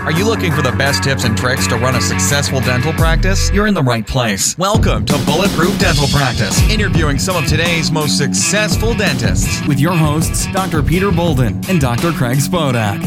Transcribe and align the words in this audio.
Are 0.00 0.12
you 0.12 0.24
looking 0.24 0.50
for 0.50 0.62
the 0.62 0.72
best 0.72 1.04
tips 1.04 1.24
and 1.24 1.36
tricks 1.36 1.66
to 1.66 1.76
run 1.76 1.94
a 1.94 2.00
successful 2.00 2.58
dental 2.62 2.90
practice? 2.94 3.50
You're 3.52 3.66
in 3.66 3.74
the 3.74 3.82
right 3.82 4.04
place. 4.04 4.56
Welcome 4.56 5.04
to 5.04 5.12
Bulletproof 5.26 5.78
Dental 5.78 6.08
Practice, 6.08 6.58
interviewing 6.70 7.18
some 7.18 7.36
of 7.36 7.46
today's 7.46 7.92
most 7.92 8.16
successful 8.16 8.94
dentists. 8.94 9.64
With 9.68 9.78
your 9.78 9.92
hosts, 9.92 10.50
Dr. 10.52 10.82
Peter 10.82 11.12
Boland 11.12 11.68
and 11.68 11.78
Dr. 11.82 12.12
Craig 12.12 12.38
Spodak. 12.38 13.04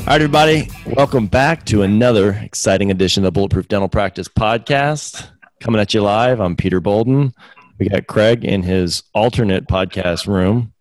All 0.00 0.06
right, 0.06 0.20
everybody, 0.20 0.68
welcome 0.94 1.26
back 1.26 1.64
to 1.66 1.80
another 1.80 2.32
exciting 2.32 2.90
edition 2.90 3.24
of 3.24 3.28
the 3.28 3.32
Bulletproof 3.32 3.68
Dental 3.68 3.88
Practice 3.88 4.28
podcast. 4.28 5.30
Coming 5.60 5.80
at 5.80 5.94
you 5.94 6.02
live, 6.02 6.38
I'm 6.38 6.54
Peter 6.54 6.80
Boland. 6.80 7.32
We 7.78 7.88
got 7.88 8.08
Craig 8.08 8.44
in 8.44 8.62
his 8.62 9.04
alternate 9.14 9.66
podcast 9.68 10.26
room 10.26 10.71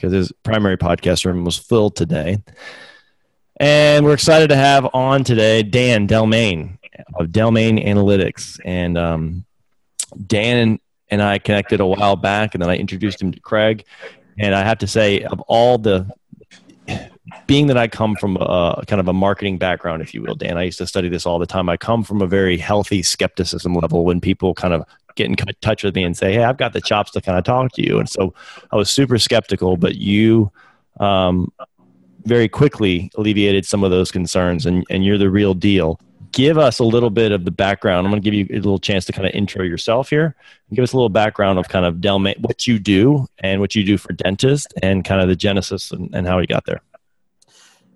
because 0.00 0.12
his 0.12 0.32
primary 0.42 0.78
podcast 0.78 1.26
room 1.26 1.44
was 1.44 1.58
filled 1.58 1.94
today. 1.94 2.42
And 3.58 4.06
we're 4.06 4.14
excited 4.14 4.48
to 4.48 4.56
have 4.56 4.88
on 4.94 5.24
today 5.24 5.62
Dan 5.62 6.08
Delmain 6.08 6.78
of 7.16 7.26
Delmain 7.26 7.84
Analytics. 7.86 8.58
And 8.64 8.96
um, 8.96 9.44
Dan 10.26 10.80
and 11.10 11.22
I 11.22 11.38
connected 11.38 11.80
a 11.80 11.86
while 11.86 12.16
back, 12.16 12.54
and 12.54 12.62
then 12.62 12.70
I 12.70 12.76
introduced 12.76 13.20
him 13.20 13.32
to 13.32 13.40
Craig. 13.40 13.84
And 14.38 14.54
I 14.54 14.62
have 14.62 14.78
to 14.78 14.86
say, 14.86 15.22
of 15.24 15.40
all 15.40 15.76
the 15.76 16.10
being 17.46 17.66
that 17.66 17.76
I 17.76 17.86
come 17.86 18.16
from 18.16 18.36
a 18.36 18.82
kind 18.86 19.00
of 19.00 19.08
a 19.08 19.12
marketing 19.12 19.58
background, 19.58 20.00
if 20.00 20.14
you 20.14 20.22
will, 20.22 20.34
Dan, 20.34 20.56
I 20.56 20.62
used 20.62 20.78
to 20.78 20.86
study 20.86 21.10
this 21.10 21.26
all 21.26 21.38
the 21.38 21.46
time. 21.46 21.68
I 21.68 21.76
come 21.76 22.02
from 22.02 22.22
a 22.22 22.26
very 22.26 22.56
healthy 22.56 23.02
skepticism 23.02 23.74
level 23.74 24.04
when 24.04 24.20
people 24.20 24.54
kind 24.54 24.72
of 24.72 24.84
get 25.22 25.28
in 25.28 25.54
touch 25.60 25.84
with 25.84 25.94
me 25.94 26.04
and 26.04 26.16
say, 26.16 26.32
"Hey, 26.32 26.44
I've 26.44 26.56
got 26.56 26.72
the 26.72 26.80
chops 26.80 27.10
to 27.12 27.20
kind 27.20 27.38
of 27.38 27.44
talk 27.44 27.72
to 27.72 27.82
you." 27.86 27.98
And 27.98 28.08
so 28.08 28.34
I 28.72 28.76
was 28.76 28.90
super 28.90 29.18
skeptical, 29.18 29.76
but 29.76 29.96
you 29.96 30.50
um, 30.98 31.52
very 32.24 32.48
quickly 32.48 33.10
alleviated 33.16 33.64
some 33.64 33.84
of 33.84 33.90
those 33.90 34.10
concerns, 34.10 34.66
and, 34.66 34.84
and 34.90 35.04
you're 35.04 35.18
the 35.18 35.30
real 35.30 35.54
deal. 35.54 36.00
Give 36.32 36.58
us 36.58 36.78
a 36.78 36.84
little 36.84 37.10
bit 37.10 37.32
of 37.32 37.44
the 37.44 37.50
background. 37.50 38.06
I'm 38.06 38.12
going 38.12 38.22
to 38.22 38.30
give 38.30 38.34
you 38.34 38.46
a 38.50 38.60
little 38.62 38.78
chance 38.78 39.04
to 39.06 39.12
kind 39.12 39.26
of 39.26 39.34
intro 39.34 39.64
yourself 39.64 40.10
here. 40.10 40.36
And 40.68 40.76
give 40.76 40.82
us 40.84 40.92
a 40.92 40.96
little 40.96 41.08
background 41.08 41.58
of 41.58 41.68
kind 41.68 41.84
of 41.84 41.96
Delma, 41.96 42.38
what 42.38 42.68
you 42.68 42.78
do 42.78 43.26
and 43.38 43.60
what 43.60 43.74
you 43.74 43.82
do 43.84 43.98
for 43.98 44.12
dentists, 44.12 44.72
and 44.80 45.04
kind 45.04 45.20
of 45.20 45.28
the 45.28 45.34
genesis 45.34 45.90
and, 45.90 46.14
and 46.14 46.26
how 46.28 46.38
you 46.38 46.46
got 46.46 46.66
there. 46.66 46.82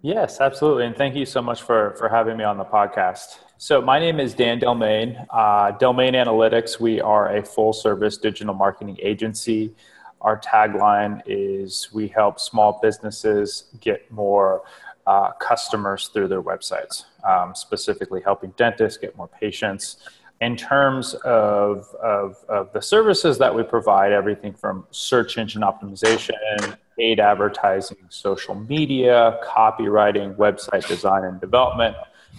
Yes, 0.03 0.41
absolutely. 0.41 0.85
And 0.85 0.97
thank 0.97 1.15
you 1.15 1.25
so 1.25 1.41
much 1.41 1.63
for, 1.63 1.95
for 1.97 2.09
having 2.09 2.37
me 2.37 2.45
on 2.45 2.59
the 2.59 2.65
podcast. 2.65 3.39
So, 3.65 3.81
my 3.81 3.99
name 3.99 4.21
is 4.21 4.35
Dan 4.35 4.61
Delmain. 4.61 5.25
Uh, 5.31 5.73
Delmain 5.79 6.13
Analytics, 6.13 6.79
we 6.79 7.01
are 7.01 7.35
a 7.35 7.43
full 7.43 7.73
service 7.73 8.19
digital 8.19 8.53
marketing 8.53 8.99
agency. 9.01 9.75
Our 10.21 10.39
tagline 10.39 11.23
is 11.25 11.89
we 11.91 12.09
help 12.09 12.39
small 12.39 12.79
businesses 12.83 13.65
get 13.81 14.13
more 14.13 14.65
uh, 15.07 15.31
customers 15.41 16.11
through 16.13 16.29
their 16.29 16.43
websites, 16.43 17.05
um, 17.27 17.55
specifically 17.55 18.21
helping 18.21 18.51
dentists 18.59 18.99
get 18.99 19.17
more 19.17 19.29
patients. 19.29 19.97
In 20.43 20.59
terms 20.59 21.15
of, 21.25 21.87
of, 22.03 22.37
of 22.51 22.71
the 22.75 22.83
services 22.83 23.39
that 23.39 23.55
we 23.55 23.63
provide, 23.63 24.13
everything 24.13 24.53
from 24.53 24.87
search 24.91 25.39
engine 25.39 25.63
optimization, 25.63 26.77
paid 26.99 27.19
advertising, 27.19 27.97
social 28.11 28.57
media, 28.57 29.41
copywriting, 29.43 30.37
website 30.37 30.87
design 30.87 31.25
and 31.25 31.41
development. 31.41 31.97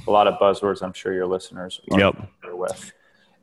A 0.08 0.12
lot 0.12 0.28
of 0.28 0.40
buzzwords 0.40 0.82
I'm 0.82 0.94
sure 0.94 1.14
your 1.14 1.28
listeners 1.28 1.82
are 1.92 2.00
yep. 2.00 2.16
familiar 2.16 2.56
with. 2.56 2.94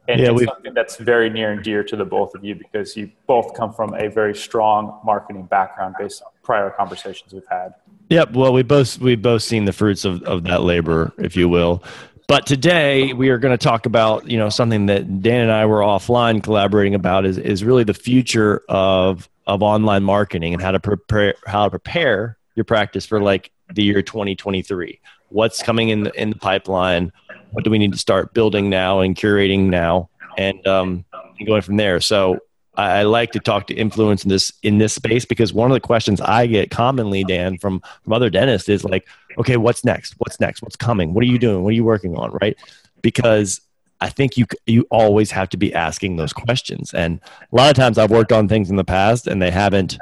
And 0.08 0.20
yeah, 0.20 0.32
it's 0.32 0.44
something 0.44 0.74
that's 0.74 0.96
very 0.96 1.30
near 1.30 1.52
and 1.52 1.62
dear 1.62 1.84
to 1.84 1.96
the 1.96 2.04
both 2.04 2.34
of 2.34 2.44
you 2.44 2.56
because 2.56 2.96
you 2.96 3.10
both 3.26 3.54
come 3.54 3.72
from 3.72 3.94
a 3.94 4.08
very 4.08 4.34
strong 4.34 5.00
marketing 5.04 5.44
background 5.44 5.94
based 5.98 6.22
on 6.22 6.32
prior 6.42 6.70
conversations 6.70 7.32
we've 7.32 7.46
had. 7.48 7.74
Yep. 8.08 8.32
Well, 8.32 8.52
we 8.52 8.62
both 8.62 8.98
we've 8.98 9.22
both 9.22 9.42
seen 9.42 9.64
the 9.64 9.72
fruits 9.72 10.04
of, 10.04 10.22
of 10.24 10.42
that 10.44 10.62
labor, 10.62 11.12
if 11.18 11.36
you 11.36 11.48
will. 11.48 11.84
But 12.26 12.46
today 12.46 13.12
we 13.12 13.28
are 13.28 13.38
going 13.38 13.56
to 13.56 13.62
talk 13.62 13.86
about 13.86 14.28
you 14.28 14.38
know 14.38 14.48
something 14.48 14.86
that 14.86 15.22
Dan 15.22 15.42
and 15.42 15.52
I 15.52 15.66
were 15.66 15.80
offline 15.80 16.42
collaborating 16.42 16.94
about 16.94 17.24
is 17.24 17.38
is 17.38 17.62
really 17.62 17.84
the 17.84 17.94
future 17.94 18.62
of 18.68 19.28
of 19.46 19.62
online 19.62 20.02
marketing 20.02 20.52
and 20.52 20.62
how 20.62 20.72
to 20.72 20.80
prepare 20.80 21.34
how 21.46 21.64
to 21.64 21.70
prepare 21.70 22.38
your 22.54 22.64
practice 22.64 23.06
for 23.06 23.20
like 23.20 23.52
the 23.72 23.84
year 23.84 24.02
2023 24.02 25.00
what's 25.32 25.62
coming 25.62 25.88
in 25.88 26.04
the 26.04 26.12
in 26.20 26.30
the 26.30 26.36
pipeline 26.36 27.12
what 27.50 27.64
do 27.64 27.70
we 27.70 27.78
need 27.78 27.92
to 27.92 27.98
start 27.98 28.32
building 28.34 28.70
now 28.70 29.00
and 29.00 29.16
curating 29.16 29.68
now 29.68 30.08
and 30.38 30.66
um 30.66 31.04
and 31.38 31.46
going 31.46 31.62
from 31.62 31.76
there 31.76 32.00
so 32.00 32.38
I, 32.74 33.00
I 33.00 33.02
like 33.02 33.32
to 33.32 33.40
talk 33.40 33.66
to 33.68 33.74
influence 33.74 34.24
in 34.24 34.30
this 34.30 34.52
in 34.62 34.78
this 34.78 34.94
space 34.94 35.24
because 35.24 35.52
one 35.52 35.70
of 35.70 35.74
the 35.74 35.80
questions 35.80 36.20
I 36.20 36.46
get 36.46 36.70
commonly, 36.70 37.24
Dan, 37.24 37.58
from 37.58 37.82
from 38.02 38.12
other 38.12 38.30
dentists 38.30 38.68
is 38.68 38.84
like, 38.84 39.06
okay, 39.38 39.56
what's 39.56 39.84
next? 39.84 40.14
What's 40.18 40.40
next? 40.40 40.62
What's 40.62 40.76
coming? 40.76 41.14
What 41.14 41.22
are 41.22 41.26
you 41.28 41.38
doing? 41.38 41.62
What 41.62 41.70
are 41.70 41.76
you 41.76 41.84
working 41.84 42.16
on? 42.16 42.30
Right? 42.40 42.56
Because 43.02 43.60
I 44.00 44.08
think 44.08 44.36
you 44.36 44.46
you 44.66 44.86
always 44.90 45.30
have 45.30 45.48
to 45.50 45.56
be 45.56 45.74
asking 45.74 46.16
those 46.16 46.32
questions. 46.32 46.92
And 46.94 47.20
a 47.52 47.56
lot 47.56 47.70
of 47.70 47.76
times 47.76 47.98
I've 47.98 48.10
worked 48.10 48.32
on 48.32 48.48
things 48.48 48.70
in 48.70 48.76
the 48.76 48.84
past 48.84 49.26
and 49.26 49.40
they 49.40 49.50
haven't 49.50 49.98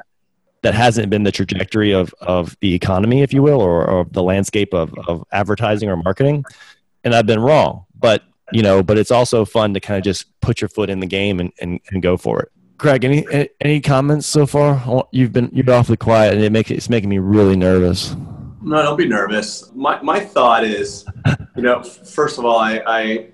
that 0.62 0.74
hasn't 0.74 1.10
been 1.10 1.22
the 1.22 1.32
trajectory 1.32 1.92
of 1.92 2.14
of 2.20 2.56
the 2.60 2.74
economy, 2.74 3.22
if 3.22 3.32
you 3.32 3.42
will, 3.42 3.60
or, 3.60 3.88
or 3.88 4.06
the 4.10 4.22
landscape 4.22 4.74
of, 4.74 4.94
of 5.06 5.24
advertising 5.32 5.88
or 5.88 5.96
marketing. 5.96 6.44
And 7.04 7.14
I've 7.14 7.26
been 7.26 7.40
wrong. 7.40 7.86
But 7.98 8.22
you 8.52 8.62
know, 8.62 8.82
but 8.82 8.98
it's 8.98 9.10
also 9.10 9.44
fun 9.44 9.74
to 9.74 9.80
kind 9.80 9.98
of 9.98 10.04
just 10.04 10.26
put 10.40 10.60
your 10.60 10.68
foot 10.68 10.90
in 10.90 11.00
the 11.00 11.06
game 11.06 11.40
and, 11.40 11.52
and, 11.60 11.80
and 11.90 12.02
go 12.02 12.16
for 12.16 12.40
it. 12.40 12.50
Craig, 12.78 13.04
any 13.04 13.48
any 13.60 13.80
comments 13.80 14.26
so 14.26 14.46
far? 14.46 15.06
You've 15.12 15.32
been 15.32 15.50
you've 15.52 15.66
been 15.66 15.74
awfully 15.74 15.98
quiet, 15.98 16.34
and 16.34 16.42
it 16.42 16.50
make 16.50 16.70
it's 16.70 16.88
making 16.88 17.10
me 17.10 17.18
really 17.18 17.56
nervous. 17.56 18.16
No, 18.62 18.82
don't 18.82 18.96
be 18.96 19.06
nervous. 19.06 19.70
My 19.74 20.00
my 20.02 20.20
thought 20.20 20.64
is, 20.64 21.04
you 21.56 21.62
know, 21.62 21.82
first 21.82 22.38
of 22.38 22.44
all, 22.44 22.58
I, 22.58 22.82
I 22.86 23.28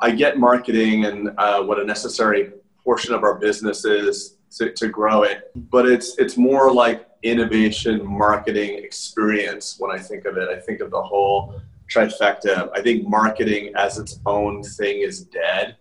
I 0.00 0.10
get 0.12 0.38
marketing 0.38 1.04
and 1.04 1.30
uh, 1.36 1.62
what 1.62 1.78
a 1.78 1.84
necessary 1.84 2.52
portion 2.82 3.12
of 3.14 3.22
our 3.22 3.34
business 3.34 3.84
is 3.84 4.38
to, 4.56 4.72
to 4.72 4.88
grow 4.88 5.22
it, 5.22 5.50
but 5.54 5.88
it's 5.88 6.18
it's 6.18 6.36
more 6.36 6.72
like 6.72 7.06
innovation, 7.22 8.04
marketing, 8.04 8.82
experience. 8.82 9.76
When 9.78 9.90
I 9.90 9.98
think 9.98 10.24
of 10.24 10.36
it, 10.36 10.48
I 10.48 10.58
think 10.58 10.80
of 10.80 10.90
the 10.90 11.02
whole 11.02 11.60
trifecta. 11.92 12.70
I 12.74 12.82
think 12.82 13.06
marketing 13.06 13.72
as 13.76 13.98
its 13.98 14.20
own 14.26 14.62
thing 14.62 15.00
is 15.00 15.24
dead. 15.24 15.76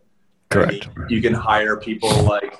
Correct. 0.49 0.87
I 0.95 0.99
mean, 0.99 1.09
you 1.09 1.21
can 1.21 1.33
hire 1.33 1.77
people 1.77 2.09
like 2.23 2.59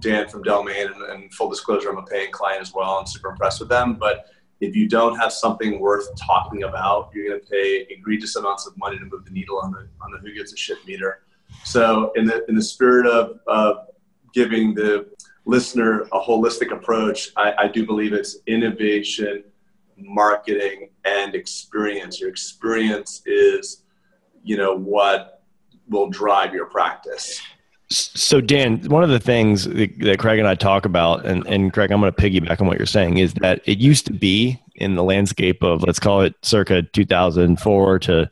Dan 0.00 0.28
from 0.28 0.44
Delmain, 0.44 0.92
and, 0.92 1.02
and 1.02 1.34
full 1.34 1.48
disclosure, 1.48 1.90
I'm 1.90 1.98
a 1.98 2.02
paying 2.02 2.30
client 2.30 2.60
as 2.60 2.72
well. 2.74 2.92
I'm 2.92 3.06
super 3.06 3.30
impressed 3.30 3.60
with 3.60 3.68
them, 3.68 3.94
but 3.94 4.26
if 4.60 4.74
you 4.74 4.88
don't 4.88 5.16
have 5.16 5.32
something 5.32 5.80
worth 5.80 6.08
talking 6.16 6.62
about, 6.62 7.10
you're 7.14 7.28
going 7.28 7.40
to 7.40 7.46
pay 7.46 7.86
egregious 7.90 8.36
amounts 8.36 8.66
of 8.66 8.76
money 8.78 8.98
to 8.98 9.04
move 9.04 9.24
the 9.24 9.30
needle 9.30 9.58
on 9.58 9.70
the 9.70 9.88
on 10.00 10.12
the 10.12 10.18
who 10.18 10.32
gives 10.32 10.52
a 10.52 10.56
shit 10.56 10.78
meter. 10.86 11.22
So, 11.64 12.12
in 12.16 12.24
the 12.26 12.44
in 12.48 12.54
the 12.54 12.62
spirit 12.62 13.06
of, 13.06 13.38
of 13.46 13.88
giving 14.32 14.74
the 14.74 15.06
listener 15.46 16.02
a 16.12 16.20
holistic 16.20 16.72
approach, 16.72 17.30
I, 17.36 17.54
I 17.58 17.68
do 17.68 17.86
believe 17.86 18.12
it's 18.12 18.38
innovation, 18.46 19.44
marketing, 19.96 20.90
and 21.04 21.34
experience. 21.34 22.20
Your 22.20 22.28
experience 22.28 23.22
is, 23.24 23.84
you 24.42 24.56
know, 24.56 24.76
what 24.76 25.42
will 25.88 26.10
drive 26.10 26.52
your 26.52 26.66
practice. 26.66 27.40
So, 27.88 28.40
Dan, 28.40 28.80
one 28.88 29.04
of 29.04 29.10
the 29.10 29.20
things 29.20 29.64
that 29.64 30.16
Craig 30.18 30.40
and 30.40 30.48
I 30.48 30.56
talk 30.56 30.84
about, 30.84 31.24
and, 31.24 31.46
and 31.46 31.72
Craig, 31.72 31.92
I'm 31.92 32.00
going 32.00 32.12
to 32.12 32.20
piggyback 32.20 32.60
on 32.60 32.66
what 32.66 32.78
you're 32.78 32.86
saying, 32.86 33.18
is 33.18 33.32
that 33.34 33.62
it 33.64 33.78
used 33.78 34.06
to 34.06 34.12
be 34.12 34.60
in 34.74 34.96
the 34.96 35.04
landscape 35.04 35.62
of, 35.62 35.84
let's 35.84 36.00
call 36.00 36.22
it 36.22 36.34
circa 36.42 36.82
2004 36.82 37.98
to 38.00 38.28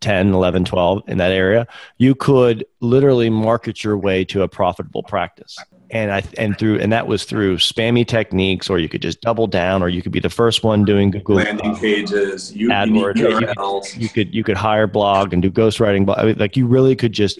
10, 0.00 0.32
11, 0.32 0.64
12, 0.64 1.02
in 1.08 1.18
that 1.18 1.32
area, 1.32 1.66
you 1.98 2.14
could 2.14 2.64
literally 2.80 3.28
market 3.28 3.84
your 3.84 3.98
way 3.98 4.24
to 4.24 4.42
a 4.42 4.48
profitable 4.48 5.02
practice. 5.02 5.58
And 5.90 6.10
I 6.10 6.22
and 6.38 6.58
through 6.58 6.80
and 6.80 6.92
that 6.92 7.06
was 7.06 7.24
through 7.24 7.58
spammy 7.58 8.06
techniques, 8.06 8.70
or 8.70 8.78
you 8.78 8.88
could 8.88 9.02
just 9.02 9.20
double 9.20 9.46
down, 9.46 9.82
or 9.82 9.88
you 9.88 10.02
could 10.02 10.12
be 10.12 10.20
the 10.20 10.30
first 10.30 10.64
one 10.64 10.84
doing 10.84 11.10
Google 11.10 11.36
landing 11.36 11.76
pages, 11.76 12.54
you, 12.56 12.70
AdWords. 12.70 13.16
You, 13.18 13.36
could, 13.36 14.02
you 14.02 14.08
could 14.08 14.34
you 14.34 14.44
could 14.44 14.56
hire 14.56 14.86
blog 14.86 15.32
and 15.32 15.42
do 15.42 15.50
ghostwriting. 15.50 16.12
I 16.18 16.24
mean, 16.24 16.38
like 16.38 16.56
you 16.56 16.66
really 16.66 16.96
could 16.96 17.12
just 17.12 17.38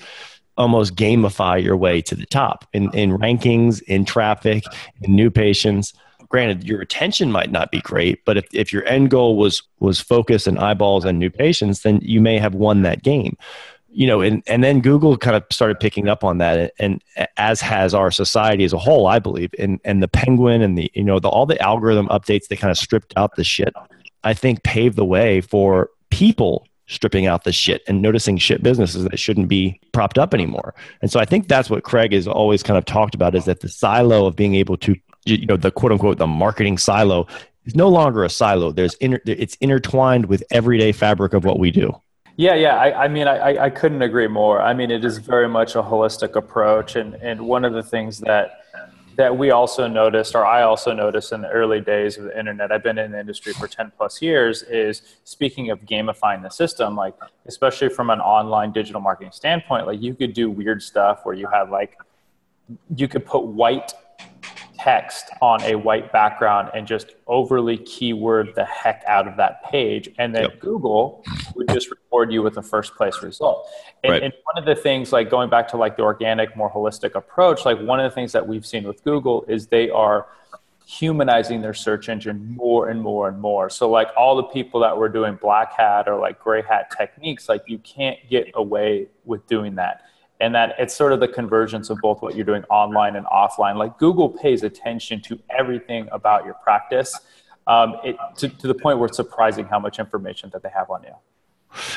almost 0.57 0.95
gamify 0.95 1.63
your 1.63 1.77
way 1.77 2.01
to 2.03 2.15
the 2.15 2.27
top 2.27 2.67
in, 2.73 2.93
in 2.95 3.17
rankings, 3.19 3.83
in 3.83 4.05
traffic, 4.05 4.65
in 5.03 5.15
new 5.15 5.31
patients. 5.31 5.95
Granted, 6.29 6.65
your 6.65 6.79
retention 6.79 7.31
might 7.31 7.51
not 7.51 7.71
be 7.71 7.81
great, 7.81 8.25
but 8.25 8.37
if, 8.37 8.47
if 8.53 8.73
your 8.73 8.85
end 8.87 9.11
goal 9.11 9.37
was 9.37 9.63
was 9.79 10.01
focus 10.01 10.47
and 10.47 10.59
eyeballs 10.59 11.05
and 11.05 11.19
new 11.19 11.31
patients, 11.31 11.83
then 11.83 12.01
you 12.03 12.21
may 12.21 12.39
have 12.39 12.55
won 12.55 12.83
that 12.83 13.03
game. 13.03 13.37
You 13.97 14.09
know, 14.09 14.21
and, 14.21 14.43
and 14.49 14.65
then 14.65 14.81
Google 14.81 15.17
kind 15.17 15.37
of 15.37 15.45
started 15.53 15.79
picking 15.79 16.09
up 16.09 16.25
on 16.25 16.39
that, 16.39 16.73
and, 16.81 17.01
as 17.37 17.61
has 17.61 17.95
our 17.95 18.11
society 18.11 18.65
as 18.65 18.73
a 18.73 18.79
whole, 18.79 19.07
I 19.07 19.21
believe. 19.21 19.55
And 19.59 19.81
and 19.85 20.03
the 20.03 20.09
Penguin 20.09 20.63
and 20.63 20.77
the 20.77 20.91
you 20.95 21.05
know 21.05 21.21
the, 21.21 21.29
all 21.29 21.47
the 21.47 21.61
algorithm 21.63 22.09
updates 22.09 22.49
that 22.49 22.59
kind 22.59 22.71
of 22.71 22.79
stripped 22.79 23.15
out 23.17 23.37
the 23.37 23.45
shit, 23.45 23.73
I 24.25 24.35
think 24.35 24.65
paved 24.65 24.97
the 24.97 25.05
way 25.05 25.41
for 25.41 25.91
people 26.11 26.67
stripping 26.87 27.27
out 27.27 27.45
the 27.45 27.53
shit 27.53 27.83
and 27.89 28.03
noticing 28.03 28.37
shit 28.37 28.63
businesses 28.63 29.05
that 29.05 29.19
shouldn't 29.19 29.49
be 29.49 29.81
propped 29.93 30.19
up 30.19 30.35
anymore. 30.35 30.75
And 31.01 31.11
so 31.11 31.19
I 31.19 31.25
think 31.25 31.49
that's 31.49 31.71
what 31.71 31.83
Craig 31.83 32.13
has 32.13 32.29
always 32.29 32.63
kind 32.63 32.77
of 32.77 32.85
talked 32.85 33.15
about 33.15 33.35
is 33.35 33.47
that 33.47 33.61
the 33.61 33.69
silo 33.69 34.27
of 34.27 34.37
being 34.37 34.55
able 34.55 34.77
to, 34.79 34.95
you 35.25 35.47
know, 35.47 35.57
the 35.57 35.71
quote 35.71 35.93
unquote, 35.93 36.19
the 36.19 36.27
marketing 36.27 36.79
silo 36.79 37.27
is 37.65 37.75
no 37.75 37.89
longer 37.89 38.25
a 38.25 38.31
silo. 38.31 38.71
There's 38.71 38.95
inter, 38.95 39.21
it's 39.25 39.55
intertwined 39.57 40.27
with 40.27 40.45
everyday 40.51 40.93
fabric 40.93 41.33
of 41.33 41.45
what 41.45 41.59
we 41.59 41.71
do. 41.71 41.99
Yeah, 42.37 42.55
yeah. 42.55 42.77
I, 42.77 43.05
I 43.05 43.09
mean, 43.09 43.29
I, 43.29 43.65
I 43.65 43.71
couldn't 43.71 44.03
agree 44.03 44.27
more. 44.27 44.61
I 44.61 44.75
mean, 44.75 44.91
it 44.91 45.05
is 45.05 45.19
very 45.19 45.49
much 45.49 45.77
a 45.77 45.83
holistic 45.83 46.35
approach, 46.35 46.97
and 46.97 47.15
and 47.15 47.41
one 47.41 47.65
of 47.65 47.73
the 47.73 47.83
things 47.83 48.19
that 48.21 48.65
that 49.17 49.37
we 49.37 49.51
also 49.51 49.87
noticed, 49.87 50.35
or 50.35 50.45
I 50.45 50.63
also 50.63 50.93
noticed 50.93 51.33
in 51.33 51.41
the 51.43 51.49
early 51.49 51.81
days 51.81 52.19
of 52.19 52.25
the 52.25 52.39
internet, 52.39 52.73
I've 52.73 52.83
been 52.83 52.99
in 52.99 53.13
the 53.13 53.21
industry 53.21 53.53
for 53.53 53.69
10 53.69 53.93
plus 53.97 54.21
years, 54.21 54.63
is 54.65 55.03
speaking 55.25 55.71
of 55.71 55.81
gamifying 55.83 56.43
the 56.43 56.49
system, 56.49 56.97
like, 56.97 57.15
especially 57.47 57.89
from 57.89 58.11
an 58.11 58.21
online 58.21 58.73
digital 58.73 59.01
marketing 59.01 59.33
standpoint, 59.33 59.87
like, 59.87 60.03
you 60.03 60.15
could 60.15 60.35
do 60.35 60.51
weird 60.51 60.83
stuff 60.83 61.21
where 61.25 61.35
you 61.35 61.47
have, 61.47 61.71
like, 61.71 61.97
you 62.97 63.07
could 63.07 63.25
put 63.25 63.45
white 63.45 63.93
text 64.85 65.31
on 65.41 65.63
a 65.63 65.75
white 65.75 66.13
background 66.13 66.71
and 66.75 66.87
just 66.87 67.15
overly 67.27 67.79
keyword 67.79 68.55
the 68.55 68.65
heck 68.67 69.03
out 69.07 69.27
of 69.27 69.37
that 69.39 69.65
page. 69.65 70.11
And 70.19 70.35
then 70.35 70.43
yep. 70.43 70.61
Google 70.61 71.25
would 71.55 71.69
just 71.69 71.89
reward 71.91 72.31
you 72.31 72.43
with 72.43 72.59
a 72.59 72.63
first 72.63 72.95
place 72.95 73.23
result. 73.23 73.67
And, 74.03 74.13
right. 74.13 74.23
and, 74.23 74.33
one 74.45 74.63
of 74.63 74.67
the 74.67 74.81
things, 74.81 75.11
like 75.11 75.31
going 75.31 75.49
back 75.49 75.69
to 75.69 75.79
like 75.79 75.97
the 75.97 76.03
organic, 76.03 76.55
more 76.55 76.71
holistic 76.71 77.15
approach, 77.15 77.65
like 77.65 77.81
one 77.81 77.99
of 77.99 78.11
the 78.11 78.15
things 78.15 78.33
that 78.33 78.47
we've 78.47 78.67
seen 78.67 78.85
with 78.85 79.03
Google 79.05 79.47
is 79.49 79.69
they 79.69 79.89
are 79.89 80.27
humanizing 80.87 81.63
their 81.63 81.73
search 81.73 82.11
engine 82.11 82.55
more 82.55 82.91
and 82.91 83.01
more 83.01 83.29
and 83.29 83.41
more. 83.41 83.71
So 83.71 83.89
like 83.91 84.09
all 84.19 84.37
the 84.37 84.43
people 84.43 84.81
that 84.81 84.95
were 84.95 85.09
doing 85.09 85.39
black 85.41 85.73
hat 85.73 86.09
or 86.09 86.21
like 86.21 86.39
gray 86.39 86.61
hat 86.61 86.93
techniques, 86.97 87.49
like 87.49 87.63
you 87.67 87.79
can't 87.79 88.19
get 88.29 88.51
away 88.55 89.09
with 89.25 89.47
doing 89.47 89.77
that 89.77 90.03
and 90.41 90.55
that 90.55 90.75
it's 90.79 90.95
sort 90.95 91.13
of 91.13 91.21
the 91.21 91.29
convergence 91.29 91.91
of 91.91 91.99
both 92.03 92.21
what 92.23 92.35
you're 92.35 92.45
doing 92.45 92.65
online 92.65 93.17
and 93.17 93.27
offline. 93.27 93.77
Like 93.77 93.99
Google 93.99 94.29
pays 94.29 94.63
attention 94.63 95.21
to 95.23 95.39
everything 95.51 96.09
about 96.13 96.45
your 96.45 96.55
practice 96.55 97.19
um, 97.67 97.97
it, 98.05 98.17
to, 98.37 98.49
to 98.49 98.67
the 98.67 98.75
point 98.75 98.99
where 98.99 99.07
it's 99.07 99.17
surprising 99.17 99.67
how 99.67 99.79
much 99.79 99.99
information 99.99 100.51
that 100.53 100.63
they 100.63 100.71
have 100.71 100.91
on 100.91 101.03
you. 101.05 101.15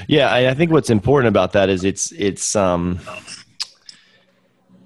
Yeah, 0.08 0.30
I, 0.30 0.50
I 0.50 0.54
think 0.54 0.72
what's 0.72 0.90
important 0.90 1.28
about 1.28 1.54
that 1.54 1.70
is 1.70 1.84
it's 1.84 2.12
it's 2.14 2.56
um, 2.56 3.00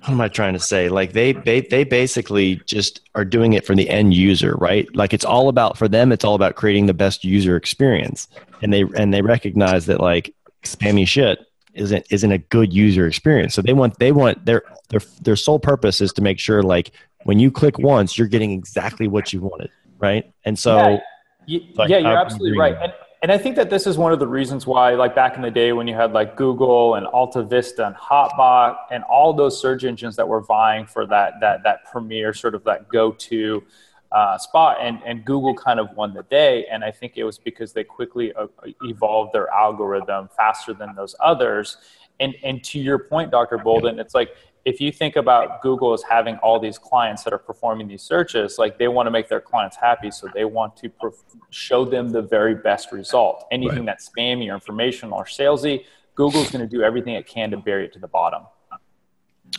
what 0.01 0.09
am 0.09 0.19
I 0.19 0.27
trying 0.27 0.53
to 0.53 0.59
say? 0.59 0.89
Like 0.89 1.13
they, 1.13 1.31
they 1.33 1.61
they 1.61 1.83
basically 1.83 2.55
just 2.65 3.01
are 3.15 3.23
doing 3.23 3.53
it 3.53 3.65
for 3.65 3.75
the 3.75 3.89
end 3.89 4.13
user, 4.13 4.55
right? 4.55 4.93
Like 4.95 5.13
it's 5.13 5.23
all 5.23 5.47
about 5.47 5.77
for 5.77 5.87
them. 5.87 6.11
It's 6.11 6.25
all 6.25 6.35
about 6.35 6.55
creating 6.55 6.87
the 6.87 6.93
best 6.93 7.23
user 7.23 7.55
experience, 7.55 8.27
and 8.61 8.73
they 8.73 8.83
and 8.97 9.13
they 9.13 9.21
recognize 9.21 9.85
that 9.85 10.01
like 10.01 10.33
spammy 10.63 11.07
shit 11.07 11.39
isn't 11.73 12.05
isn't 12.09 12.31
a 12.31 12.37
good 12.37 12.73
user 12.73 13.07
experience. 13.07 13.53
So 13.53 13.61
they 13.61 13.73
want 13.73 13.97
they 13.99 14.11
want 14.11 14.45
their 14.45 14.63
their 14.89 15.01
their 15.21 15.35
sole 15.35 15.59
purpose 15.59 16.01
is 16.01 16.13
to 16.13 16.21
make 16.21 16.39
sure 16.39 16.63
like 16.63 16.91
when 17.23 17.39
you 17.39 17.51
click 17.51 17.79
once, 17.79 18.17
you're 18.17 18.27
getting 18.27 18.51
exactly 18.51 19.07
what 19.07 19.31
you 19.31 19.41
wanted, 19.41 19.69
right? 19.99 20.31
And 20.43 20.57
so, 20.57 20.75
yeah, 20.75 20.99
you, 21.45 21.61
like, 21.75 21.89
yeah 21.89 21.97
you're 21.99 22.17
absolutely 22.17 22.57
right. 22.57 22.75
And, 22.81 22.93
and 23.23 23.31
I 23.31 23.37
think 23.37 23.55
that 23.57 23.69
this 23.69 23.85
is 23.85 23.99
one 23.99 24.11
of 24.11 24.19
the 24.19 24.27
reasons 24.27 24.65
why, 24.65 24.95
like 24.95 25.13
back 25.13 25.35
in 25.35 25.43
the 25.43 25.51
day 25.51 25.73
when 25.73 25.87
you 25.87 25.93
had 25.93 26.11
like 26.11 26.35
Google 26.35 26.95
and 26.95 27.05
Alta 27.05 27.43
Vista 27.43 27.85
and 27.85 27.95
Hotbot 27.95 28.75
and 28.89 29.03
all 29.03 29.31
those 29.31 29.61
search 29.61 29.83
engines 29.83 30.15
that 30.15 30.27
were 30.27 30.41
vying 30.41 30.87
for 30.87 31.05
that 31.05 31.33
that 31.39 31.61
that 31.63 31.85
premier 31.91 32.33
sort 32.33 32.55
of 32.55 32.63
that 32.63 32.87
go 32.89 33.11
to 33.11 33.63
uh, 34.11 34.37
spot, 34.37 34.77
and, 34.81 34.99
and 35.05 35.23
Google 35.23 35.55
kind 35.55 35.79
of 35.79 35.95
won 35.95 36.13
the 36.13 36.23
day. 36.23 36.65
And 36.71 36.83
I 36.83 36.91
think 36.91 37.13
it 37.15 37.23
was 37.23 37.37
because 37.37 37.73
they 37.73 37.83
quickly 37.83 38.33
uh, 38.33 38.47
evolved 38.83 39.33
their 39.33 39.49
algorithm 39.49 40.29
faster 40.35 40.73
than 40.73 40.95
those 40.95 41.15
others. 41.19 41.77
And, 42.19 42.35
and 42.43 42.63
to 42.65 42.79
your 42.79 42.99
point, 42.99 43.31
Dr. 43.31 43.57
Boland, 43.57 43.99
it's 43.99 44.13
like 44.13 44.35
if 44.63 44.79
you 44.79 44.91
think 44.91 45.15
about 45.15 45.61
Google 45.61 45.93
as 45.93 46.03
having 46.03 46.35
all 46.37 46.59
these 46.59 46.77
clients 46.77 47.23
that 47.23 47.33
are 47.33 47.39
performing 47.39 47.87
these 47.87 48.03
searches, 48.03 48.59
like 48.59 48.77
they 48.77 48.87
want 48.87 49.07
to 49.07 49.11
make 49.11 49.27
their 49.27 49.41
clients 49.41 49.75
happy, 49.75 50.11
so 50.11 50.27
they 50.33 50.45
want 50.45 50.75
to 50.77 50.89
perf- 50.89 51.23
show 51.49 51.83
them 51.83 52.09
the 52.09 52.21
very 52.21 52.53
best 52.53 52.91
result. 52.91 53.47
Anything 53.51 53.79
right. 53.79 53.85
that's 53.87 54.09
spammy 54.09 54.51
or 54.51 54.53
informational 54.53 55.17
or 55.17 55.25
salesy, 55.25 55.85
Google's 56.13 56.51
going 56.51 56.67
to 56.67 56.69
do 56.69 56.83
everything 56.83 57.15
it 57.15 57.25
can 57.25 57.49
to 57.51 57.57
bury 57.57 57.85
it 57.85 57.93
to 57.93 57.99
the 57.99 58.07
bottom. 58.07 58.43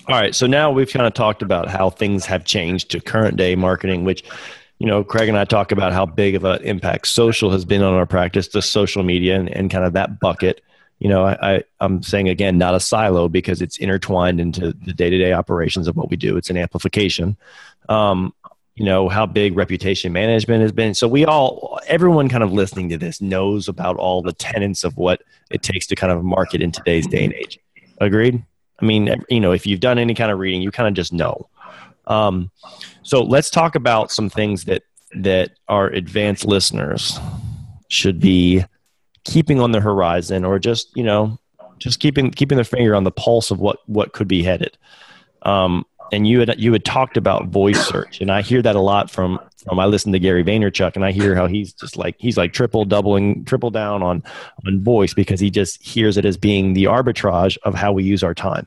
All 0.08 0.16
right. 0.16 0.34
So 0.34 0.46
now 0.46 0.70
we've 0.70 0.90
kind 0.90 1.06
of 1.06 1.14
talked 1.14 1.42
about 1.42 1.68
how 1.68 1.90
things 1.90 2.26
have 2.26 2.44
changed 2.44 2.90
to 2.90 3.00
current 3.00 3.36
day 3.36 3.54
marketing, 3.54 4.04
which, 4.04 4.24
you 4.78 4.86
know, 4.86 5.04
Craig 5.04 5.28
and 5.28 5.38
I 5.38 5.44
talk 5.44 5.70
about 5.70 5.92
how 5.92 6.06
big 6.06 6.34
of 6.34 6.44
an 6.44 6.60
impact 6.62 7.06
social 7.06 7.50
has 7.50 7.64
been 7.64 7.82
on 7.82 7.94
our 7.94 8.06
practice, 8.06 8.48
the 8.48 8.62
social 8.62 9.04
media 9.04 9.38
and, 9.38 9.48
and 9.48 9.70
kind 9.70 9.84
of 9.84 9.92
that 9.92 10.18
bucket. 10.18 10.60
You 10.98 11.08
know, 11.08 11.24
I, 11.24 11.54
I, 11.54 11.64
I'm 11.80 12.02
saying 12.02 12.28
again, 12.28 12.58
not 12.58 12.74
a 12.74 12.80
silo 12.80 13.28
because 13.28 13.62
it's 13.62 13.76
intertwined 13.78 14.40
into 14.40 14.72
the 14.72 14.92
day 14.92 15.10
to 15.10 15.18
day 15.18 15.32
operations 15.32 15.86
of 15.86 15.96
what 15.96 16.10
we 16.10 16.16
do. 16.16 16.36
It's 16.36 16.50
an 16.50 16.56
amplification. 16.56 17.36
Um, 17.88 18.34
you 18.74 18.86
know 18.86 19.08
how 19.08 19.26
big 19.26 19.56
reputation 19.56 20.12
management 20.14 20.62
has 20.62 20.72
been 20.72 20.94
so 20.94 21.06
we 21.06 21.26
all 21.26 21.78
everyone 21.86 22.30
kind 22.30 22.42
of 22.42 22.52
listening 22.52 22.88
to 22.88 22.96
this 22.96 23.20
knows 23.20 23.68
about 23.68 23.96
all 23.96 24.22
the 24.22 24.32
tenets 24.32 24.82
of 24.82 24.96
what 24.96 25.22
it 25.50 25.62
takes 25.62 25.86
to 25.88 25.94
kind 25.94 26.10
of 26.10 26.24
market 26.24 26.62
in 26.62 26.72
today's 26.72 27.06
day 27.06 27.22
and 27.22 27.34
age 27.34 27.58
agreed 28.00 28.42
I 28.82 28.84
mean, 28.84 29.24
you 29.30 29.40
know, 29.40 29.52
if 29.52 29.66
you've 29.66 29.80
done 29.80 29.98
any 29.98 30.14
kind 30.14 30.30
of 30.30 30.38
reading, 30.40 30.60
you 30.60 30.72
kind 30.72 30.88
of 30.88 30.94
just 30.94 31.12
know. 31.12 31.48
Um, 32.08 32.50
so 33.02 33.22
let's 33.22 33.48
talk 33.48 33.76
about 33.76 34.10
some 34.10 34.28
things 34.28 34.64
that 34.64 34.82
that 35.14 35.52
our 35.68 35.88
advanced 35.88 36.44
listeners 36.44 37.18
should 37.88 38.18
be 38.18 38.64
keeping 39.24 39.60
on 39.60 39.70
the 39.70 39.80
horizon, 39.80 40.44
or 40.44 40.58
just 40.58 40.90
you 40.96 41.04
know, 41.04 41.38
just 41.78 42.00
keeping 42.00 42.30
keeping 42.32 42.56
their 42.56 42.64
finger 42.64 42.94
on 42.94 43.04
the 43.04 43.12
pulse 43.12 43.50
of 43.50 43.60
what 43.60 43.78
what 43.86 44.12
could 44.12 44.28
be 44.28 44.42
headed. 44.42 44.76
Um, 45.42 45.86
and 46.12 46.26
you 46.26 46.40
had 46.40 46.60
you 46.60 46.72
had 46.72 46.84
talked 46.84 47.16
about 47.16 47.48
voice 47.48 47.86
search, 47.86 48.20
and 48.20 48.30
I 48.30 48.42
hear 48.42 48.62
that 48.62 48.76
a 48.76 48.80
lot 48.80 49.10
from 49.10 49.38
from 49.64 49.78
I 49.78 49.86
listen 49.86 50.12
to 50.12 50.18
Gary 50.18 50.44
Vaynerchuk, 50.44 50.96
and 50.96 51.04
I 51.04 51.12
hear 51.12 51.34
how 51.34 51.46
he's 51.46 51.72
just 51.72 51.96
like 51.96 52.16
he's 52.18 52.36
like 52.36 52.52
triple 52.52 52.84
doubling 52.84 53.44
triple 53.44 53.70
down 53.70 54.02
on 54.02 54.22
on 54.66 54.82
voice 54.82 55.14
because 55.14 55.40
he 55.40 55.50
just 55.50 55.82
hears 55.82 56.16
it 56.16 56.24
as 56.24 56.36
being 56.36 56.74
the 56.74 56.84
arbitrage 56.84 57.56
of 57.64 57.74
how 57.74 57.92
we 57.92 58.04
use 58.04 58.22
our 58.22 58.34
time. 58.34 58.66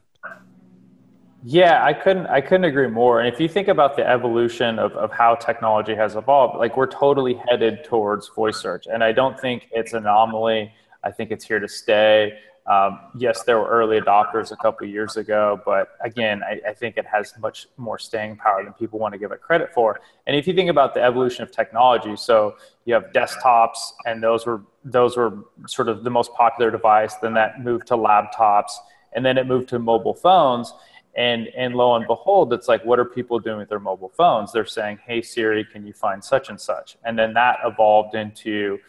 Yeah, 1.47 1.85
I 1.85 1.93
couldn't 1.93 2.25
I 2.25 2.41
couldn't 2.41 2.63
agree 2.63 2.87
more. 2.87 3.19
And 3.19 3.31
if 3.31 3.39
you 3.39 3.47
think 3.47 3.67
about 3.67 3.95
the 3.95 4.07
evolution 4.09 4.79
of, 4.79 4.93
of 4.93 5.11
how 5.11 5.35
technology 5.35 5.93
has 5.93 6.15
evolved, 6.15 6.57
like 6.57 6.75
we're 6.75 6.87
totally 6.87 7.39
headed 7.47 7.83
towards 7.83 8.29
voice 8.29 8.57
search. 8.57 8.87
And 8.91 9.03
I 9.03 9.11
don't 9.11 9.39
think 9.39 9.67
it's 9.71 9.93
an 9.93 9.99
anomaly. 10.07 10.73
I 11.03 11.11
think 11.11 11.29
it's 11.29 11.45
here 11.45 11.59
to 11.59 11.67
stay. 11.67 12.39
Um, 12.65 12.99
yes, 13.15 13.43
there 13.43 13.59
were 13.59 13.67
early 13.67 14.01
adopters 14.01 14.51
a 14.51 14.55
couple 14.55 14.87
years 14.87 15.17
ago, 15.17 15.61
but 15.63 15.89
again, 16.01 16.41
I, 16.41 16.59
I, 16.69 16.73
think 16.73 16.97
it 16.97 17.05
has 17.05 17.31
much 17.37 17.67
more 17.77 17.99
staying 17.99 18.37
power 18.37 18.63
than 18.63 18.73
people 18.73 18.97
want 18.97 19.13
to 19.13 19.19
give 19.19 19.31
it 19.31 19.39
credit 19.39 19.71
for. 19.71 19.99
And 20.25 20.35
if 20.35 20.47
you 20.47 20.55
think 20.55 20.71
about 20.71 20.95
the 20.95 21.03
evolution 21.03 21.43
of 21.43 21.51
technology, 21.51 22.15
so 22.15 22.55
you 22.85 22.95
have 22.95 23.11
desktops, 23.13 23.77
and 24.07 24.23
those 24.23 24.47
were 24.47 24.63
those 24.83 25.15
were 25.15 25.43
sort 25.67 25.89
of 25.89 26.03
the 26.03 26.09
most 26.09 26.33
popular 26.33 26.71
device. 26.71 27.13
Then 27.21 27.35
that 27.35 27.63
moved 27.63 27.85
to 27.89 27.93
laptops, 27.93 28.71
and 29.13 29.23
then 29.23 29.37
it 29.37 29.45
moved 29.45 29.69
to 29.69 29.77
mobile 29.77 30.15
phones. 30.15 30.73
And 31.15 31.47
and 31.55 31.75
lo 31.75 31.95
and 31.95 32.05
behold, 32.07 32.51
it's 32.51 32.67
like, 32.67 32.83
what 32.83 32.99
are 32.99 33.05
people 33.05 33.39
doing 33.39 33.57
with 33.57 33.69
their 33.69 33.79
mobile 33.79 34.11
phones? 34.17 34.51
They're 34.51 34.65
saying, 34.65 34.99
"Hey 35.05 35.21
Siri, 35.21 35.63
can 35.63 35.87
you 35.87 35.93
find 35.93 36.21
such 36.23 36.49
and 36.49 36.59
such?" 36.59 36.97
And 37.05 37.17
then 37.17 37.33
that 37.35 37.59
evolved 37.63 38.15
into 38.15 38.79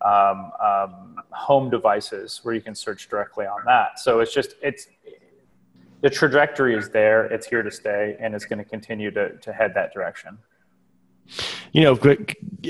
um, 0.00 0.52
um, 0.62 1.16
home 1.30 1.68
devices 1.70 2.40
where 2.42 2.54
you 2.54 2.62
can 2.62 2.74
search 2.74 3.08
directly 3.08 3.46
on 3.46 3.60
that. 3.66 3.98
So 3.98 4.20
it's 4.20 4.32
just 4.32 4.54
it's 4.62 4.88
the 6.00 6.10
trajectory 6.10 6.74
is 6.74 6.88
there. 6.90 7.26
It's 7.26 7.46
here 7.46 7.62
to 7.62 7.70
stay, 7.70 8.16
and 8.18 8.34
it's 8.34 8.46
going 8.46 8.58
to 8.58 8.68
continue 8.68 9.10
to 9.10 9.36
to 9.36 9.52
head 9.52 9.72
that 9.74 9.92
direction. 9.92 10.38
You 11.72 11.82
know, 11.82 11.98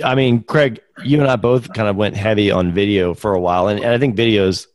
I 0.04 0.14
mean, 0.14 0.42
Craig, 0.44 0.80
you 1.04 1.21
and 1.21 1.28
I 1.28 1.37
both 1.37 1.73
kind 1.73 1.88
of 1.88 1.97
went 1.97 2.16
heavy 2.16 2.50
on 2.50 2.73
video 2.73 3.14
for 3.14 3.35
a 3.35 3.40
while, 3.40 3.68
and, 3.68 3.78
and 3.80 3.90
I 3.90 3.99
think 3.99 4.16
videos 4.16 4.66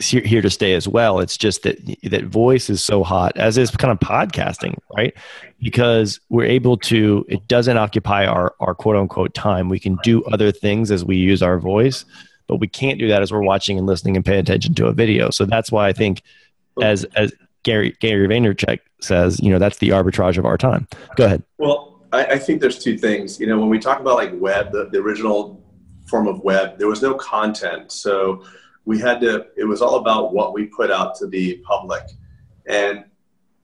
here 0.00 0.42
to 0.42 0.50
stay 0.50 0.74
as 0.74 0.88
well. 0.88 1.20
It's 1.20 1.36
just 1.36 1.62
that 1.62 1.78
that 2.04 2.24
voice 2.24 2.70
is 2.70 2.82
so 2.82 3.02
hot, 3.02 3.36
as 3.36 3.58
is 3.58 3.70
kind 3.70 3.92
of 3.92 3.98
podcasting, 4.00 4.78
right? 4.96 5.14
Because 5.60 6.20
we're 6.28 6.46
able 6.46 6.76
to. 6.78 7.24
It 7.28 7.46
doesn't 7.48 7.76
occupy 7.76 8.26
our 8.26 8.54
our 8.60 8.74
quote 8.74 8.96
unquote 8.96 9.34
time. 9.34 9.68
We 9.68 9.80
can 9.80 9.98
do 10.02 10.24
other 10.24 10.52
things 10.52 10.90
as 10.90 11.04
we 11.04 11.16
use 11.16 11.42
our 11.42 11.58
voice, 11.58 12.04
but 12.46 12.56
we 12.56 12.68
can't 12.68 12.98
do 12.98 13.08
that 13.08 13.22
as 13.22 13.32
we're 13.32 13.42
watching 13.42 13.78
and 13.78 13.86
listening 13.86 14.16
and 14.16 14.24
paying 14.24 14.40
attention 14.40 14.74
to 14.74 14.86
a 14.86 14.92
video. 14.92 15.30
So 15.30 15.44
that's 15.44 15.70
why 15.70 15.88
I 15.88 15.92
think, 15.92 16.22
as 16.82 17.04
as 17.16 17.32
Gary 17.62 17.96
Gary 18.00 18.26
Vaynerchuk 18.28 18.80
says, 19.00 19.40
you 19.40 19.50
know, 19.50 19.58
that's 19.58 19.78
the 19.78 19.90
arbitrage 19.90 20.38
of 20.38 20.44
our 20.44 20.58
time. 20.58 20.88
Go 21.16 21.24
ahead. 21.24 21.42
Well, 21.58 22.00
I, 22.12 22.24
I 22.24 22.38
think 22.38 22.60
there's 22.60 22.78
two 22.78 22.96
things. 22.96 23.38
You 23.38 23.46
know, 23.46 23.58
when 23.58 23.68
we 23.68 23.78
talk 23.78 24.00
about 24.00 24.16
like 24.16 24.32
web, 24.34 24.72
the, 24.72 24.88
the 24.90 24.98
original 24.98 25.62
form 26.08 26.26
of 26.26 26.40
web, 26.40 26.78
there 26.78 26.88
was 26.88 27.02
no 27.02 27.14
content, 27.14 27.92
so 27.92 28.44
we 28.88 28.98
had 28.98 29.20
to 29.20 29.46
it 29.54 29.64
was 29.64 29.82
all 29.82 29.96
about 29.96 30.32
what 30.32 30.54
we 30.54 30.64
put 30.64 30.90
out 30.90 31.14
to 31.14 31.26
the 31.26 31.58
public. 31.58 32.04
And 32.66 33.04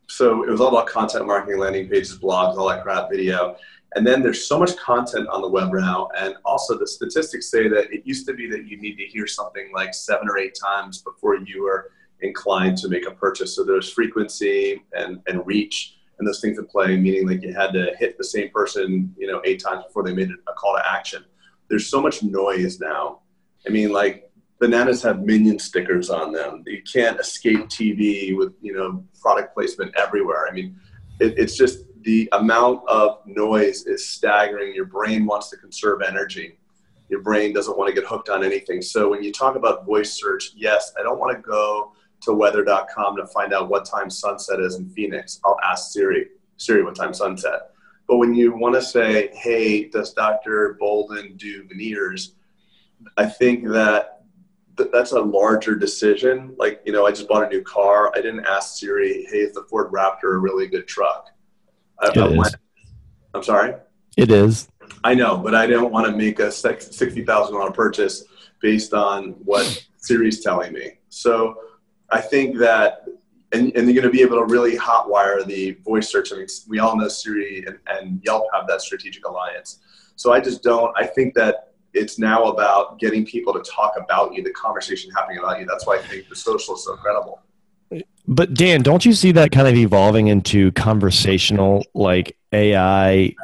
so 0.07 0.45
it 0.45 0.51
was 0.51 0.61
all 0.61 0.69
about 0.69 0.87
content 0.87 1.27
marketing 1.27 1.59
landing 1.59 1.89
pages 1.89 2.19
blogs 2.19 2.59
all 2.59 2.69
that 2.69 2.83
crap 2.83 3.09
video. 3.11 3.57
And 3.95 4.07
then 4.07 4.23
there's 4.23 4.47
so 4.47 4.59
much 4.59 4.77
content 4.77 5.27
on 5.29 5.41
the 5.41 5.49
web 5.49 5.73
now. 5.73 6.09
And 6.19 6.35
also 6.45 6.77
the 6.77 6.87
statistics 6.87 7.51
say 7.51 7.69
that 7.69 7.91
it 7.91 8.03
used 8.05 8.27
to 8.27 8.35
be 8.35 8.51
that 8.51 8.67
you 8.67 8.77
need 8.77 8.97
to 8.99 9.07
hear 9.07 9.27
something 9.27 9.71
like 9.73 9.95
seven 9.95 10.29
or 10.29 10.37
eight 10.37 10.59
times 10.63 11.01
before 11.01 11.37
you 11.37 11.63
were 11.63 11.93
inclined 12.21 12.77
to 12.79 12.89
make 12.89 13.07
a 13.07 13.13
purchase. 13.13 13.57
So 13.57 13.65
there's 13.65 13.91
frequency 13.91 14.83
and, 14.93 15.23
and 15.27 15.47
reach 15.47 15.97
and 16.19 16.29
those 16.29 16.43
things 16.43 16.59
at 16.59 16.69
play 16.69 16.99
meaning 16.99 17.27
like 17.27 17.43
you 17.43 17.55
had 17.55 17.73
to 17.73 17.93
hit 17.99 18.19
the 18.19 18.25
same 18.25 18.51
person 18.51 19.13
you 19.19 19.27
know 19.27 19.41
eight 19.45 19.61
times 19.61 19.85
before 19.85 20.05
they 20.05 20.13
made 20.13 20.29
a 20.31 20.53
call 20.53 20.77
to 20.77 20.83
action. 20.87 21.25
There's 21.71 21.89
so 21.89 22.03
much 22.03 22.23
noise 22.23 22.79
now. 22.79 23.21
I 23.67 23.71
mean, 23.71 23.91
like 23.91 24.31
bananas 24.65 25.03
have 25.03 25.21
minion 25.21 25.59
stickers 25.59 26.09
on 26.09 26.33
them. 26.33 26.65
You 26.67 26.83
can't 26.91 27.21
escape 27.21 27.67
TV 27.67 28.35
with 28.35 28.55
you 28.63 28.73
know 28.73 29.05
product 29.21 29.53
placement 29.53 29.95
everywhere. 29.95 30.49
I 30.49 30.53
mean, 30.53 30.75
it, 31.21 31.35
it's 31.37 31.55
just 31.55 31.85
the 32.01 32.27
amount 32.33 32.89
of 32.89 33.19
noise 33.27 33.85
is 33.85 34.09
staggering. 34.09 34.75
Your 34.75 34.87
brain 34.87 35.27
wants 35.27 35.51
to 35.51 35.59
conserve 35.59 36.01
energy. 36.01 36.59
Your 37.11 37.21
brain 37.21 37.53
doesn't 37.53 37.77
want 37.77 37.89
to 37.89 37.95
get 37.95 38.09
hooked 38.09 38.31
on 38.31 38.43
anything. 38.43 38.81
So 38.81 39.11
when 39.11 39.23
you 39.23 39.33
talk 39.33 39.55
about 39.55 39.85
voice 39.85 40.19
search, 40.19 40.53
yes, 40.57 40.95
I 40.99 41.03
don't 41.03 41.19
want 41.19 41.37
to 41.37 41.43
go 41.43 41.93
to 42.23 42.33
weather.com 42.33 43.17
to 43.17 43.27
find 43.27 43.53
out 43.53 43.69
what 43.69 43.85
time 43.85 44.09
sunset 44.09 44.61
is 44.61 44.77
in 44.77 44.89
Phoenix. 44.89 45.41
I'll 45.45 45.61
ask 45.63 45.93
Siri, 45.93 46.29
Siri, 46.57 46.83
what 46.83 46.95
time 46.95 47.13
sunset? 47.13 47.73
But 48.09 48.17
when 48.17 48.35
you 48.35 48.57
want 48.57 48.77
to 48.77 48.83
say, 48.83 49.31
hey, 49.35 49.91
does 49.91 50.15
Dr. 50.15 50.79
Boland 50.81 51.37
do 51.37 51.69
veneers? 51.69 52.35
I 53.19 53.27
think 53.27 53.69
that 53.69 54.14
th- 54.77 54.91
that's 54.93 55.13
a 55.13 55.21
larger 55.21 55.75
decision. 55.75 56.55
Like, 56.59 56.81
you 56.85 56.93
know, 56.93 57.07
I 57.07 57.11
just 57.11 57.29
bought 57.29 57.45
a 57.45 57.49
new 57.49 57.63
car. 57.63 58.13
I 58.15 58.21
didn't 58.21 58.45
ask 58.47 58.79
Siri, 58.79 59.27
hey, 59.31 59.39
is 59.39 59.55
the 59.55 59.63
Ford 59.63 59.93
Raptor 59.93 60.35
a 60.35 60.39
really 60.39 60.67
good 60.67 60.87
truck? 60.87 61.31
I, 62.01 62.09
It 62.09 62.19
I 62.19 62.27
is. 62.29 62.37
went, 62.39 62.57
I'm 63.35 63.43
sorry? 63.43 63.75
It 64.17 64.31
is. 64.31 64.69
I 65.03 65.15
know, 65.15 65.37
but 65.37 65.55
I 65.55 65.67
didn't 65.67 65.91
want 65.91 66.07
to 66.07 66.17
make 66.17 66.39
a 66.39 66.51
sixty 66.53 67.25
thousand 67.25 67.55
dollar 67.55 67.73
purchase 67.73 68.25
based 68.61 68.95
on 68.95 69.31
what 69.45 69.87
Siri's 69.97 70.41
telling 70.41 70.73
me. 70.73 70.93
So 71.09 71.59
I 72.11 72.21
think 72.21 72.59
that, 72.59 73.07
and, 73.53 73.75
and 73.77 73.87
you're 73.87 73.95
going 73.95 74.05
to 74.05 74.11
be 74.11 74.23
able 74.23 74.39
to 74.39 74.45
really 74.45 74.77
hotwire 74.77 75.45
the 75.45 75.73
voice 75.85 76.11
search. 76.11 76.33
I 76.33 76.37
mean, 76.37 76.47
we 76.69 76.79
all 76.79 76.97
know 76.97 77.09
Siri 77.09 77.65
and, 77.67 77.79
and 77.87 78.21
Yelp 78.25 78.45
have 78.53 78.67
that 78.69 78.81
strategic 78.83 79.27
alliance. 79.27 79.81
So 80.17 80.33
I 80.33 80.41
just 80.41 80.63
don't. 80.63 80.95
I 80.97 81.07
think 81.07 81.35
that 81.35 81.74
it's 81.95 82.19
now 82.19 82.45
about 82.45 82.99
getting 82.99 83.25
people 83.25 83.53
to 83.53 83.61
talk 83.61 83.95
about 83.97 84.35
you, 84.35 84.43
the 84.43 84.51
conversation 84.51 85.11
happening 85.13 85.39
about 85.39 85.61
you. 85.61 85.67
That's 85.67 85.87
why 85.87 85.97
I 85.97 86.03
think 86.03 86.29
the 86.29 86.37
social 86.37 86.75
is 86.75 86.85
so 86.85 86.97
credible. 86.97 87.41
But 88.27 88.55
Dan, 88.55 88.83
don't 88.83 89.05
you 89.05 89.13
see 89.13 89.33
that 89.33 89.53
kind 89.53 89.69
of 89.69 89.75
evolving 89.75 90.29
into 90.29 90.73
conversational, 90.73 91.85
like 91.95 92.37
AI 92.53 93.35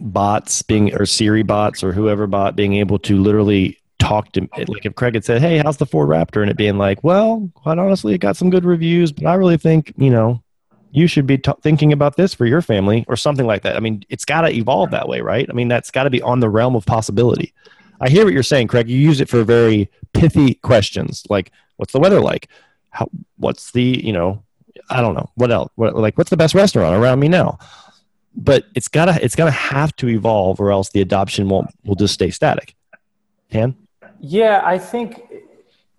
bots 0.00 0.62
being, 0.62 0.94
or 0.94 1.04
Siri 1.06 1.42
bots, 1.42 1.84
or 1.84 1.92
whoever 1.92 2.26
bot 2.26 2.56
being 2.56 2.74
able 2.74 2.98
to 3.00 3.18
literally 3.18 3.78
talk 3.98 4.32
to, 4.32 4.48
like 4.66 4.86
if 4.86 4.94
Craig 4.94 5.14
had 5.14 5.24
said, 5.24 5.42
"Hey, 5.42 5.58
how's 5.58 5.76
the 5.76 5.86
Ford 5.86 6.08
Raptor?" 6.08 6.40
and 6.40 6.50
it 6.50 6.56
being 6.56 6.78
like, 6.78 7.04
"Well, 7.04 7.50
quite 7.54 7.78
honestly, 7.78 8.14
it 8.14 8.18
got 8.18 8.36
some 8.36 8.48
good 8.48 8.64
reviews, 8.64 9.12
but 9.12 9.26
I 9.26 9.34
really 9.34 9.56
think 9.56 9.92
you 9.96 10.10
know." 10.10 10.42
You 10.92 11.06
should 11.06 11.24
be 11.24 11.38
t- 11.38 11.52
thinking 11.62 11.92
about 11.92 12.16
this 12.16 12.34
for 12.34 12.46
your 12.46 12.60
family, 12.60 13.04
or 13.06 13.14
something 13.14 13.46
like 13.46 13.62
that. 13.62 13.76
I 13.76 13.78
mean, 13.78 14.02
it's 14.08 14.24
got 14.24 14.40
to 14.40 14.50
evolve 14.52 14.90
that 14.90 15.06
way, 15.06 15.20
right? 15.20 15.46
I 15.48 15.52
mean, 15.52 15.68
that's 15.68 15.92
got 15.92 16.02
to 16.02 16.10
be 16.10 16.20
on 16.20 16.40
the 16.40 16.48
realm 16.48 16.74
of 16.74 16.84
possibility. 16.84 17.54
I 18.00 18.08
hear 18.08 18.24
what 18.24 18.32
you're 18.32 18.42
saying, 18.42 18.68
Craig. 18.68 18.88
You 18.88 18.98
use 18.98 19.20
it 19.20 19.28
for 19.28 19.44
very 19.44 19.90
pithy 20.12 20.54
questions, 20.54 21.24
like 21.28 21.52
"What's 21.76 21.92
the 21.92 22.00
weather 22.00 22.20
like?" 22.20 22.48
How, 22.92 23.08
what's 23.36 23.70
the 23.70 23.84
you 23.84 24.12
know 24.12 24.42
i 24.88 25.00
don't 25.00 25.14
know 25.14 25.30
what 25.36 25.52
else 25.52 25.70
what, 25.76 25.94
like 25.94 26.18
what's 26.18 26.30
the 26.30 26.36
best 26.36 26.56
restaurant 26.56 26.96
around 26.96 27.20
me 27.20 27.28
now 27.28 27.56
but 28.34 28.64
it's 28.74 28.88
gotta 28.88 29.16
it's 29.24 29.36
gotta 29.36 29.52
have 29.52 29.94
to 29.94 30.08
evolve 30.08 30.58
or 30.58 30.72
else 30.72 30.90
the 30.90 31.00
adoption 31.00 31.48
won't 31.48 31.70
will 31.84 31.94
just 31.94 32.12
stay 32.12 32.30
static 32.30 32.74
Dan? 33.50 33.76
Yeah, 34.20 34.62
I 34.64 34.78
think 34.78 35.22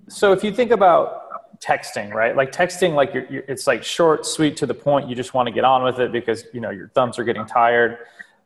so. 0.08 0.32
If 0.32 0.44
you 0.44 0.52
think 0.52 0.72
about 0.72 1.60
texting, 1.60 2.14
right? 2.14 2.36
Like 2.36 2.52
texting, 2.52 2.94
like 2.94 3.14
you're, 3.14 3.26
you're, 3.26 3.44
it's 3.48 3.68
like 3.68 3.84
short, 3.84 4.26
sweet, 4.26 4.58
to 4.58 4.66
the 4.66 4.74
point. 4.74 5.10
You 5.10 5.16
just 5.16 5.34
want 5.34 5.48
to 5.48 5.54
get 5.54 5.64
on 5.64 5.84
with 5.84 6.00
it 6.00 6.12
because 6.12 6.46
you 6.54 6.62
know 6.62 6.70
your 6.70 6.90
thumbs 6.90 7.20
are 7.20 7.24
getting 7.24 7.46
tired. 7.46 7.98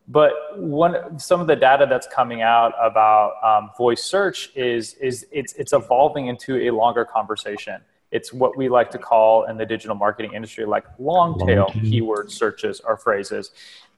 But 0.08 0.34
one, 0.56 1.18
some 1.18 1.42
of 1.42 1.48
the 1.48 1.56
data 1.56 1.88
that's 1.90 2.08
coming 2.08 2.42
out 2.42 2.74
about 2.80 3.34
um, 3.44 3.72
voice 3.78 4.04
search 4.04 4.52
is 4.56 4.94
is 4.96 5.26
it's 5.32 5.54
it's 5.54 5.74
evolving 5.74 6.28
into 6.28 6.68
a 6.68 6.72
longer 6.72 7.06
conversation. 7.06 7.82
It's 8.12 8.32
what 8.32 8.56
we 8.56 8.70
like 8.70 8.92
to 8.92 8.98
call 8.98 9.46
in 9.46 9.58
the 9.58 9.66
digital 9.66 9.96
marketing 9.96 10.34
industry 10.34 10.66
like 10.66 10.86
long 11.00 11.40
tail 11.46 11.74
keyword 11.82 12.32
searches 12.32 12.80
or 12.82 12.98
phrases. 12.98 13.52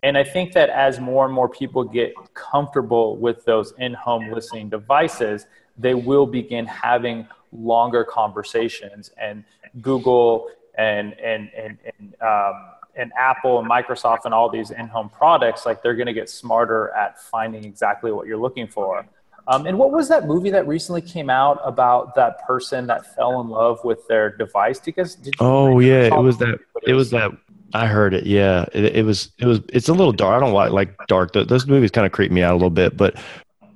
And 0.03 0.17
I 0.17 0.23
think 0.23 0.53
that 0.53 0.69
as 0.69 0.99
more 0.99 1.25
and 1.25 1.33
more 1.33 1.49
people 1.49 1.83
get 1.83 2.13
comfortable 2.33 3.17
with 3.17 3.43
those 3.45 3.73
in 3.77 3.93
home 3.93 4.31
listening 4.31 4.69
devices, 4.69 5.45
they 5.77 5.93
will 5.93 6.25
begin 6.25 6.65
having 6.65 7.27
longer 7.51 8.03
conversations. 8.03 9.11
And 9.17 9.43
Google 9.81 10.49
and, 10.77 11.13
and, 11.19 11.49
and, 11.55 11.77
and, 11.99 12.15
um, 12.21 12.53
and 12.97 13.11
Apple 13.17 13.59
and 13.59 13.69
Microsoft 13.69 14.25
and 14.25 14.33
all 14.33 14.49
these 14.49 14.71
in 14.71 14.87
home 14.87 15.09
products, 15.09 15.65
like 15.65 15.81
they're 15.83 15.95
going 15.95 16.07
to 16.07 16.13
get 16.13 16.29
smarter 16.29 16.89
at 16.91 17.21
finding 17.21 17.63
exactly 17.63 18.11
what 18.11 18.27
you're 18.27 18.37
looking 18.37 18.67
for. 18.67 19.05
Um, 19.49 19.65
and 19.65 19.77
what 19.77 19.91
was 19.91 20.09
that 20.09 20.27
movie 20.27 20.49
that 20.49 20.67
recently 20.67 21.01
came 21.01 21.29
out 21.29 21.61
about 21.63 22.15
that 22.15 22.45
person 22.45 22.85
that 22.87 23.15
fell 23.15 23.39
in 23.39 23.47
love 23.47 23.79
with 23.85 24.05
their 24.07 24.35
device? 24.35 24.79
Because 24.79 25.15
did 25.15 25.35
you 25.39 25.45
oh 25.45 25.79
yeah 25.79 26.13
it 26.13 26.21
was 26.21 26.37
that 26.39 26.59
it 26.85 26.93
was 26.93 27.11
that 27.11 27.31
i 27.73 27.85
heard 27.85 28.13
it 28.13 28.25
yeah 28.25 28.65
it, 28.73 28.97
it 28.97 29.05
was 29.05 29.31
it 29.39 29.45
was 29.45 29.59
it's 29.69 29.89
a 29.89 29.93
little 29.93 30.13
dark 30.13 30.37
i 30.37 30.39
don't 30.39 30.53
like 30.53 30.71
like 30.71 30.95
dark 31.07 31.33
those 31.33 31.67
movies 31.67 31.91
kind 31.91 32.05
of 32.05 32.13
creep 32.13 32.31
me 32.31 32.41
out 32.41 32.53
a 32.53 32.55
little 32.55 32.69
bit 32.69 32.95
but 32.95 33.17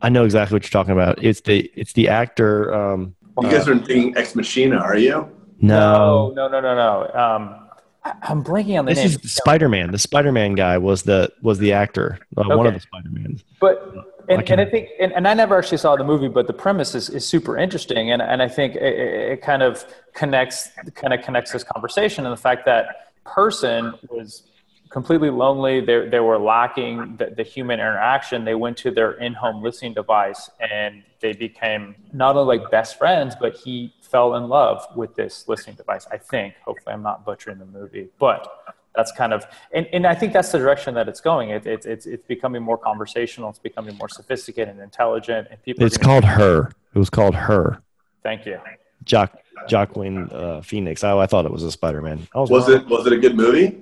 i 0.01 0.07
know 0.09 0.23
exactly 0.23 0.55
what 0.55 0.63
you're 0.63 0.69
talking 0.69 0.93
about 0.93 1.21
it's 1.23 1.41
the 1.41 1.69
it's 1.75 1.93
the 1.93 2.07
actor 2.07 2.73
um 2.73 3.13
You 3.41 3.49
guys 3.49 3.67
are 3.67 3.77
thinking 3.77 4.15
Ex 4.17 4.35
Machina, 4.35 4.77
are 4.77 4.97
you? 4.97 5.29
no 5.59 6.31
no, 6.35 6.47
no, 6.47 6.59
no, 6.59 6.75
no, 6.75 6.75
no. 6.75 7.19
Um, 7.19 7.43
I, 7.43 7.60
I'm 8.03 8.43
blanking 8.43 8.79
on 8.79 8.85
the 8.85 8.93
this 8.93 9.03
name. 9.03 9.19
is 9.23 9.33
spider-man 9.33 9.91
the 9.91 9.99
spider-man 9.99 10.55
guy 10.55 10.77
was 10.77 11.03
the 11.03 11.31
was 11.41 11.59
the 11.59 11.73
actor 11.73 12.19
uh, 12.35 12.43
one 12.57 12.65
of 12.65 12.73
the 12.73 12.79
spider-mans 12.79 13.43
But 13.59 14.11
and, 14.29 14.39
I 14.39 14.43
and 14.51 14.61
I 14.61 14.65
think 14.65 14.89
and, 14.99 15.11
and 15.13 15.27
I 15.27 15.33
never 15.33 15.57
actually 15.57 15.77
saw 15.77 15.95
the 15.95 16.03
movie, 16.03 16.27
but 16.27 16.47
the 16.47 16.53
premise 16.53 16.95
is, 16.95 17.09
is 17.09 17.27
super 17.27 17.57
interesting, 17.57 18.11
and, 18.11 18.21
and 18.21 18.41
I 18.41 18.47
think 18.47 18.75
it, 18.75 18.81
it 18.81 19.31
it 19.33 19.41
kind 19.41 19.63
of 19.63 19.85
connects 20.13 20.69
kind 20.95 21.13
of 21.13 21.21
connects 21.21 21.51
this 21.51 21.63
conversation 21.63 22.25
and 22.25 22.33
the 22.33 22.41
fact 22.41 22.65
that 22.65 23.13
person 23.25 23.93
was 24.09 24.43
completely 24.89 25.29
lonely. 25.29 25.81
They 25.81 26.07
they 26.07 26.19
were 26.19 26.39
lacking 26.39 27.17
the, 27.17 27.33
the 27.35 27.43
human 27.43 27.79
interaction. 27.79 28.45
They 28.45 28.55
went 28.55 28.77
to 28.77 28.91
their 28.91 29.13
in-home 29.13 29.61
listening 29.61 29.93
device 29.93 30.49
and 30.59 31.03
they 31.19 31.33
became 31.33 31.95
not 32.13 32.35
only 32.35 32.57
like 32.57 32.71
best 32.71 32.97
friends, 32.97 33.35
but 33.39 33.55
he 33.55 33.93
fell 34.11 34.35
in 34.35 34.47
love 34.49 34.85
with 34.95 35.15
this 35.15 35.47
listening 35.47 35.75
device. 35.75 36.05
I 36.11 36.17
think. 36.17 36.53
Hopefully, 36.65 36.93
I'm 36.93 37.03
not 37.03 37.25
butchering 37.25 37.59
the 37.59 37.65
movie, 37.65 38.09
but 38.19 38.47
that's 38.95 39.13
kind 39.13 39.31
of 39.31 39.45
and, 39.71 39.87
and 39.93 40.05
i 40.05 40.13
think 40.13 40.33
that's 40.33 40.51
the 40.51 40.57
direction 40.57 40.93
that 40.93 41.07
it's 41.07 41.21
going 41.21 41.51
it, 41.51 41.65
it, 41.65 41.85
it's 41.85 42.05
it's 42.05 42.25
becoming 42.27 42.61
more 42.61 42.77
conversational 42.77 43.49
it's 43.49 43.57
becoming 43.57 43.95
more 43.97 44.09
sophisticated 44.09 44.67
and 44.67 44.81
intelligent 44.81 45.47
and 45.49 45.63
people 45.63 45.85
it's 45.85 45.95
gonna- 45.95 46.19
called 46.19 46.25
her 46.25 46.71
it 46.93 46.99
was 46.99 47.09
called 47.09 47.33
her 47.33 47.81
thank 48.21 48.45
you 48.45 48.59
Jock 49.05 49.33
Jacqueline 49.67 50.29
uh, 50.31 50.61
Phoenix. 50.61 51.03
I, 51.03 51.17
I 51.17 51.25
thought 51.25 51.45
it 51.45 51.51
was 51.51 51.63
a 51.63 51.71
Spider 51.71 52.01
Man. 52.01 52.27
Was, 52.35 52.49
Was 52.51 52.69
it 52.69 52.85
was 52.87 53.07
it 53.07 53.13
a 53.13 53.17
good 53.17 53.35
movie? 53.35 53.79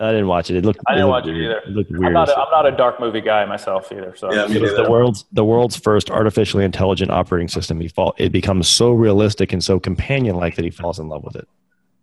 I 0.00 0.12
didn't 0.12 0.28
watch 0.28 0.50
it. 0.50 0.56
It 0.56 0.64
looked. 0.64 0.80
i 0.88 0.94
didn't 0.94 1.10
looked 1.10 1.26
watch 1.26 1.34
it 1.34 1.44
either 1.44 1.58
It 1.58 1.68
looked 1.68 1.92
I'm, 1.92 2.12
not 2.12 2.30
a, 2.30 2.38
I'm 2.38 2.50
not 2.50 2.66
a 2.66 2.70
dark 2.74 3.00
movie 3.00 3.20
guy 3.20 3.44
myself 3.44 3.92
either 3.92 4.14
so 4.16 4.32
Yeah, 4.32 4.50
It 4.50 4.62
was 4.62 4.74
the 4.74 4.90
world's 4.90 5.26
the 5.32 5.44
world's 5.44 5.76
first 5.76 6.10
artificially 6.10 6.64
intelligent 6.64 7.10
operating 7.10 7.48
system. 7.48 7.80
He 7.80 7.88
fall, 7.88 8.14
it 8.16 8.32
becomes 8.32 8.66
so 8.66 8.92
realistic 8.92 9.52
and 9.52 9.62
so 9.62 9.78
companion 9.78 10.36
like 10.36 10.56
that 10.56 10.64
he 10.64 10.70
falls 10.70 10.98
in 10.98 11.08
love 11.08 11.22
with 11.22 11.36
it. 11.36 11.46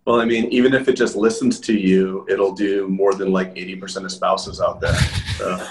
Well, 0.06 0.22
I 0.22 0.26
mean, 0.26 0.46
even 0.52 0.74
if 0.74 0.88
it 0.88 0.94
just 0.94 1.16
listens 1.18 1.60
to 1.62 1.74
you, 1.78 2.26
it'll 2.30 2.54
do 2.54 2.88
more 2.88 3.14
than 3.14 3.34
like 3.34 3.54
80% 3.56 4.06
of 4.06 4.12
spouses 4.12 4.62
out 4.62 4.80
there. 4.80 4.96
So, 5.36 5.68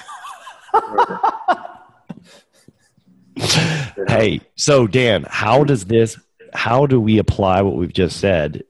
Hey, 4.09 4.40
so 4.56 4.87
Dan, 4.87 5.25
how 5.28 5.64
does 5.64 5.85
this? 5.85 6.18
How 6.52 6.87
do 6.87 7.00
we 7.00 7.18
apply 7.18 7.62
what 7.62 7.76
we've 7.76 7.92
just 7.92 8.18
said, 8.18 8.64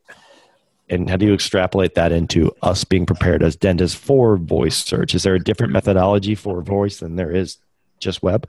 and 0.88 1.10
how 1.10 1.16
do 1.16 1.26
you 1.26 1.34
extrapolate 1.34 1.94
that 1.94 2.12
into 2.12 2.54
us 2.62 2.84
being 2.84 3.06
prepared 3.06 3.42
as 3.42 3.56
dentists 3.56 3.98
for 3.98 4.36
voice 4.36 4.76
search? 4.76 5.14
Is 5.14 5.24
there 5.24 5.34
a 5.34 5.40
different 5.40 5.72
methodology 5.72 6.34
for 6.34 6.60
voice 6.62 7.00
than 7.00 7.16
there 7.16 7.34
is 7.34 7.58
just 7.98 8.22
web? 8.22 8.48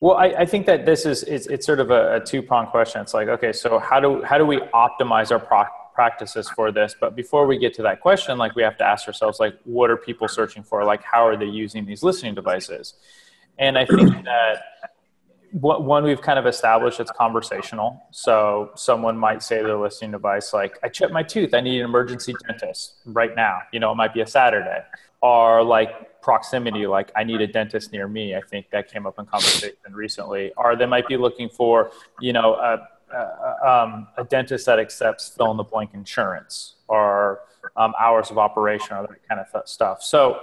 Well, 0.00 0.16
I, 0.16 0.26
I 0.26 0.46
think 0.46 0.66
that 0.66 0.84
this 0.84 1.06
is 1.06 1.22
it's, 1.22 1.46
it's 1.46 1.64
sort 1.64 1.78
of 1.78 1.92
a, 1.92 2.16
a 2.16 2.20
two 2.20 2.42
pronged 2.42 2.70
question. 2.70 3.00
It's 3.00 3.14
like, 3.14 3.28
okay, 3.28 3.52
so 3.52 3.78
how 3.78 4.00
do 4.00 4.22
how 4.22 4.36
do 4.36 4.44
we 4.44 4.58
optimize 4.74 5.30
our 5.30 5.38
pro- 5.38 5.64
practices 5.94 6.48
for 6.50 6.72
this? 6.72 6.96
But 7.00 7.14
before 7.14 7.46
we 7.46 7.56
get 7.56 7.72
to 7.74 7.82
that 7.82 8.00
question, 8.00 8.36
like 8.36 8.56
we 8.56 8.64
have 8.64 8.76
to 8.78 8.84
ask 8.84 9.06
ourselves, 9.06 9.38
like, 9.38 9.56
what 9.62 9.90
are 9.90 9.96
people 9.96 10.26
searching 10.26 10.64
for? 10.64 10.84
Like, 10.84 11.04
how 11.04 11.24
are 11.24 11.36
they 11.36 11.46
using 11.46 11.86
these 11.86 12.02
listening 12.02 12.34
devices? 12.34 12.94
And 13.58 13.78
I 13.78 13.86
think 13.86 14.24
that 14.24 14.90
one 15.52 16.04
we've 16.04 16.22
kind 16.22 16.38
of 16.38 16.46
established 16.46 16.98
it's 16.98 17.10
conversational. 17.10 18.02
So 18.10 18.70
someone 18.74 19.16
might 19.16 19.42
say 19.42 19.60
to 19.60 19.66
their 19.66 19.76
listening 19.76 20.12
device, 20.12 20.52
like, 20.52 20.78
I 20.82 20.88
chipped 20.88 21.12
my 21.12 21.22
tooth, 21.22 21.52
I 21.52 21.60
need 21.60 21.80
an 21.80 21.84
emergency 21.84 22.34
dentist 22.46 22.94
right 23.04 23.34
now. 23.36 23.60
You 23.72 23.80
know, 23.80 23.92
it 23.92 23.96
might 23.96 24.14
be 24.14 24.22
a 24.22 24.26
Saturday. 24.26 24.82
Or 25.20 25.62
like 25.62 26.20
proximity, 26.20 26.86
like 26.86 27.12
I 27.14 27.22
need 27.22 27.40
a 27.42 27.46
dentist 27.46 27.92
near 27.92 28.08
me. 28.08 28.34
I 28.34 28.40
think 28.40 28.70
that 28.70 28.90
came 28.90 29.06
up 29.06 29.18
in 29.18 29.26
conversation 29.26 29.76
recently. 29.92 30.52
Or 30.56 30.74
they 30.74 30.86
might 30.86 31.06
be 31.06 31.16
looking 31.16 31.48
for, 31.48 31.92
you 32.20 32.32
know, 32.32 32.54
a, 32.54 32.88
a, 33.14 33.70
um, 33.70 34.08
a 34.16 34.24
dentist 34.24 34.66
that 34.66 34.78
accepts 34.78 35.28
fill 35.28 35.50
in 35.50 35.58
the 35.58 35.64
blank 35.64 35.90
insurance 35.94 36.74
or 36.88 37.40
um, 37.76 37.92
hours 38.00 38.30
of 38.30 38.38
operation 38.38 38.96
or 38.96 39.06
that 39.06 39.28
kind 39.28 39.40
of 39.40 39.68
stuff. 39.68 40.02
So 40.02 40.40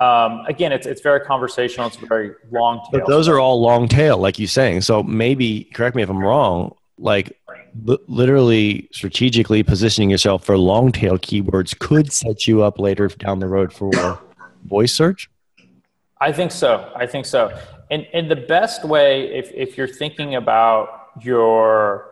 um, 0.00 0.44
again, 0.46 0.70
it's 0.72 0.86
it's 0.86 1.00
very 1.00 1.20
conversational. 1.20 1.88
It's 1.88 1.96
very 1.96 2.32
long 2.50 2.78
tail. 2.78 3.00
But 3.00 3.06
those 3.08 3.26
are 3.26 3.40
all 3.40 3.60
long 3.60 3.88
tail, 3.88 4.18
like 4.18 4.38
you're 4.38 4.46
saying. 4.46 4.82
So 4.82 5.02
maybe 5.02 5.64
correct 5.74 5.96
me 5.96 6.02
if 6.02 6.08
I'm 6.08 6.22
wrong. 6.22 6.74
Like 6.98 7.36
li- 7.84 7.98
literally 8.06 8.88
strategically 8.92 9.62
positioning 9.62 10.10
yourself 10.10 10.44
for 10.44 10.56
long 10.56 10.92
tail 10.92 11.18
keywords 11.18 11.76
could 11.78 12.12
set 12.12 12.46
you 12.46 12.62
up 12.62 12.78
later 12.78 13.08
down 13.08 13.40
the 13.40 13.48
road 13.48 13.72
for 13.72 14.20
voice 14.64 14.94
search. 14.94 15.28
I 16.20 16.32
think 16.32 16.52
so. 16.52 16.92
I 16.94 17.06
think 17.06 17.26
so. 17.26 17.56
And 17.90 18.06
and 18.12 18.30
the 18.30 18.36
best 18.36 18.84
way, 18.84 19.34
if 19.34 19.50
if 19.52 19.76
you're 19.76 19.88
thinking 19.88 20.36
about 20.36 21.08
your 21.20 22.08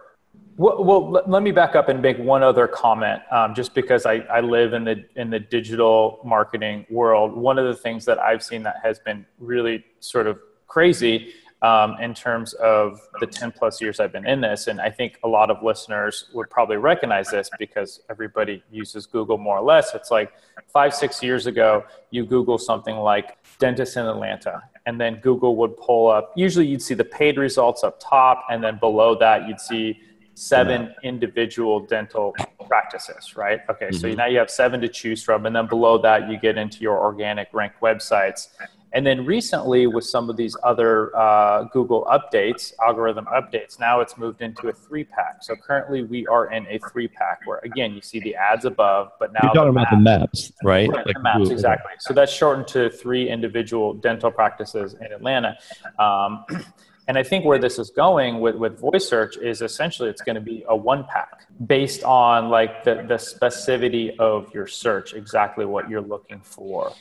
well, 0.57 0.83
well 0.83 1.11
let, 1.27 1.43
me 1.43 1.53
back 1.53 1.77
up 1.77 1.89
and 1.89 2.01
make 2.01 2.19
one 2.19 2.43
other 2.43 2.67
comment, 2.67 3.23
um, 3.31 3.55
just 3.55 3.75
because 3.75 4.07
I, 4.07 4.17
I 4.31 4.41
live 4.41 4.73
in 4.73 4.85
the 4.85 5.05
in 5.17 5.31
the 5.31 5.41
digital 5.41 6.21
marketing 6.25 6.87
world. 6.91 7.35
One 7.37 7.59
of 7.59 7.67
the 7.67 7.75
things 7.75 8.05
that 8.07 8.19
I've 8.19 8.43
seen 8.43 8.63
that 8.65 8.77
has 8.83 8.99
been 8.99 9.27
really 9.39 9.85
sort 10.01 10.27
of 10.27 10.39
crazy 10.67 11.33
um, 11.63 11.97
in 12.01 12.15
terms 12.15 12.53
of 12.55 13.01
the 13.21 13.27
10 13.27 13.53
plus 13.53 13.81
years 13.81 13.99
I've 13.99 14.13
been 14.13 14.27
in 14.27 14.41
this. 14.41 14.67
And 14.67 14.81
I 14.81 14.91
think 14.91 15.19
a 15.25 15.29
lot 15.29 15.51
of 15.51 15.63
listeners 15.63 16.27
would 16.35 16.51
probably 16.51 16.77
recognize 16.77 17.31
this 17.31 17.51
because 17.59 18.01
everybody 18.11 18.63
uses 18.71 19.07
Google 19.07 19.39
more 19.39 19.59
or 19.59 19.63
less. 19.63 19.95
It's 19.95 20.11
like 20.11 20.33
five, 20.67 20.95
six 20.95 21.23
years 21.23 21.47
ago, 21.47 21.85
you 22.11 22.25
Google 22.25 22.59
something 22.59 22.97
like 22.97 23.39
dentist 23.59 23.97
in 23.97 24.05
Atlanta, 24.05 24.63
and 24.85 25.01
then 25.01 25.17
Google 25.17 25.57
would 25.57 25.77
pull 25.79 26.09
up, 26.09 26.33
usually 26.37 26.67
you'd 26.67 26.83
see 26.83 26.95
the 26.95 27.05
paid 27.05 27.39
results 27.39 27.83
up 27.83 27.99
top, 27.99 28.45
and 28.51 28.63
then 28.63 28.79
below 28.79 29.19
that, 29.19 29.49
you'd 29.49 29.61
see 29.61 29.99
seven 30.37 30.95
individual 31.03 31.81
dental 31.81 32.35
practices, 32.69 33.37
right? 33.37 33.61
Okay, 33.71 33.87
mm-hmm. 33.87 33.97
so 33.97 34.13
now 34.13 34.27
you 34.27 34.39
have 34.39 34.51
seven 34.51 34.81
to 34.83 34.89
choose 34.89 35.23
from, 35.23 35.47
and 35.47 35.57
then 35.57 35.67
below 35.67 35.99
that, 35.99 36.31
you 36.31 36.39
get 36.39 36.59
into 36.59 36.81
your 36.81 36.99
organic 36.99 37.49
ranked 37.53 37.81
websites. 37.81 38.49
And 38.93 39.07
then 39.07 39.27
recently, 39.27 39.87
with 39.87 40.05
some 40.05 40.31
of 40.31 40.37
these 40.37 40.57
other 40.63 41.15
uh, 41.17 41.65
Google 41.65 42.07
updates, 42.11 42.73
algorithm 42.87 43.27
updates, 43.27 43.81
now 43.81 44.01
it's 44.01 44.17
moved 44.17 44.43
into 44.43 44.69
a 44.69 44.73
three 44.73 45.05
pack. 45.05 45.43
So 45.43 45.57
currently, 45.57 46.03
we 46.03 46.27
are 46.29 46.53
in 46.53 46.67
a 46.69 46.79
three 46.91 47.09
pack 47.09 47.41
where, 47.47 47.61
again, 47.65 47.95
you 47.95 48.01
see 48.01 48.21
the 48.21 48.35
ads 48.35 48.65
above, 48.65 49.11
but 49.19 49.33
now 49.33 49.41
you're 49.43 49.55
talking 49.55 49.71
about 49.71 49.91
the 49.91 49.97
maps, 49.97 50.53
right? 50.63 50.89
right 50.89 51.07
like 51.07 51.17
the 51.17 51.23
maps, 51.23 51.39
Google. 51.39 51.53
exactly. 51.53 51.93
So 51.99 52.15
that's 52.15 52.33
shortened 52.33 52.69
to 52.69 52.91
three 52.91 53.29
individual 53.29 53.95
dental 53.95 54.31
practices 54.31 54.95
in 54.95 55.13
Atlanta. 55.13 55.59
Um, 55.99 56.45
and 57.09 57.17
I 57.17 57.23
think 57.23 57.45
where 57.45 57.59
this 57.59 57.79
is 57.79 57.91
going 57.91 58.41
with, 58.41 58.57
with 58.57 58.81
voice 58.81 59.09
search 59.09 59.37
is 59.37 59.63
essentially 59.63 60.11
it's 60.11 60.23
going 60.23 60.35
to 60.35 60.41
be 60.41 60.65
a 60.69 60.77
one 60.77 61.05
pack 61.05 61.47
based 61.67 62.03
on 62.03 62.49
like 62.49 62.85
the, 62.85 62.97
the 63.07 63.15
specificity 63.15 64.17
of 64.19 64.53
your 64.53 64.67
search, 64.67 65.15
exactly 65.15 65.65
what 65.65 65.89
you're 65.89 66.01
looking 66.01 66.41
for 66.41 66.93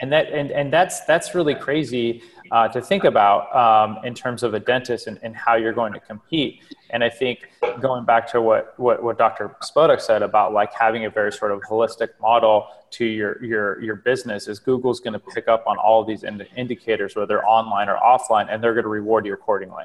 and 0.00 0.12
that 0.12 0.32
and, 0.32 0.50
and 0.50 0.72
that's 0.72 1.00
that's 1.04 1.34
really 1.34 1.54
crazy 1.54 2.22
uh, 2.50 2.66
to 2.66 2.80
think 2.80 3.04
about 3.04 3.54
um, 3.54 4.04
in 4.04 4.12
terms 4.12 4.42
of 4.42 4.54
a 4.54 4.60
dentist 4.60 5.06
and, 5.06 5.18
and 5.22 5.36
how 5.36 5.54
you're 5.54 5.72
going 5.72 5.92
to 5.92 6.00
compete 6.00 6.62
and 6.90 7.04
i 7.04 7.08
think 7.08 7.48
going 7.80 8.04
back 8.04 8.30
to 8.30 8.40
what 8.40 8.74
what, 8.78 9.02
what 9.02 9.18
dr 9.18 9.56
spodak 9.62 10.00
said 10.00 10.22
about 10.22 10.52
like 10.52 10.72
having 10.72 11.04
a 11.04 11.10
very 11.10 11.32
sort 11.32 11.52
of 11.52 11.60
holistic 11.60 12.08
model 12.20 12.66
to 12.90 13.04
your 13.04 13.42
your 13.44 13.80
your 13.82 13.96
business 13.96 14.48
is 14.48 14.58
google's 14.58 15.00
going 15.00 15.12
to 15.12 15.18
pick 15.18 15.46
up 15.48 15.64
on 15.66 15.76
all 15.78 16.00
of 16.00 16.06
these 16.06 16.24
ind- 16.24 16.46
indicators 16.56 17.14
whether 17.14 17.44
online 17.44 17.88
or 17.88 17.96
offline 17.96 18.46
and 18.50 18.62
they're 18.62 18.74
going 18.74 18.84
to 18.84 18.88
reward 18.88 19.24
you 19.26 19.34
accordingly 19.34 19.84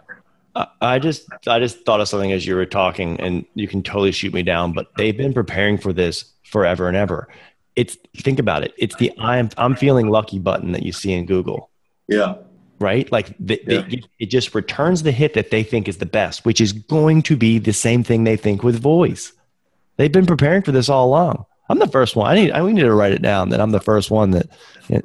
I 0.80 1.00
just 1.00 1.28
I 1.48 1.60
just 1.60 1.86
thought 1.86 2.00
of 2.00 2.08
something 2.08 2.32
as 2.32 2.46
you 2.46 2.56
were 2.56 2.66
talking, 2.66 3.20
and 3.20 3.44
you 3.56 3.68
can 3.68 3.84
totally 3.84 4.14
shoot 4.14 4.34
me 4.34 4.42
down. 4.42 4.72
But 4.72 4.88
they've 4.96 5.18
been 5.18 5.34
preparing 5.34 5.78
for 5.78 5.92
this 5.92 6.32
forever 6.44 6.88
and 6.88 6.96
ever 6.96 7.28
it's 7.76 7.98
think 8.18 8.40
about 8.40 8.64
it. 8.64 8.74
It's 8.78 8.96
the 8.96 9.12
I'm 9.20 9.50
I'm 9.58 9.76
feeling 9.76 10.10
lucky 10.10 10.40
button 10.40 10.72
that 10.72 10.84
you 10.84 10.92
see 10.92 11.14
in 11.14 11.26
Google. 11.26 11.70
Yeah. 12.08 12.36
Right? 12.80 13.10
Like 13.12 13.36
the, 13.40 13.62
yeah. 13.66 13.82
the, 13.82 14.04
it 14.20 14.26
just 14.28 14.54
returns 14.54 15.04
the 15.04 15.12
hit 15.12 15.34
that 15.36 15.50
they 15.50 15.64
think 15.64 15.88
is 15.88 15.98
the 15.98 16.06
best, 16.06 16.46
which 16.46 16.60
is 16.60 16.74
going 16.74 17.22
to 17.24 17.38
be 17.38 17.58
the 17.58 17.72
same 17.72 18.04
thing 18.04 18.24
they 18.24 18.36
think 18.36 18.64
with 18.64 18.80
voice. 18.80 19.32
They've 19.98 20.12
been 20.12 20.26
preparing 20.26 20.62
for 20.62 20.74
this 20.74 20.90
all 20.90 21.08
along. 21.08 21.46
I'm 21.70 21.80
the 21.80 21.88
first 21.88 22.16
one. 22.16 22.30
I 22.30 22.36
need 22.36 22.52
I 22.52 22.62
we 22.62 22.74
need 22.74 22.82
to 22.82 22.94
write 22.94 23.14
it 23.14 23.22
down 23.22 23.50
that 23.50 23.62
I'm 23.62 23.72
the 23.72 23.80
first 23.80 24.12
one 24.12 24.32
that 24.32 24.50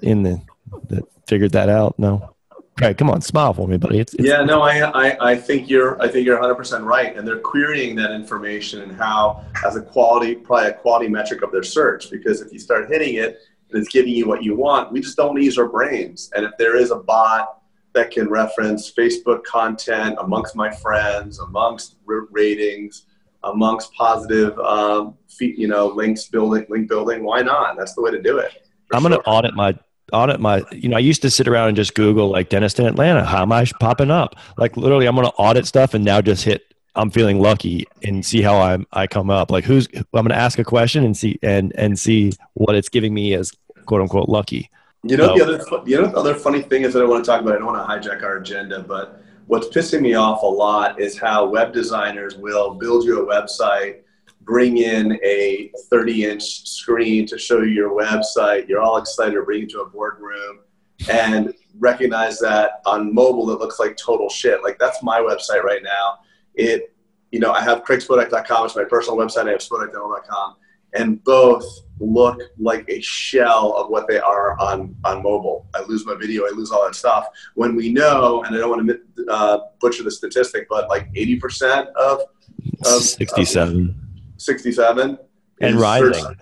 in 0.02 0.22
the 0.22 0.42
that 0.88 1.04
figured 1.26 1.52
that 1.52 1.68
out. 1.68 1.98
No. 1.98 2.34
Craig, 2.80 2.96
come 2.96 3.10
on, 3.10 3.20
smile 3.20 3.52
for 3.52 3.68
me, 3.68 3.76
buddy. 3.76 3.98
It's, 3.98 4.14
it's 4.14 4.26
yeah, 4.26 4.42
no, 4.42 4.62
I, 4.62 4.78
I, 4.78 5.32
I 5.32 5.36
think 5.36 5.68
you're, 5.68 6.00
I 6.00 6.08
think 6.08 6.24
you're 6.24 6.36
100 6.36 6.54
percent 6.54 6.82
right, 6.82 7.14
and 7.14 7.28
they're 7.28 7.38
querying 7.38 7.94
that 7.96 8.10
information 8.10 8.80
and 8.80 8.96
how 8.96 9.44
as 9.66 9.76
a 9.76 9.82
quality, 9.82 10.34
probably 10.34 10.68
a 10.68 10.72
quality 10.72 11.06
metric 11.06 11.42
of 11.42 11.52
their 11.52 11.62
search. 11.62 12.10
Because 12.10 12.40
if 12.40 12.50
you 12.54 12.58
start 12.58 12.90
hitting 12.90 13.16
it 13.16 13.38
and 13.70 13.82
it's 13.82 13.92
giving 13.92 14.14
you 14.14 14.26
what 14.26 14.42
you 14.42 14.56
want, 14.56 14.92
we 14.92 15.00
just 15.00 15.18
don't 15.18 15.38
use 15.42 15.58
our 15.58 15.68
brains. 15.68 16.30
And 16.34 16.42
if 16.46 16.52
there 16.58 16.74
is 16.74 16.90
a 16.90 16.96
bot 16.96 17.60
that 17.92 18.10
can 18.12 18.30
reference 18.30 18.90
Facebook 18.90 19.44
content 19.44 20.16
amongst 20.18 20.56
my 20.56 20.70
friends, 20.70 21.38
amongst 21.38 21.96
ratings, 22.06 23.04
amongst 23.44 23.92
positive, 23.92 24.58
um, 24.58 25.18
you 25.38 25.68
know, 25.68 25.88
links 25.88 26.28
building, 26.28 26.64
link 26.70 26.88
building, 26.88 27.24
why 27.24 27.42
not? 27.42 27.76
That's 27.76 27.92
the 27.92 28.00
way 28.00 28.10
to 28.10 28.22
do 28.22 28.38
it. 28.38 28.66
I'm 28.90 29.02
going 29.02 29.12
to 29.12 29.20
audit 29.26 29.52
my 29.52 29.78
audit 30.12 30.40
my 30.40 30.62
you 30.72 30.88
know 30.88 30.96
i 30.96 31.00
used 31.00 31.22
to 31.22 31.30
sit 31.30 31.48
around 31.48 31.68
and 31.68 31.76
just 31.76 31.94
google 31.94 32.28
like 32.28 32.48
dentist 32.48 32.78
in 32.78 32.86
atlanta 32.86 33.24
how 33.24 33.42
am 33.42 33.52
i 33.52 33.64
popping 33.78 34.10
up? 34.10 34.36
Like 34.56 34.76
literally 34.76 35.06
i'm 35.06 35.14
going 35.14 35.26
to 35.26 35.34
audit 35.34 35.66
stuff 35.66 35.94
and 35.94 36.04
now 36.04 36.20
just 36.20 36.44
hit 36.44 36.74
i'm 36.96 37.10
feeling 37.10 37.40
lucky 37.40 37.86
and 38.02 38.24
see 38.24 38.42
how 38.42 38.56
i 38.56 38.78
i 38.92 39.06
come 39.06 39.30
up. 39.30 39.50
Like 39.50 39.64
who's 39.64 39.88
i'm 39.94 40.04
going 40.12 40.28
to 40.28 40.34
ask 40.34 40.58
a 40.58 40.64
question 40.64 41.04
and 41.04 41.16
see 41.16 41.38
and 41.42 41.72
and 41.76 41.98
see 41.98 42.32
what 42.54 42.74
it's 42.74 42.88
giving 42.88 43.14
me 43.14 43.34
as 43.34 43.52
quote 43.86 44.00
unquote 44.00 44.28
lucky. 44.28 44.70
You 45.02 45.16
know 45.16 45.28
so, 45.28 45.36
the 45.36 45.42
other 45.42 45.88
you 45.88 46.00
know 46.00 46.08
the 46.08 46.16
other 46.16 46.34
funny 46.34 46.62
thing 46.62 46.82
is 46.82 46.92
that 46.92 47.02
i 47.02 47.06
want 47.06 47.24
to 47.24 47.30
talk 47.30 47.40
about 47.40 47.54
i 47.54 47.58
don't 47.58 47.66
want 47.66 48.04
to 48.04 48.10
hijack 48.10 48.22
our 48.22 48.36
agenda 48.36 48.80
but 48.80 49.22
what's 49.46 49.68
pissing 49.68 50.02
me 50.02 50.14
off 50.14 50.42
a 50.42 50.46
lot 50.46 51.00
is 51.00 51.18
how 51.18 51.46
web 51.46 51.72
designers 51.72 52.36
will 52.36 52.74
build 52.74 53.04
you 53.04 53.26
a 53.26 53.26
website 53.26 54.02
bring 54.42 54.78
in 54.78 55.18
a 55.22 55.70
30 55.90 56.24
inch 56.24 56.68
screen 56.68 57.26
to 57.26 57.38
show 57.38 57.60
you 57.60 57.70
your 57.70 57.90
website. 57.90 58.68
You're 58.68 58.80
all 58.80 58.96
excited 58.96 59.34
to 59.34 59.42
bring 59.42 59.62
you 59.62 59.66
to 59.68 59.80
a 59.82 59.88
boardroom 59.88 60.60
and 61.08 61.54
recognize 61.78 62.38
that 62.40 62.82
on 62.84 63.14
mobile 63.14 63.50
it 63.50 63.58
looks 63.58 63.78
like 63.78 63.96
total 63.96 64.28
shit. 64.28 64.62
Like 64.62 64.78
that's 64.78 65.02
my 65.02 65.20
website 65.20 65.62
right 65.62 65.82
now. 65.82 66.18
It, 66.54 66.94
you 67.30 67.38
know, 67.38 67.52
I 67.52 67.62
have 67.62 67.84
craigspodak.com, 67.84 68.66
it's 68.66 68.76
my 68.76 68.84
personal 68.84 69.16
website, 69.18 69.46
I 69.46 69.52
have 69.52 69.60
spodakdental.com, 69.60 70.56
and 70.94 71.22
both 71.22 71.64
look 72.00 72.40
like 72.58 72.84
a 72.88 73.00
shell 73.00 73.74
of 73.76 73.88
what 73.88 74.08
they 74.08 74.18
are 74.18 74.58
on, 74.58 74.96
on 75.04 75.22
mobile. 75.22 75.68
I 75.74 75.82
lose 75.82 76.04
my 76.04 76.16
video, 76.16 76.46
I 76.46 76.50
lose 76.50 76.72
all 76.72 76.84
that 76.84 76.94
stuff. 76.94 77.28
When 77.54 77.76
we 77.76 77.92
know, 77.92 78.42
and 78.42 78.54
I 78.54 78.58
don't 78.58 78.70
want 78.70 78.88
to 78.88 79.26
uh, 79.28 79.60
butcher 79.80 80.02
the 80.02 80.10
statistic, 80.10 80.66
but 80.68 80.88
like 80.88 81.12
80% 81.12 81.92
of, 81.92 82.22
of 82.84 83.02
67. 83.02 83.99
Of, 84.40 84.44
67 84.44 85.18
and 85.60 85.76
rising. 85.76 86.36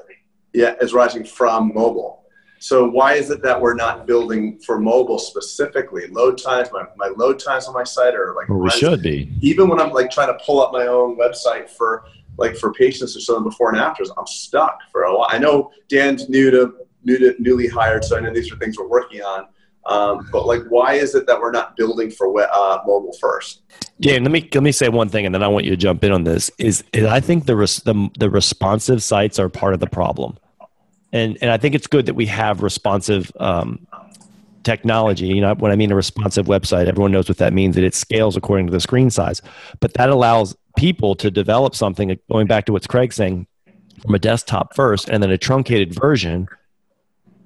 yeah, 0.53 0.75
is 0.81 0.93
rising 0.93 1.25
from 1.25 1.73
mobile. 1.75 2.25
So 2.61 2.89
why 2.89 3.15
is 3.15 3.31
it 3.31 3.43
that 3.43 3.61
we're 3.61 3.75
not 3.75 4.07
building 4.07 4.59
for 4.59 4.79
mobile 4.79 5.19
specifically? 5.19 6.09
Load 6.09 6.39
times, 6.39 6.69
my, 6.73 6.85
my 6.97 7.13
load 7.17 7.39
times 7.39 7.67
on 7.67 7.75
my 7.75 7.85
site 7.85 8.15
are 8.15 8.35
like 8.35 8.49
well, 8.49 8.59
we 8.59 8.71
should 8.71 9.03
be. 9.03 9.33
Even 9.41 9.69
when 9.69 9.81
I'm 9.81 9.93
like 9.93 10.11
trying 10.11 10.29
to 10.29 10.45
pull 10.45 10.61
up 10.61 10.73
my 10.73 10.87
own 10.87 11.17
website 11.17 11.69
for 11.69 12.05
like 12.37 12.57
for 12.57 12.73
patients 12.73 13.17
or 13.17 13.21
something 13.21 13.45
before 13.45 13.71
and 13.71 13.79
afters, 13.79 14.11
I'm 14.17 14.27
stuck 14.27 14.79
for 14.91 15.03
a 15.03 15.17
while. 15.17 15.29
I 15.31 15.39
know 15.39 15.71
Dan's 15.89 16.29
new 16.29 16.51
to 16.51 16.75
new 17.05 17.19
to 17.19 17.35
newly 17.41 17.69
hired, 17.69 18.05
so 18.05 18.17
I 18.17 18.21
know 18.21 18.33
these 18.33 18.51
are 18.53 18.57
things 18.57 18.77
we're 18.77 18.89
working 18.89 19.23
on. 19.23 19.47
Um, 19.89 20.29
but 20.31 20.47
like, 20.47 20.63
why 20.69 20.95
is 20.95 21.15
it 21.15 21.27
that 21.27 21.41
we're 21.41 21.51
not 21.51 21.75
building 21.77 22.11
for 22.11 22.29
uh, 22.41 22.79
mobile 22.87 23.17
first? 23.19 23.63
Dan, 24.01 24.23
let 24.23 24.31
me 24.31 24.49
let 24.55 24.63
me 24.63 24.71
say 24.71 24.91
one 24.91 25.09
thing, 25.09 25.25
and 25.25 25.35
then 25.35 25.43
I 25.43 25.49
want 25.49 25.65
you 25.65 25.71
to 25.71 25.77
jump 25.77 26.05
in 26.05 26.13
on 26.13 26.25
this. 26.25 26.51
Is, 26.59 26.85
is 26.93 27.07
I 27.07 27.21
think 27.21 27.47
the, 27.47 27.57
res, 27.57 27.79
the 27.79 28.11
the 28.19 28.29
responsive 28.29 29.03
sites 29.03 29.39
are 29.39 29.49
part 29.49 29.73
of 29.73 29.81
the 29.81 29.87
problem, 29.87 30.39
and 31.13 31.39
and 31.41 31.51
I 31.51 31.57
think 31.57 31.75
it's 31.75 31.87
good 31.87 32.05
that 32.07 32.15
we 32.15 32.27
have 32.27 32.63
responsive 32.63 33.33
um, 33.41 33.87
technology. 34.63 35.29
You 35.29 35.41
know, 35.41 35.55
when 35.55 35.73
I 35.73 35.77
mean 35.77 35.91
a 35.91 35.97
responsive 35.97 36.47
website, 36.47 36.87
everyone 36.87 37.11
knows 37.11 37.29
what 37.29 37.39
that 37.39 37.55
means. 37.55 37.75
That 37.75 37.85
it 37.85 37.95
scales 37.95 38.37
according 38.37 38.67
to 38.67 38.73
the 38.73 38.81
screen 38.81 39.09
size, 39.09 39.41
but 39.81 39.95
that 39.95 40.11
allows 40.11 40.55
people 40.77 41.15
to 41.17 41.31
develop 41.31 41.75
something. 41.75 42.17
Going 42.31 42.47
back 42.47 42.67
to 42.67 42.73
what 42.73 42.87
Craig 42.87 43.15
saying, 43.15 43.47
from 44.03 44.15
a 44.15 44.19
desktop 44.19 44.75
first, 44.75 45.09
and 45.09 45.23
then 45.23 45.31
a 45.31 45.39
truncated 45.39 45.95
version 45.95 46.47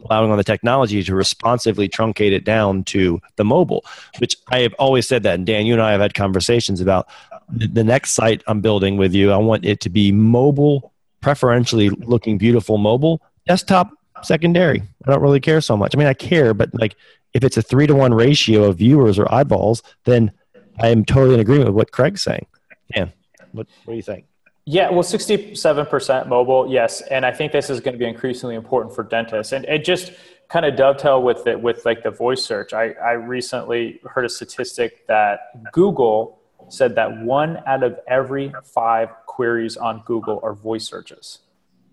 allowing 0.05 0.31
on 0.31 0.37
the 0.37 0.45
technology 0.45 1.03
to 1.03 1.15
responsively 1.15 1.89
truncate 1.89 2.33
it 2.33 2.45
down 2.45 2.85
to 2.85 3.21
the 3.37 3.45
mobile, 3.45 3.85
which 4.19 4.37
I 4.49 4.61
have 4.61 4.75
always 4.75 5.07
said 5.07 5.23
that. 5.25 5.35
And 5.35 5.47
Dan, 5.47 5.67
you 5.67 5.75
and 5.75 5.83
I 5.83 5.93
have 5.93 6.01
had 6.01 6.15
conversations 6.15 6.81
about 6.81 7.09
the 7.49 7.85
next 7.85 8.13
site 8.13 8.43
I'm 8.47 8.61
building 8.61 8.97
with 8.97 9.15
you. 9.15 9.31
I 9.33 9.37
want 9.37 9.65
it 9.65 9.81
to 9.81 9.91
be 9.91 10.13
mobile, 10.13 10.93
preferentially 11.21 11.91
looking 11.91 12.39
beautiful 12.39 12.79
mobile, 12.79 13.21
desktop 13.47 13.93
secondary. 14.23 14.83
I 15.07 15.11
don't 15.11 15.23
really 15.23 15.41
care 15.41 15.61
so 15.61 15.77
much. 15.77 15.95
I 15.95 15.99
mean, 15.99 16.07
I 16.07 16.15
care, 16.15 16.55
but 16.55 16.71
like 16.75 16.97
if 17.35 17.45
it's 17.45 17.57
a 17.57 17.63
three 17.63 17.87
to 17.87 17.95
one 17.95 18.15
ratio 18.15 18.65
of 18.65 18.79
viewers 18.79 19.19
or 19.19 19.33
eyeballs, 19.33 19.83
then 20.05 20.33
I 20.81 20.89
am 20.89 21.05
totally 21.05 21.35
in 21.35 21.41
agreement 21.41 21.69
with 21.69 21.77
what 21.77 21.93
Craig's 21.93 22.23
saying. 22.23 22.47
Dan, 22.95 23.13
what, 23.53 23.67
what 23.85 23.93
do 23.93 23.97
you 23.97 24.03
think? 24.03 24.27
Yeah, 24.65 24.91
well, 24.91 25.03
67% 25.03 26.29
mobile, 26.29 26.71
yes. 26.71 27.01
And 27.03 27.27
I 27.27 27.33
think 27.33 27.51
this 27.51 27.69
is 27.69 27.81
going 27.81 27.95
to 27.95 27.99
be 27.99 28.07
increasingly 28.07 28.55
important 28.55 28.95
for 28.95 29.03
dentists. 29.03 29.53
And 29.53 29.65
it 29.65 29.85
just 29.85 30.13
kind 30.49 30.65
of 30.65 30.77
dovetail 30.77 31.23
with 31.23 31.47
it 31.47 31.61
with 31.61 31.85
like 31.85 32.03
the 32.05 32.11
voice 32.11 32.45
search. 32.45 32.73
I, 32.73 32.93
I 32.93 33.13
recently 33.13 34.01
heard 34.05 34.25
a 34.25 34.29
statistic 34.29 35.07
that 35.09 35.73
Google 35.73 36.39
said 36.69 36.95
that 36.95 37.23
one 37.23 37.61
out 37.67 37.83
of 37.83 37.99
every 38.07 38.53
five 38.63 39.09
queries 39.27 39.77
on 39.77 40.03
Google 40.05 40.39
are 40.43 40.55
voice 40.55 40.85
searches. 40.85 41.41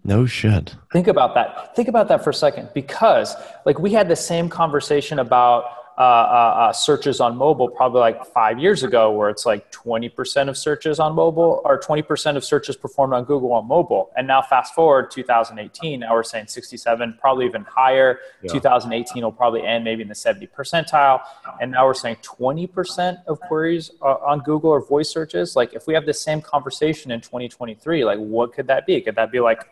No 0.04 0.26
shit. 0.26 0.76
Think 0.94 1.08
about 1.08 1.34
that. 1.36 1.76
Think 1.76 1.88
about 1.88 2.08
that 2.10 2.24
for 2.24 2.30
a 2.30 2.34
second, 2.34 2.70
because 2.74 3.36
like 3.66 3.80
we 3.80 3.92
had 3.92 4.08
the 4.08 4.16
same 4.16 4.48
conversation 4.48 5.20
about 5.20 5.66
uh, 6.00 6.02
uh, 6.02 6.06
uh, 6.06 6.72
searches 6.72 7.20
on 7.20 7.36
mobile 7.36 7.68
probably 7.68 8.00
like 8.00 8.26
five 8.28 8.58
years 8.58 8.84
ago, 8.84 9.12
where 9.12 9.30
it's 9.30 9.46
like 9.46 9.70
20% 9.74 10.48
of 10.48 10.58
searches 10.58 10.98
on 10.98 11.14
mobile 11.14 11.62
or 11.66 11.78
20% 11.78 12.38
of 12.38 12.46
searches 12.46 12.78
performed 12.78 13.14
on 13.14 13.26
Google 13.26 13.52
on 13.52 13.68
mobile. 13.68 14.10
And 14.16 14.26
now, 14.26 14.42
fast 14.42 14.74
forward 14.74 15.12
2018, 15.12 16.00
now 16.00 16.14
we're 16.14 16.24
saying 16.24 16.48
67, 16.48 17.18
probably 17.20 17.48
even 17.48 17.66
higher. 17.66 18.20
Yeah. 18.42 18.54
2018 18.54 19.24
will 19.24 19.34
probably 19.34 19.66
end 19.66 19.84
maybe 19.84 20.02
in 20.02 20.08
the 20.08 20.16
70 20.16 20.48
percentile. 20.48 21.20
And 21.60 21.70
now 21.72 21.86
we're 21.86 21.94
saying 21.94 22.16
20% 22.24 23.26
of 23.28 23.42
queries 23.42 23.92
on 24.02 24.40
Google 24.40 24.70
or 24.70 24.80
voice 24.80 25.10
searches. 25.10 25.58
Like, 25.58 25.74
if 25.74 25.86
we 25.86 25.94
have 25.96 26.06
the 26.06 26.14
same 26.14 26.42
conversation 26.42 27.12
in 27.12 27.20
2023, 27.20 28.06
like, 28.06 28.20
what 28.20 28.54
could 28.54 28.68
that 28.68 28.86
be? 28.86 29.02
Could 29.02 29.16
that 29.16 29.34
be 29.34 29.42
like 29.42 29.68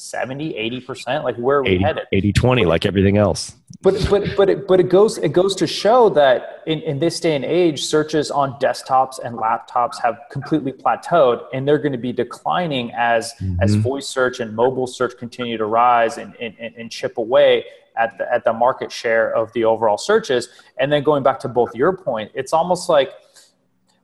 70 0.00 0.54
80% 0.54 1.24
like 1.24 1.36
where 1.36 1.58
are 1.58 1.62
we 1.62 1.70
80, 1.72 1.84
headed? 1.84 2.06
80 2.12 2.32
20 2.32 2.64
like 2.64 2.86
everything 2.86 3.18
else. 3.18 3.54
But 3.82 4.06
but 4.10 4.36
but 4.36 4.50
it, 4.50 4.66
but 4.66 4.80
it 4.80 4.88
goes 4.88 5.18
it 5.18 5.32
goes 5.32 5.54
to 5.56 5.66
show 5.66 6.08
that 6.10 6.62
in, 6.66 6.80
in 6.80 6.98
this 6.98 7.20
day 7.20 7.36
and 7.36 7.44
age 7.44 7.84
searches 7.84 8.30
on 8.30 8.54
desktops 8.54 9.18
and 9.22 9.36
laptops 9.36 10.00
have 10.02 10.18
completely 10.30 10.72
plateaued 10.72 11.44
and 11.52 11.66
they're 11.68 11.78
going 11.78 11.92
to 11.92 11.98
be 11.98 12.12
declining 12.12 12.92
as 12.92 13.32
mm-hmm. 13.34 13.56
as 13.62 13.74
voice 13.74 14.06
search 14.06 14.40
and 14.40 14.54
mobile 14.54 14.86
search 14.86 15.16
continue 15.18 15.56
to 15.56 15.66
rise 15.66 16.18
and, 16.18 16.34
and, 16.40 16.56
and 16.58 16.90
chip 16.90 17.18
away 17.18 17.64
at 17.96 18.16
the, 18.18 18.32
at 18.32 18.44
the 18.44 18.52
market 18.52 18.90
share 18.90 19.34
of 19.34 19.52
the 19.52 19.64
overall 19.64 19.98
searches. 19.98 20.48
And 20.78 20.90
then 20.92 21.02
going 21.02 21.22
back 21.22 21.38
to 21.40 21.48
both 21.48 21.74
your 21.74 21.96
point 21.96 22.32
it's 22.34 22.52
almost 22.52 22.88
like 22.88 23.12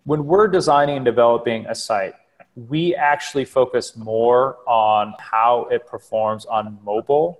when 0.04 0.24
we're 0.24 0.48
designing 0.48 0.96
and 0.96 1.04
developing 1.04 1.66
a 1.66 1.74
site 1.74 2.14
we 2.56 2.94
actually 2.94 3.44
focus 3.44 3.96
more 3.96 4.56
on 4.66 5.14
how 5.18 5.68
it 5.70 5.86
performs 5.86 6.46
on 6.46 6.78
mobile 6.84 7.38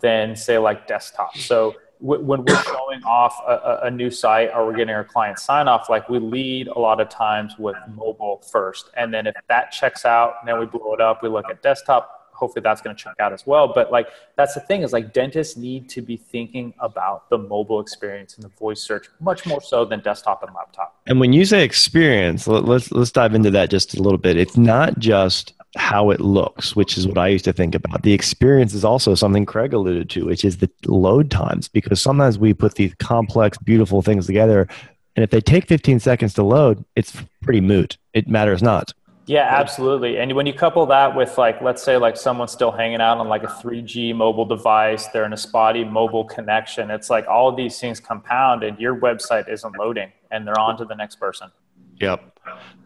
than 0.00 0.36
say 0.36 0.58
like 0.58 0.86
desktop. 0.86 1.36
So 1.36 1.74
w- 2.00 2.22
when 2.22 2.44
we're 2.44 2.62
showing 2.64 3.02
off 3.04 3.40
a, 3.48 3.86
a, 3.86 3.90
new 3.90 4.10
site 4.10 4.50
or 4.54 4.66
we're 4.66 4.76
getting 4.76 4.94
our 4.94 5.04
client 5.04 5.38
sign 5.38 5.66
off, 5.66 5.88
like 5.88 6.10
we 6.10 6.18
lead 6.18 6.68
a 6.68 6.78
lot 6.78 7.00
of 7.00 7.08
times 7.08 7.54
with 7.58 7.76
mobile 7.88 8.44
first. 8.52 8.90
And 8.96 9.12
then 9.12 9.26
if 9.26 9.34
that 9.48 9.72
checks 9.72 10.04
out, 10.04 10.44
then 10.44 10.60
we 10.60 10.66
blow 10.66 10.92
it 10.92 11.00
up. 11.00 11.22
We 11.22 11.30
look 11.30 11.46
at 11.48 11.62
desktop 11.62 12.19
hopefully 12.40 12.62
that's 12.62 12.80
going 12.80 12.96
to 12.96 13.00
check 13.00 13.14
out 13.20 13.32
as 13.32 13.46
well. 13.46 13.68
But 13.72 13.92
like 13.92 14.08
that's 14.36 14.54
the 14.54 14.60
thing 14.60 14.82
is 14.82 14.92
like 14.92 15.12
dentists 15.12 15.56
need 15.56 15.88
to 15.90 16.00
be 16.00 16.16
thinking 16.16 16.74
about 16.80 17.28
the 17.30 17.38
mobile 17.38 17.80
experience 17.80 18.34
and 18.34 18.42
the 18.42 18.48
voice 18.48 18.82
search 18.82 19.08
much 19.20 19.46
more 19.46 19.60
so 19.60 19.84
than 19.84 20.00
desktop 20.00 20.42
and 20.42 20.52
laptop. 20.54 20.96
And 21.06 21.20
when 21.20 21.32
you 21.32 21.44
say 21.44 21.62
experience, 21.62 22.48
let's 22.48 22.90
let's 22.90 23.12
dive 23.12 23.34
into 23.34 23.50
that 23.52 23.70
just 23.70 23.94
a 23.94 24.02
little 24.02 24.18
bit. 24.18 24.36
It's 24.36 24.56
not 24.56 24.98
just 24.98 25.52
how 25.76 26.10
it 26.10 26.20
looks, 26.20 26.74
which 26.74 26.98
is 26.98 27.06
what 27.06 27.18
I 27.18 27.28
used 27.28 27.44
to 27.44 27.52
think 27.52 27.76
about. 27.76 28.02
The 28.02 28.12
experience 28.12 28.74
is 28.74 28.84
also 28.84 29.14
something 29.14 29.46
Craig 29.46 29.72
alluded 29.72 30.10
to, 30.10 30.26
which 30.26 30.44
is 30.44 30.56
the 30.56 30.68
load 30.86 31.30
times, 31.30 31.68
because 31.68 32.00
sometimes 32.02 32.40
we 32.40 32.52
put 32.54 32.74
these 32.74 32.92
complex, 32.94 33.56
beautiful 33.58 34.02
things 34.02 34.26
together, 34.26 34.66
and 35.14 35.24
if 35.24 35.30
they 35.30 35.40
take 35.40 35.66
15 35.66 36.00
seconds 36.00 36.34
to 36.34 36.42
load, 36.42 36.84
it's 36.96 37.16
pretty 37.42 37.60
moot. 37.60 37.98
It 38.14 38.26
matters 38.26 38.62
not. 38.62 38.92
Yeah, 39.26 39.46
absolutely. 39.48 40.18
And 40.18 40.34
when 40.34 40.46
you 40.46 40.52
couple 40.52 40.84
that 40.86 41.14
with 41.14 41.38
like, 41.38 41.62
let's 41.62 41.82
say 41.82 41.96
like 41.96 42.16
someone's 42.16 42.50
still 42.50 42.72
hanging 42.72 43.00
out 43.00 43.18
on 43.18 43.28
like 43.28 43.44
a 43.44 43.46
3G 43.46 44.14
mobile 44.14 44.44
device, 44.44 45.06
they're 45.08 45.24
in 45.24 45.32
a 45.32 45.36
spotty 45.36 45.84
mobile 45.84 46.24
connection. 46.24 46.90
It's 46.90 47.10
like 47.10 47.28
all 47.28 47.48
of 47.48 47.56
these 47.56 47.78
things 47.78 48.00
compound 48.00 48.64
and 48.64 48.78
your 48.78 48.96
website 48.96 49.48
isn't 49.48 49.78
loading 49.78 50.10
and 50.30 50.46
they're 50.46 50.58
on 50.58 50.76
to 50.78 50.84
the 50.84 50.96
next 50.96 51.16
person. 51.16 51.52
Yep. 52.00 52.38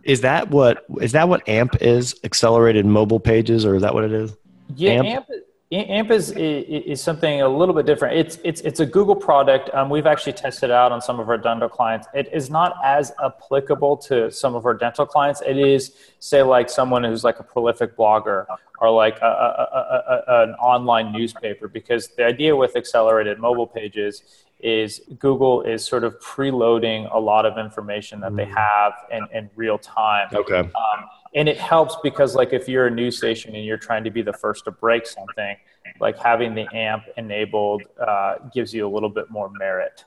Is 0.03 0.21
that 0.21 0.51
what, 0.51 0.85
is 1.01 1.13
that 1.13 1.29
what 1.29 1.49
AMP 1.49 1.81
is 1.81 2.15
accelerated 2.25 2.85
mobile 2.85 3.21
pages 3.21 3.65
or 3.65 3.75
is 3.77 3.83
that 3.83 3.95
what 3.95 4.05
it 4.05 4.13
is? 4.13 4.37
Yeah. 4.75 4.93
AMP, 4.93 5.07
AMP 5.07 5.27
AMP 5.73 6.11
is, 6.11 6.31
is 6.31 7.01
something 7.01 7.41
a 7.41 7.49
little 7.49 7.75
bit 7.75 7.87
different. 7.87 8.17
It's, 8.17 8.39
it's, 8.45 8.61
it's 8.61 8.81
a 8.81 8.87
Google 8.87 9.17
product. 9.17 9.71
Um, 9.75 9.91
we've 9.91 10.07
actually 10.07 10.35
tested 10.35 10.71
out 10.71 10.93
on 10.93 11.01
some 11.01 11.19
of 11.19 11.29
our 11.29 11.39
dental 11.39 11.69
clients. 11.69 12.07
It 12.15 12.29
is 12.33 12.51
not 12.51 12.77
as 12.85 13.13
applicable 13.25 13.97
to 14.09 14.31
some 14.31 14.55
of 14.55 14.67
our 14.67 14.75
dental 14.75 15.07
clients. 15.07 15.43
It 15.45 15.57
is, 15.57 15.93
say, 16.21 16.43
like 16.43 16.71
someone 16.71 17.03
who's 17.03 17.25
like 17.25 17.41
a 17.41 17.43
prolific 17.43 17.97
blogger 17.97 18.47
or 18.79 18.91
like 18.91 19.19
a, 19.21 19.27
a, 19.27 20.23
a, 20.29 20.43
an 20.45 20.55
online 20.55 21.11
newspaper, 21.13 21.67
because 21.67 22.09
the 22.09 22.25
idea 22.25 22.55
with 22.55 22.77
accelerated 22.77 23.39
mobile 23.39 23.67
pages 23.67 24.45
is 24.61 25.01
Google 25.19 25.63
is 25.63 25.85
sort 25.85 26.05
of 26.05 26.19
preloading 26.21 27.13
a 27.13 27.19
lot 27.19 27.47
of 27.47 27.59
information 27.59 28.21
that 28.21 28.37
they 28.37 28.47
mm. 28.47 28.55
have 28.55 28.93
in, 29.11 29.27
in 29.37 29.51
real 29.57 29.79
time. 29.79 30.29
Okay. 30.33 30.59
Um, 30.59 31.05
and 31.35 31.49
it 31.49 31.59
helps 31.59 31.97
because 32.03 32.35
like 32.35 32.53
if 32.53 32.69
you're 32.69 32.87
a 32.87 32.91
news 32.91 33.17
station 33.19 33.55
and 33.55 33.65
you're 33.65 33.79
trying 33.79 34.05
to 34.05 34.11
be 34.11 34.23
the 34.23 34.33
first 34.33 34.65
to 34.65 34.71
break 34.71 35.07
something 35.07 35.57
like 36.01 36.19
having 36.19 36.55
the 36.55 36.67
amp 36.75 37.05
enabled 37.17 37.83
uh, 38.01 38.37
gives 38.53 38.73
you 38.73 38.87
a 38.87 38.91
little 38.91 39.09
bit 39.09 39.31
more 39.31 39.51
merit. 39.51 40.05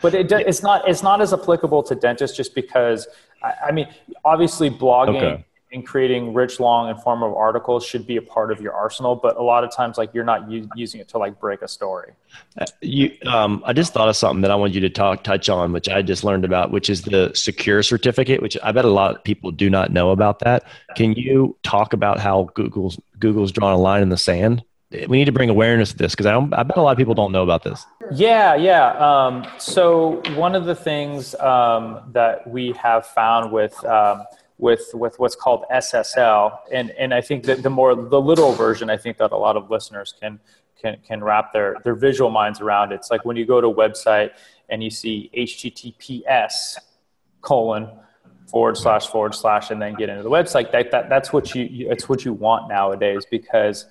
But 0.00 0.14
it, 0.14 0.32
it's 0.32 0.62
not 0.62 0.88
it's 0.88 1.02
not 1.02 1.20
as 1.20 1.32
applicable 1.32 1.82
to 1.84 1.94
dentists 1.94 2.36
just 2.36 2.56
because 2.56 3.06
i, 3.42 3.52
I 3.68 3.72
mean 3.72 3.86
obviously 4.24 4.68
blogging 4.68 5.22
okay 5.22 5.44
and 5.72 5.86
creating 5.86 6.34
rich, 6.34 6.60
long, 6.60 6.90
informative 6.90 7.34
articles 7.36 7.84
should 7.84 8.06
be 8.06 8.16
a 8.16 8.22
part 8.22 8.52
of 8.52 8.60
your 8.60 8.74
arsenal. 8.74 9.16
But 9.16 9.36
a 9.36 9.42
lot 9.42 9.64
of 9.64 9.72
times, 9.72 9.96
like 9.96 10.12
you're 10.12 10.24
not 10.24 10.50
u- 10.50 10.68
using 10.76 11.00
it 11.00 11.08
to 11.08 11.18
like 11.18 11.40
break 11.40 11.62
a 11.62 11.68
story. 11.68 12.12
Uh, 12.60 12.66
you, 12.80 13.10
um, 13.26 13.62
I 13.66 13.72
just 13.72 13.92
thought 13.92 14.08
of 14.08 14.16
something 14.16 14.42
that 14.42 14.50
I 14.50 14.54
want 14.54 14.74
you 14.74 14.80
to 14.82 14.90
talk 14.90 15.24
touch 15.24 15.48
on, 15.48 15.72
which 15.72 15.88
I 15.88 16.02
just 16.02 16.24
learned 16.24 16.44
about, 16.44 16.70
which 16.70 16.90
is 16.90 17.02
the 17.02 17.32
secure 17.34 17.82
certificate, 17.82 18.42
which 18.42 18.56
I 18.62 18.72
bet 18.72 18.84
a 18.84 18.90
lot 18.90 19.16
of 19.16 19.24
people 19.24 19.50
do 19.50 19.70
not 19.70 19.90
know 19.90 20.10
about 20.10 20.40
that. 20.40 20.64
Can 20.96 21.12
you 21.14 21.56
talk 21.62 21.92
about 21.92 22.20
how 22.20 22.50
Google's 22.54 23.00
Google's 23.18 23.52
drawn 23.52 23.72
a 23.72 23.78
line 23.78 24.02
in 24.02 24.10
the 24.10 24.18
sand? 24.18 24.62
We 25.08 25.16
need 25.16 25.24
to 25.24 25.32
bring 25.32 25.48
awareness 25.48 25.92
to 25.92 25.96
this 25.96 26.12
because 26.12 26.26
I, 26.26 26.36
I 26.36 26.62
bet 26.64 26.76
a 26.76 26.82
lot 26.82 26.92
of 26.92 26.98
people 26.98 27.14
don't 27.14 27.32
know 27.32 27.42
about 27.42 27.64
this. 27.64 27.86
Yeah, 28.12 28.54
yeah. 28.54 28.90
Um, 28.98 29.46
so 29.58 30.20
one 30.34 30.54
of 30.54 30.66
the 30.66 30.74
things 30.74 31.34
um, 31.36 32.00
that 32.12 32.46
we 32.46 32.72
have 32.72 33.06
found 33.06 33.52
with 33.52 33.82
um, 33.86 34.24
with 34.62 34.94
with 34.94 35.18
what's 35.18 35.34
called 35.34 35.64
SSL, 35.72 36.56
and 36.72 36.92
and 36.92 37.12
I 37.12 37.20
think 37.20 37.42
that 37.44 37.64
the 37.64 37.68
more 37.68 37.96
the 37.96 38.20
literal 38.20 38.52
version, 38.52 38.88
I 38.90 38.96
think 38.96 39.18
that 39.18 39.32
a 39.32 39.36
lot 39.36 39.56
of 39.56 39.70
listeners 39.70 40.14
can 40.18 40.38
can 40.80 40.98
can 41.04 41.22
wrap 41.22 41.52
their 41.52 41.78
their 41.82 41.96
visual 41.96 42.30
minds 42.30 42.60
around. 42.60 42.92
It's 42.92 43.10
like 43.10 43.24
when 43.24 43.36
you 43.36 43.44
go 43.44 43.60
to 43.60 43.66
a 43.66 43.74
website 43.74 44.30
and 44.68 44.82
you 44.82 44.88
see 44.88 45.30
HTTPS 45.36 46.78
colon 47.40 47.90
forward 48.48 48.76
slash 48.76 49.08
forward 49.08 49.34
slash 49.34 49.72
and 49.72 49.82
then 49.82 49.94
get 49.94 50.08
into 50.08 50.22
the 50.22 50.30
website 50.30 50.70
that, 50.70 50.92
that 50.92 51.08
that's 51.08 51.32
what 51.32 51.54
you, 51.54 51.90
it's 51.90 52.08
what 52.08 52.24
you 52.24 52.32
want 52.32 52.68
nowadays 52.68 53.24
because 53.30 53.86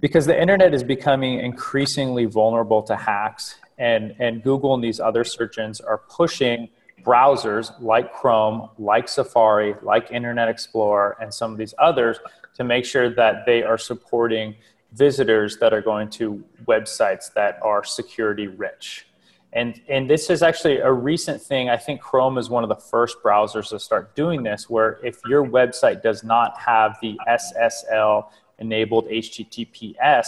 because 0.00 0.26
the 0.26 0.38
internet 0.38 0.74
is 0.74 0.82
becoming 0.82 1.38
increasingly 1.38 2.24
vulnerable 2.24 2.82
to 2.82 2.96
hacks 2.96 3.56
and 3.78 4.14
and 4.18 4.42
google 4.42 4.74
and 4.74 4.82
these 4.82 4.98
other 4.98 5.24
search 5.24 5.56
engines 5.58 5.80
are 5.80 5.98
pushing 5.98 6.68
browsers 7.08 7.72
like 7.80 8.12
Chrome, 8.12 8.68
like 8.78 9.08
Safari, 9.08 9.74
like 9.82 10.10
Internet 10.10 10.48
Explorer, 10.50 11.16
and 11.22 11.32
some 11.32 11.52
of 11.52 11.56
these 11.56 11.72
others 11.78 12.18
to 12.54 12.64
make 12.64 12.84
sure 12.84 13.08
that 13.08 13.46
they 13.46 13.62
are 13.62 13.78
supporting 13.78 14.54
visitors 14.92 15.56
that 15.58 15.72
are 15.72 15.80
going 15.80 16.10
to 16.10 16.44
websites 16.66 17.32
that 17.32 17.58
are 17.62 17.82
security 17.82 18.46
rich. 18.46 19.06
And, 19.54 19.80
and 19.88 20.10
this 20.10 20.28
is 20.28 20.42
actually 20.42 20.80
a 20.80 20.92
recent 20.92 21.40
thing. 21.40 21.70
I 21.70 21.78
think 21.78 22.02
Chrome 22.02 22.36
is 22.36 22.50
one 22.50 22.62
of 22.62 22.68
the 22.68 22.76
first 22.76 23.16
browsers 23.24 23.70
to 23.70 23.78
start 23.78 24.14
doing 24.14 24.42
this, 24.42 24.68
where 24.68 25.00
if 25.02 25.18
your 25.26 25.46
website 25.46 26.02
does 26.02 26.22
not 26.22 26.58
have 26.58 26.98
the 27.00 27.18
SSL 27.26 28.28
enabled 28.58 29.08
HTTPS, 29.08 30.26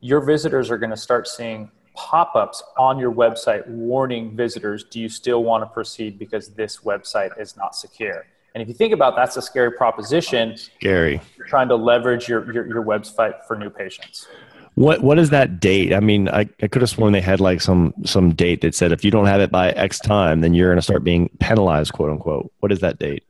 your 0.00 0.20
visitors 0.20 0.70
are 0.70 0.76
going 0.76 0.90
to 0.90 0.96
start 0.96 1.26
seeing 1.26 1.70
pop-ups 1.96 2.62
on 2.78 2.98
your 2.98 3.12
website 3.12 3.66
warning 3.66 4.36
visitors 4.36 4.84
do 4.84 5.00
you 5.00 5.08
still 5.08 5.42
want 5.42 5.62
to 5.62 5.66
proceed 5.66 6.18
because 6.18 6.50
this 6.50 6.78
website 6.78 7.38
is 7.40 7.56
not 7.56 7.74
secure 7.74 8.26
and 8.54 8.62
if 8.62 8.68
you 8.68 8.74
think 8.74 8.92
about 8.92 9.16
that's 9.16 9.36
a 9.36 9.42
scary 9.42 9.72
proposition 9.72 10.56
scary 10.56 11.20
you're 11.36 11.46
trying 11.46 11.68
to 11.68 11.76
leverage 11.76 12.28
your, 12.28 12.52
your, 12.52 12.66
your 12.66 12.84
website 12.84 13.44
for 13.46 13.56
new 13.56 13.70
patients 13.70 14.28
what 14.76 15.02
what 15.02 15.18
is 15.18 15.30
that 15.30 15.58
date? 15.58 15.94
I 15.94 16.00
mean, 16.00 16.28
I, 16.28 16.40
I 16.60 16.68
could 16.68 16.82
have 16.82 16.90
sworn 16.90 17.14
they 17.14 17.22
had 17.22 17.40
like 17.40 17.62
some 17.62 17.94
some 18.04 18.34
date 18.34 18.60
that 18.60 18.74
said 18.74 18.92
if 18.92 19.06
you 19.06 19.10
don't 19.10 19.24
have 19.24 19.40
it 19.40 19.50
by 19.50 19.70
X 19.70 19.98
time, 19.98 20.42
then 20.42 20.52
you're 20.52 20.68
going 20.68 20.76
to 20.76 20.82
start 20.82 21.02
being 21.02 21.30
penalized, 21.40 21.94
quote 21.94 22.10
unquote. 22.10 22.52
What 22.60 22.70
is 22.70 22.80
that 22.80 22.98
date? 22.98 23.24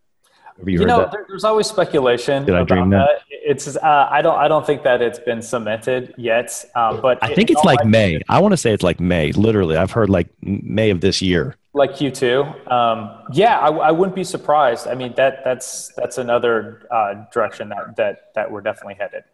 You, 0.64 0.80
you 0.80 0.86
know, 0.86 1.10
there's 1.28 1.44
always 1.44 1.66
speculation 1.66 2.44
Did 2.44 2.54
I 2.54 2.60
about 2.60 2.90
that. 2.90 3.08
that. 3.28 3.36
It's 3.46 3.76
uh, 3.76 4.08
I 4.10 4.22
don't 4.22 4.38
I 4.38 4.48
don't 4.48 4.64
think 4.64 4.82
that 4.84 5.02
it's 5.02 5.18
been 5.18 5.42
cemented 5.42 6.14
yet, 6.16 6.64
um, 6.74 7.00
but 7.00 7.22
I 7.22 7.34
think 7.34 7.50
it's 7.50 7.64
like 7.64 7.84
May. 7.84 8.20
I 8.28 8.40
want 8.40 8.52
to 8.52 8.56
say 8.56 8.72
it's 8.72 8.82
like 8.82 8.98
May. 8.98 9.32
Literally, 9.32 9.76
I've 9.76 9.90
heard 9.90 10.08
like 10.08 10.28
May 10.40 10.90
of 10.90 11.00
this 11.00 11.20
year. 11.20 11.56
Like 11.74 11.90
Q2. 11.92 12.70
Um, 12.72 13.22
yeah, 13.32 13.58
I, 13.58 13.68
I, 13.68 13.90
wouldn't 13.90 14.16
be 14.16 14.24
surprised. 14.24 14.86
I 14.86 14.94
mean 14.94 15.12
that 15.16 15.44
that's 15.44 15.92
that's 15.94 16.16
another 16.16 16.86
uh, 16.90 17.26
direction 17.32 17.68
that 17.68 17.96
that 17.96 18.34
that 18.34 18.50
we're 18.50 18.62
definitely 18.62 18.94
headed. 18.94 19.24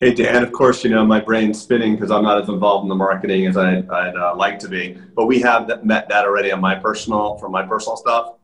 Hey 0.00 0.12
Dan, 0.12 0.42
of 0.42 0.50
course 0.50 0.82
you 0.82 0.90
know 0.90 1.06
my 1.06 1.20
brain's 1.20 1.62
spinning 1.62 1.94
because 1.94 2.10
I'm 2.10 2.24
not 2.24 2.42
as 2.42 2.48
involved 2.48 2.84
in 2.84 2.88
the 2.88 2.96
marketing 2.96 3.46
as 3.46 3.56
I, 3.56 3.76
would 3.76 3.88
uh, 3.88 4.34
like 4.34 4.58
to 4.60 4.68
be. 4.68 4.98
But 5.14 5.26
we 5.26 5.40
have 5.40 5.68
that, 5.68 5.86
met 5.86 6.08
that 6.08 6.24
already 6.24 6.50
on 6.50 6.60
my 6.60 6.74
personal 6.74 7.38
from 7.38 7.52
my 7.52 7.64
personal 7.64 7.96
stuff. 7.96 8.34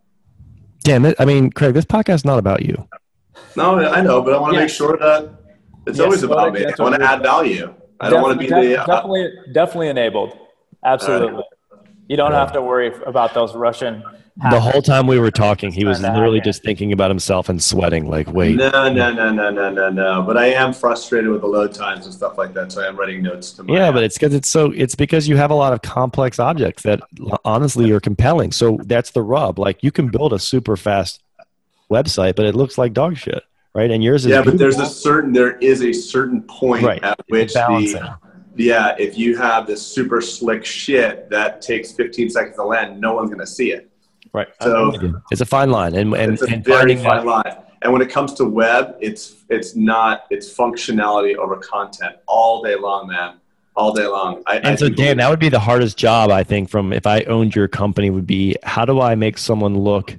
Damn 0.82 1.04
it! 1.04 1.16
I 1.18 1.24
mean, 1.24 1.50
Craig, 1.50 1.74
this 1.74 1.84
podcast 1.84 2.16
is 2.16 2.24
not 2.24 2.38
about 2.38 2.62
you. 2.62 2.88
No, 3.56 3.78
I 3.78 4.00
know, 4.00 4.22
but 4.22 4.34
I 4.34 4.38
want 4.38 4.54
to 4.54 4.60
make 4.60 4.70
sure 4.70 4.96
that 4.96 5.30
it's 5.86 5.98
yes, 5.98 6.04
always 6.04 6.22
about 6.22 6.52
me. 6.52 6.64
I 6.64 6.82
want 6.82 6.94
to 6.94 7.02
add 7.02 7.22
value. 7.22 7.74
I 8.00 8.08
don't 8.10 8.22
want 8.22 8.34
to 8.34 8.38
be 8.38 8.48
the 8.48 8.80
uh, 8.80 8.86
definitely 8.86 9.30
definitely 9.52 9.88
enabled. 9.88 10.38
Absolutely. 10.84 11.44
You 12.08 12.16
don't 12.16 12.32
have 12.32 12.52
to 12.52 12.62
worry 12.62 12.92
about 13.06 13.34
those 13.34 13.54
Russian. 13.54 14.02
The 14.48 14.60
whole 14.60 14.80
time 14.80 15.06
we 15.06 15.18
were 15.18 15.30
talking, 15.30 15.70
he 15.70 15.84
was 15.84 16.00
literally 16.00 16.40
just 16.40 16.62
thinking 16.62 16.92
about 16.92 17.10
himself 17.10 17.48
and 17.48 17.62
sweating. 17.62 18.08
Like, 18.08 18.32
wait. 18.32 18.56
No, 18.56 18.70
no, 18.70 19.12
no, 19.12 19.30
no, 19.32 19.50
no, 19.50 19.70
no, 19.70 19.90
no. 19.90 20.22
But 20.22 20.38
I 20.38 20.46
am 20.46 20.72
frustrated 20.72 21.30
with 21.30 21.42
the 21.42 21.46
load 21.46 21.74
times 21.74 22.06
and 22.06 22.14
stuff 22.14 22.38
like 22.38 22.54
that. 22.54 22.72
So 22.72 22.82
I 22.82 22.86
am 22.86 22.96
writing 22.96 23.22
notes 23.22 23.52
to 23.52 23.64
my. 23.64 23.74
Yeah, 23.74 23.92
but 23.92 24.02
it's 24.02 24.16
because 24.16 24.34
it's 24.34 24.48
so. 24.48 24.72
It's 24.74 24.94
because 24.94 25.28
you 25.28 25.36
have 25.36 25.50
a 25.50 25.54
lot 25.54 25.72
of 25.72 25.82
complex 25.82 26.38
objects 26.38 26.84
that 26.84 27.00
honestly 27.44 27.90
are 27.90 28.00
compelling. 28.00 28.52
So 28.52 28.78
that's 28.84 29.10
the 29.10 29.22
rub. 29.22 29.58
Like, 29.58 29.82
you 29.82 29.92
can 29.92 30.08
build 30.08 30.32
a 30.32 30.38
super 30.38 30.76
fast 30.76 31.22
website, 31.90 32.36
but 32.36 32.46
it 32.46 32.54
looks 32.54 32.78
like 32.78 32.94
dog 32.94 33.18
shit, 33.18 33.42
right? 33.74 33.90
And 33.90 34.02
yours 34.02 34.24
is. 34.24 34.30
Yeah, 34.30 34.42
but 34.42 34.56
there's 34.56 34.78
a 34.78 34.86
certain. 34.86 35.32
There 35.32 35.58
is 35.58 35.82
a 35.82 35.92
certain 35.92 36.42
point 36.42 36.84
right. 36.84 37.02
at 37.02 37.20
which 37.28 37.52
the 37.52 38.18
yeah, 38.56 38.94
if 38.98 39.16
you 39.16 39.36
have 39.36 39.66
this 39.66 39.86
super 39.86 40.20
slick 40.20 40.64
shit 40.64 41.30
that 41.30 41.62
takes 41.62 41.92
15 41.92 42.30
seconds 42.30 42.56
to 42.56 42.64
land, 42.64 43.00
no 43.00 43.14
one's 43.14 43.30
going 43.30 43.40
to 43.40 43.46
see 43.46 43.72
it. 43.72 43.89
Right. 44.32 44.48
So 44.62 44.92
it's 45.30 45.40
a 45.40 45.46
fine 45.46 45.70
line, 45.70 45.94
and 45.94 46.14
and, 46.14 46.34
it's 46.34 46.42
a 46.42 46.48
and 46.48 46.64
very 46.64 46.96
fine 46.96 47.26
line. 47.26 47.56
And 47.82 47.92
when 47.92 48.02
it 48.02 48.10
comes 48.10 48.34
to 48.34 48.44
web, 48.44 48.96
it's 49.00 49.36
it's 49.48 49.74
not 49.74 50.26
it's 50.30 50.54
functionality 50.54 51.36
over 51.36 51.56
content 51.56 52.16
all 52.26 52.62
day 52.62 52.76
long, 52.76 53.08
man, 53.08 53.40
all 53.74 53.92
day 53.92 54.06
long. 54.06 54.42
I, 54.46 54.58
and 54.58 54.68
I 54.68 54.74
so, 54.76 54.88
Dan, 54.88 55.16
that 55.16 55.30
would 55.30 55.40
be 55.40 55.48
the 55.48 55.60
hardest 55.60 55.96
job 55.96 56.30
I 56.30 56.44
think. 56.44 56.68
From 56.68 56.92
if 56.92 57.06
I 57.06 57.22
owned 57.22 57.56
your 57.56 57.68
company, 57.68 58.10
would 58.10 58.26
be 58.26 58.56
how 58.62 58.84
do 58.84 59.00
I 59.00 59.14
make 59.14 59.38
someone 59.38 59.78
look, 59.78 60.16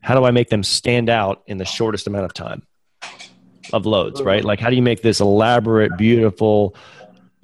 how 0.00 0.14
do 0.14 0.24
I 0.24 0.30
make 0.30 0.48
them 0.48 0.62
stand 0.62 1.08
out 1.08 1.42
in 1.46 1.58
the 1.58 1.64
shortest 1.64 2.06
amount 2.06 2.24
of 2.24 2.34
time 2.34 2.62
of 3.72 3.86
loads, 3.86 4.20
right? 4.22 4.44
Like 4.44 4.58
how 4.58 4.70
do 4.70 4.76
you 4.76 4.82
make 4.82 5.02
this 5.02 5.20
elaborate, 5.20 5.96
beautiful 5.96 6.74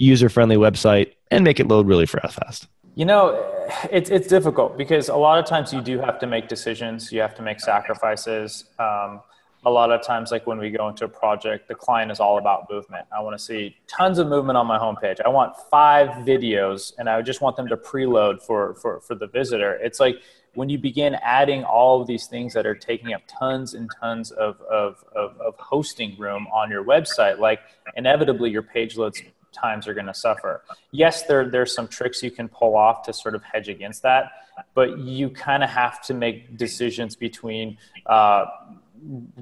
user 0.00 0.28
friendly 0.28 0.56
website 0.56 1.12
and 1.30 1.44
make 1.44 1.60
it 1.60 1.68
load 1.68 1.86
really 1.86 2.06
fast. 2.06 2.66
You 2.94 3.04
know, 3.04 3.59
it's 3.90 4.10
it's 4.10 4.28
difficult 4.28 4.76
because 4.76 5.08
a 5.08 5.16
lot 5.16 5.38
of 5.38 5.46
times 5.46 5.72
you 5.72 5.80
do 5.80 5.98
have 5.98 6.18
to 6.20 6.26
make 6.26 6.48
decisions. 6.48 7.12
You 7.12 7.20
have 7.20 7.34
to 7.36 7.42
make 7.42 7.60
sacrifices. 7.60 8.64
Um, 8.78 9.20
a 9.66 9.70
lot 9.70 9.92
of 9.92 10.02
times, 10.02 10.30
like 10.30 10.46
when 10.46 10.58
we 10.58 10.70
go 10.70 10.88
into 10.88 11.04
a 11.04 11.08
project, 11.08 11.68
the 11.68 11.74
client 11.74 12.10
is 12.10 12.18
all 12.18 12.38
about 12.38 12.70
movement. 12.70 13.06
I 13.14 13.20
want 13.20 13.36
to 13.38 13.44
see 13.44 13.76
tons 13.86 14.18
of 14.18 14.26
movement 14.26 14.56
on 14.56 14.66
my 14.66 14.78
homepage. 14.78 15.20
I 15.22 15.28
want 15.28 15.54
five 15.70 16.08
videos, 16.24 16.92
and 16.98 17.10
I 17.10 17.20
just 17.20 17.42
want 17.42 17.56
them 17.56 17.68
to 17.68 17.76
preload 17.76 18.42
for 18.42 18.74
for 18.74 19.00
for 19.00 19.14
the 19.14 19.26
visitor. 19.26 19.74
It's 19.74 20.00
like 20.00 20.16
when 20.54 20.68
you 20.68 20.78
begin 20.78 21.14
adding 21.22 21.62
all 21.64 22.00
of 22.00 22.06
these 22.06 22.26
things 22.26 22.54
that 22.54 22.66
are 22.66 22.74
taking 22.74 23.12
up 23.12 23.22
tons 23.28 23.74
and 23.74 23.88
tons 24.00 24.32
of, 24.32 24.60
of, 24.62 25.04
of, 25.14 25.40
of 25.40 25.54
hosting 25.58 26.18
room 26.18 26.48
on 26.52 26.70
your 26.70 26.84
website, 26.84 27.38
like 27.38 27.60
inevitably 27.94 28.50
your 28.50 28.62
page 28.62 28.96
loads 28.96 29.22
times 29.52 29.86
are 29.88 29.94
going 29.94 30.06
to 30.06 30.14
suffer. 30.14 30.62
Yes, 30.92 31.24
there 31.24 31.48
there's 31.48 31.74
some 31.74 31.88
tricks 31.88 32.22
you 32.22 32.30
can 32.30 32.48
pull 32.48 32.76
off 32.76 33.02
to 33.04 33.12
sort 33.12 33.34
of 33.34 33.42
hedge 33.42 33.68
against 33.68 34.02
that, 34.02 34.32
but 34.74 34.98
you 34.98 35.30
kind 35.30 35.62
of 35.62 35.70
have 35.70 36.00
to 36.02 36.14
make 36.14 36.56
decisions 36.56 37.16
between 37.16 37.78
uh, 38.06 38.46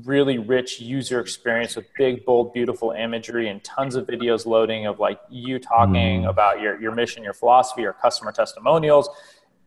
really 0.05 0.39
rich 0.39 0.81
user 0.81 1.21
experience 1.21 1.75
with 1.75 1.87
big, 1.97 2.25
bold, 2.25 2.53
beautiful 2.53 2.93
imagery 2.93 3.49
and 3.49 3.63
tons 3.65 3.97
of 3.97 4.07
videos 4.07 4.47
loading 4.47 4.87
of 4.87 5.01
like 5.01 5.21
you 5.29 5.59
talking 5.59 6.23
mm. 6.23 6.29
about 6.29 6.61
your 6.61 6.81
your 6.81 6.95
mission, 6.95 7.23
your 7.23 7.35
philosophy, 7.35 7.83
your 7.83 7.93
customer 7.93 8.33
testimonials, 8.33 9.09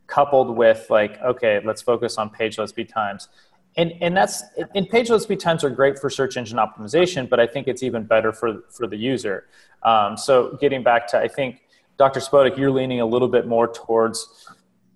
coupled 0.06 0.56
with 0.56 0.86
like 0.90 1.20
okay, 1.22 1.60
let's 1.64 1.82
focus 1.82 2.18
on 2.18 2.30
page 2.30 2.58
load 2.58 2.68
speed 2.68 2.88
times 2.88 3.28
and 3.76 3.92
and 4.00 4.16
that's 4.16 4.42
and 4.74 4.88
page 4.88 5.10
load 5.10 5.22
speed 5.22 5.40
times 5.40 5.64
are 5.64 5.70
great 5.70 5.98
for 5.98 6.10
search 6.10 6.36
engine 6.36 6.58
optimization 6.58 7.28
but 7.28 7.40
i 7.40 7.46
think 7.46 7.68
it's 7.68 7.82
even 7.82 8.04
better 8.04 8.32
for 8.32 8.62
for 8.70 8.86
the 8.86 8.96
user. 8.96 9.46
Um, 9.82 10.16
so 10.16 10.56
getting 10.60 10.82
back 10.82 11.08
to 11.08 11.18
i 11.18 11.28
think 11.28 11.62
dr 11.98 12.18
spodak 12.20 12.56
you're 12.56 12.70
leaning 12.70 13.00
a 13.00 13.06
little 13.06 13.28
bit 13.28 13.46
more 13.46 13.66
towards 13.66 14.46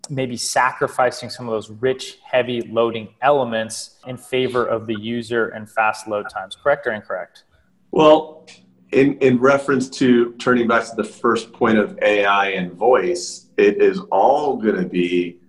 maybe 0.09 0.37
sacrificing 0.37 1.29
some 1.29 1.47
of 1.47 1.51
those 1.51 1.69
rich 1.69 2.19
heavy 2.23 2.61
loading 2.61 3.09
elements 3.21 3.99
in 4.07 4.17
favor 4.17 4.65
of 4.65 4.87
the 4.87 4.97
user 4.97 5.49
and 5.49 5.69
fast 5.69 6.07
load 6.07 6.29
times 6.29 6.55
correct 6.55 6.87
or 6.87 6.93
incorrect? 6.93 7.43
Well 7.91 8.47
in, 8.93 9.17
in 9.17 9.37
reference 9.37 9.89
to 9.89 10.31
turning 10.33 10.67
back 10.67 10.85
to 10.85 10.95
the 10.95 11.03
first 11.03 11.51
point 11.51 11.77
of 11.77 11.99
ai 12.01 12.51
and 12.51 12.71
voice 12.71 13.47
it 13.57 13.81
is 13.81 13.99
all 14.11 14.55
going 14.55 14.75
to 14.75 14.87
be 14.87 15.39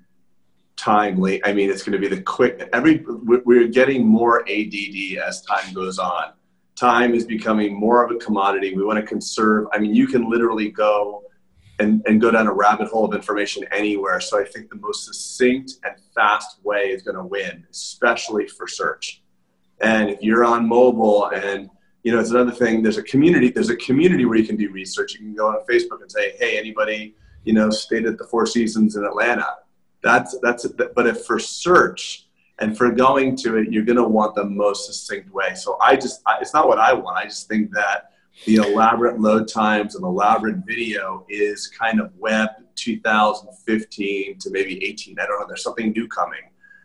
timely. 0.79 1.45
I 1.45 1.53
mean, 1.53 1.69
it's 1.69 1.83
going 1.83 2.01
to 2.01 2.09
be 2.09 2.15
the 2.15 2.23
quick. 2.23 2.69
Every 2.73 3.05
we're 3.07 3.69
getting 3.69 4.07
more 4.07 4.49
ADD 4.49 5.19
as 5.23 5.43
time 5.43 5.75
goes 5.75 5.99
on. 5.99 6.33
Time 6.77 7.13
is 7.13 7.25
becoming 7.25 7.79
more 7.79 8.05
of 8.05 8.11
a 8.11 8.19
commodity. 8.19 8.75
We 8.75 8.85
want 8.85 8.99
to 8.99 9.05
conserve. 9.05 9.67
I 9.73 9.79
mean, 9.79 9.95
you 9.95 10.07
can 10.07 10.31
literally 10.31 10.71
go 10.71 11.25
and, 11.81 12.03
and 12.07 12.21
go 12.21 12.31
down 12.31 12.47
a 12.47 12.53
rabbit 12.53 12.89
hole 12.89 13.05
of 13.05 13.15
information 13.15 13.65
anywhere. 13.73 14.21
So 14.21 14.41
I 14.41 14.45
think 14.45 14.71
the 14.71 14.77
most 14.77 15.05
succinct 15.05 15.75
and 15.85 15.95
fast 16.15 16.65
way 16.65 16.91
is 16.91 17.03
going 17.03 17.17
to 17.17 17.25
win, 17.25 17.67
especially 17.71 18.47
for 18.47 18.69
search. 18.69 19.23
And 19.81 20.09
if 20.09 20.23
you're 20.23 20.45
on 20.45 20.69
mobile 20.69 21.27
and 21.27 21.69
you 22.05 22.13
know, 22.13 22.21
it's 22.21 22.31
another 22.31 22.53
thing. 22.53 22.83
There's 22.83 22.97
a 22.97 23.03
community. 23.03 23.51
There's 23.51 23.71
a 23.71 23.77
community 23.77 24.25
where 24.25 24.39
you 24.39 24.47
can 24.47 24.57
do 24.57 24.71
research. 24.71 25.15
You 25.15 25.19
can 25.19 25.35
go 25.35 25.49
on 25.49 25.59
Facebook 25.69 26.01
and 26.01 26.11
say, 26.11 26.37
"Hey, 26.39 26.57
anybody, 26.57 27.17
you 27.45 27.53
know, 27.53 27.71
stayed 27.71 28.07
at 28.07 28.19
the 28.19 28.25
Four 28.25 28.47
Seasons 28.47 28.95
in 28.97 29.05
Atlanta?" 29.05 29.49
That's 30.03 30.39
that's 30.43 30.67
but 30.67 31.07
if 31.07 31.25
for 31.25 31.39
search 31.39 32.29
and 32.61 32.77
for 32.77 32.91
going 32.91 33.37
to 33.37 33.57
it, 33.59 33.73
you're 33.73 33.85
going 33.85 33.97
to 33.97 34.05
want 34.05 34.35
the 34.35 34.45
most 34.45 34.87
succinct 34.87 35.33
way. 35.33 35.55
So 35.55 35.77
I 35.81 35.97
just 35.97 36.23
I, 36.27 36.39
it's 36.41 36.55
not 36.55 36.69
what 36.69 36.79
I 36.79 36.93
want. 36.93 37.19
I 37.19 37.25
just 37.25 37.49
think 37.49 37.73
that 37.73 38.13
the 38.47 38.57
elaborate 38.57 39.21
load 39.21 39.49
times 39.49 39.97
and 39.97 40.05
elaborate 40.05 40.59
video 40.67 41.25
is 41.29 41.67
kind 41.67 42.01
of 42.01 42.15
web 42.17 42.51
2015 42.77 44.39
to 44.39 44.51
maybe 44.51 44.85
18. 44.85 45.19
I 45.19 45.27
don't 45.27 45.41
know. 45.41 45.47
There's 45.47 45.63
something 45.63 45.91
new 45.91 46.07
coming 46.07 46.43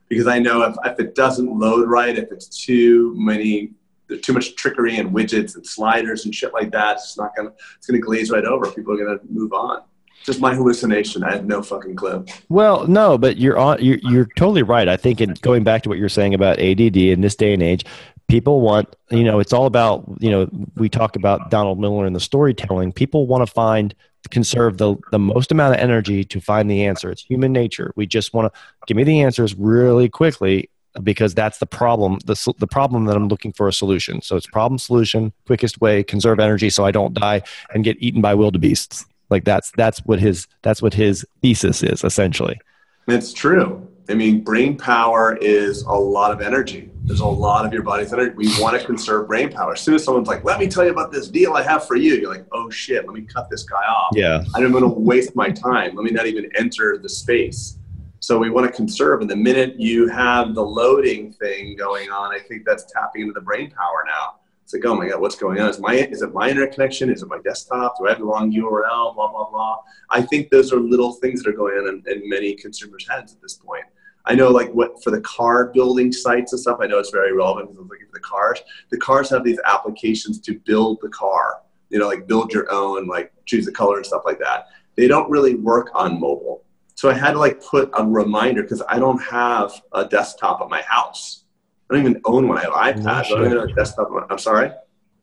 because 0.10 0.28
I 0.28 0.39
know 0.39 0.63
if, 0.63 0.76
if 0.84 0.99
it 0.99 1.15
doesn't 1.15 1.60
load 1.60 1.88
right, 1.88 2.17
if 2.17 2.32
it's 2.32 2.47
too 2.47 3.13
many, 3.15 3.71
there's 4.08 4.21
too 4.21 4.34
much 4.34 4.56
trickery 4.56 4.97
and 4.97 5.12
widgets 5.12 5.56
and 5.56 5.65
sliders 5.65 6.26
and 6.26 6.34
shit 6.34 6.54
like 6.54 6.71
that, 6.71 6.97
it's 6.97 7.17
not 7.17 7.36
gonna, 7.36 7.52
it's 7.78 7.86
gonna 7.86 7.99
glaze 7.99 8.32
right 8.32 8.45
over. 8.45 8.71
People 8.71 8.93
are 8.93 9.06
gonna 9.06 9.19
move 9.30 9.54
on 9.54 9.84
just 10.23 10.39
my 10.39 10.53
hallucination. 10.55 11.23
I 11.23 11.33
have 11.33 11.45
no 11.45 11.62
fucking 11.62 11.95
clue. 11.95 12.25
Well, 12.49 12.88
no, 12.88 13.17
but 13.17 13.38
you're 13.38 13.57
on. 13.57 13.83
You're, 13.83 13.99
you're 14.03 14.27
totally 14.36 14.63
right. 14.63 14.88
I 14.88 14.97
think 14.97 15.21
in 15.21 15.33
going 15.41 15.63
back 15.63 15.83
to 15.83 15.89
what 15.89 15.97
you're 15.97 16.09
saying 16.09 16.33
about 16.33 16.59
ADD 16.59 16.97
in 16.97 17.21
this 17.21 17.36
day 17.36 17.53
and 17.53 17.62
age, 17.62 17.86
people 18.27 18.62
want. 18.62 18.95
You 19.12 19.23
know, 19.23 19.39
it's 19.39 19.53
all 19.53 19.65
about. 19.65 20.05
You 20.19 20.31
know, 20.31 20.49
we 20.75 20.89
talk 20.89 21.15
about 21.15 21.51
Donald 21.51 21.79
Miller 21.79 22.05
and 22.05 22.15
the 22.15 22.21
storytelling. 22.21 22.91
People 22.91 23.27
want 23.27 23.45
to 23.45 23.51
find 23.51 23.93
conserve 24.31 24.77
the 24.77 24.95
the 25.12 25.19
most 25.19 25.51
amount 25.51 25.75
of 25.75 25.79
energy 25.79 26.23
to 26.23 26.39
find 26.39 26.69
the 26.69 26.86
answer. 26.86 27.12
It's 27.12 27.23
human 27.23 27.51
nature. 27.51 27.93
We 27.95 28.05
just 28.05 28.33
want 28.33 28.51
to 28.51 28.59
give 28.88 28.97
me 28.97 29.03
the 29.03 29.21
answers 29.21 29.55
really 29.55 30.09
quickly 30.09 30.69
because 31.01 31.33
that's 31.33 31.57
the 31.57 31.65
problem 31.65 32.19
the, 32.25 32.53
the 32.59 32.67
problem 32.67 33.05
that 33.05 33.15
i'm 33.15 33.27
looking 33.27 33.51
for 33.51 33.67
a 33.67 33.73
solution 33.73 34.21
so 34.21 34.36
it's 34.36 34.45
problem 34.45 34.77
solution 34.77 35.33
quickest 35.47 35.81
way 35.81 36.03
conserve 36.03 36.39
energy 36.39 36.69
so 36.69 36.86
i 36.86 36.91
don't 36.91 37.15
die 37.15 37.41
and 37.73 37.83
get 37.83 37.97
eaten 37.99 38.21
by 38.21 38.36
wildebeests 38.36 39.05
like 39.29 39.43
that's 39.45 39.71
that's 39.71 39.99
what 39.99 40.19
his 40.19 40.47
that's 40.62 40.81
what 40.81 40.93
his 40.93 41.25
thesis 41.41 41.83
is 41.83 42.03
essentially. 42.03 42.59
It's 43.07 43.33
true. 43.33 43.88
I 44.09 44.15
mean, 44.15 44.41
brain 44.41 44.77
power 44.77 45.38
is 45.38 45.83
a 45.83 45.93
lot 45.93 46.31
of 46.31 46.41
energy. 46.41 46.89
There's 47.05 47.21
a 47.21 47.25
lot 47.25 47.65
of 47.65 47.73
your 47.73 47.83
body's 47.83 48.12
energy. 48.12 48.33
We 48.36 48.47
want 48.59 48.79
to 48.79 48.86
conserve 48.86 49.27
brain 49.27 49.49
power. 49.49 49.73
As 49.73 49.81
soon 49.81 49.95
as 49.95 50.03
someone's 50.03 50.27
like, 50.27 50.43
"Let 50.43 50.59
me 50.59 50.67
tell 50.67 50.83
you 50.83 50.91
about 50.91 51.12
this 51.12 51.29
deal 51.29 51.53
I 51.53 51.63
have 51.63 51.88
for 51.88 51.95
you," 51.95 52.15
you're 52.15 52.29
like, 52.29 52.45
"Oh 52.51 52.69
shit, 52.69 53.05
let 53.05 53.13
me 53.13 53.21
cut 53.21 53.49
this 53.49 53.63
guy 53.63 53.83
off." 53.86 54.12
Yeah, 54.13 54.43
I'm 54.55 54.71
going 54.71 54.83
to 54.83 54.89
waste 54.89 55.36
my 55.36 55.49
time. 55.49 55.95
Let 55.95 56.03
me 56.03 56.12
not 56.12 56.27
even 56.27 56.49
enter 56.55 56.97
the 56.97 57.09
space. 57.09 57.77
So 58.19 58.38
we 58.38 58.49
want 58.49 58.65
to 58.65 58.71
conserve. 58.71 59.21
And 59.21 59.29
the 59.29 59.36
minute 59.36 59.77
you 59.77 60.07
have 60.07 60.55
the 60.55 60.63
loading 60.63 61.33
thing 61.33 61.75
going 61.75 62.09
on, 62.09 62.33
I 62.33 62.39
think 62.39 62.63
that's 62.65 62.86
tapping 62.91 63.23
into 63.23 63.33
the 63.33 63.41
brain 63.41 63.69
power 63.69 64.05
now. 64.05 64.36
It's 64.63 64.73
like, 64.73 64.86
oh 64.86 64.95
my 64.95 65.10
God, 65.10 65.19
what's 65.19 65.36
going 65.36 65.60
on? 65.60 65.69
Is 65.69 65.80
my 65.80 65.93
is 65.93 66.21
it 66.21 66.34
my 66.34 66.49
internet 66.49 66.73
connection? 66.73 67.10
Is 67.10 67.21
it 67.21 67.28
my 67.28 67.39
desktop? 67.43 67.97
Do 67.97 68.08
I 68.08 68.10
have 68.10 68.19
the 68.19 68.26
wrong 68.26 68.52
URL? 68.52 69.13
Blah 69.13 69.32
blah 69.32 69.49
blah. 69.49 69.78
I 70.10 70.21
think 70.21 70.49
those 70.49 70.71
are 70.71 70.80
little 70.80 71.13
things 71.13 71.43
that 71.43 71.49
are 71.49 71.58
going 71.58 71.76
on 71.76 72.04
in, 72.08 72.12
in 72.12 72.30
many 72.30 72.56
consumers' 72.56 73.08
heads 73.08 73.34
at 73.34 73.41
this 73.41 73.56
point. 73.56 73.86
I 74.26 74.36
know, 74.36 74.49
like, 74.49 74.71
what 74.71 75.04
for 75.04 75.12
the 75.12 75.19
car 75.21 75.67
building 75.67 76.12
sites 76.12 76.54
and 76.54 76.62
stuff. 76.62 76.80
I 76.82 76.88
know 76.88 76.99
it's 76.99 77.10
very 77.10 77.34
relevant 77.34 77.67
because 77.67 77.80
I'm 77.80 77.89
looking 77.89 78.08
for 78.08 78.13
the 78.13 78.21
cars. 78.21 78.62
The 78.89 78.97
cars 78.97 79.30
have 79.32 79.43
these 79.43 79.60
applications 79.65 80.39
to 80.41 80.58
build 80.60 80.99
the 81.02 81.10
car. 81.10 81.62
You 81.89 81.99
know, 81.99 82.08
like 82.08 82.26
build 82.26 82.54
your 82.54 82.71
own, 82.71 83.08
like 83.08 83.34
choose 83.45 83.65
the 83.65 83.71
color 83.71 83.97
and 83.97 84.06
stuff 84.06 84.23
like 84.26 84.39
that. 84.39 84.67
They 84.95 85.08
don't 85.08 85.30
really 85.30 85.56
work 85.56 85.89
on 85.93 86.19
mobile. 86.19 86.63
So 86.95 87.10
I 87.10 87.13
had 87.13 87.32
to 87.34 87.39
like 87.39 87.63
put 87.63 87.89
a 87.93 88.06
reminder 88.06 88.63
because 88.63 88.82
I 88.88 88.97
don't 88.97 89.21
have 89.23 89.73
a 89.91 90.06
desktop 90.06 90.62
at 90.62 90.69
my 90.69 90.82
house. 90.84 91.42
I 91.89 91.96
don't 91.96 92.06
even 92.06 92.22
own 92.26 92.48
one. 92.48 92.58
I 92.58 92.62
have 92.62 92.74
iPad. 92.74 93.08
I 93.08 93.30
don't 93.30 93.46
even 93.46 93.58
have 93.60 93.69
a 93.69 93.74
desktop. 93.74 94.10
I'm 94.30 94.38
sorry. 94.38 94.72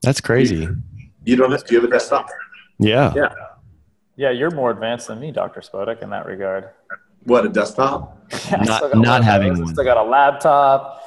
That's 0.03 0.21
crazy. 0.21 0.69
You 1.25 1.37
don't 1.37 1.51
have. 1.53 1.65
Do 1.65 1.75
you 1.75 1.81
have 1.81 1.91
a 1.91 1.93
desktop? 1.93 2.29
Yeah. 2.79 3.13
Yeah. 3.15 3.35
Yeah, 4.17 4.31
you're 4.31 4.51
more 4.51 4.71
advanced 4.71 5.09
than 5.09 5.19
me, 5.19 5.33
Dr. 5.33 5.61
Spodak, 5.61 6.03
in 6.03 6.11
that 6.11 6.27
regard. 6.27 6.71
What 7.25 7.47
a 7.47 7.49
desktop? 7.49 8.19
I 8.51 8.65
not 8.65 8.83
not 8.83 8.93
one 8.95 9.07
of 9.07 9.25
having 9.25 9.49
those. 9.55 9.61
one. 9.61 9.75
Still 9.75 9.85
got 9.85 9.97
a 9.97 10.03
laptop. 10.03 11.03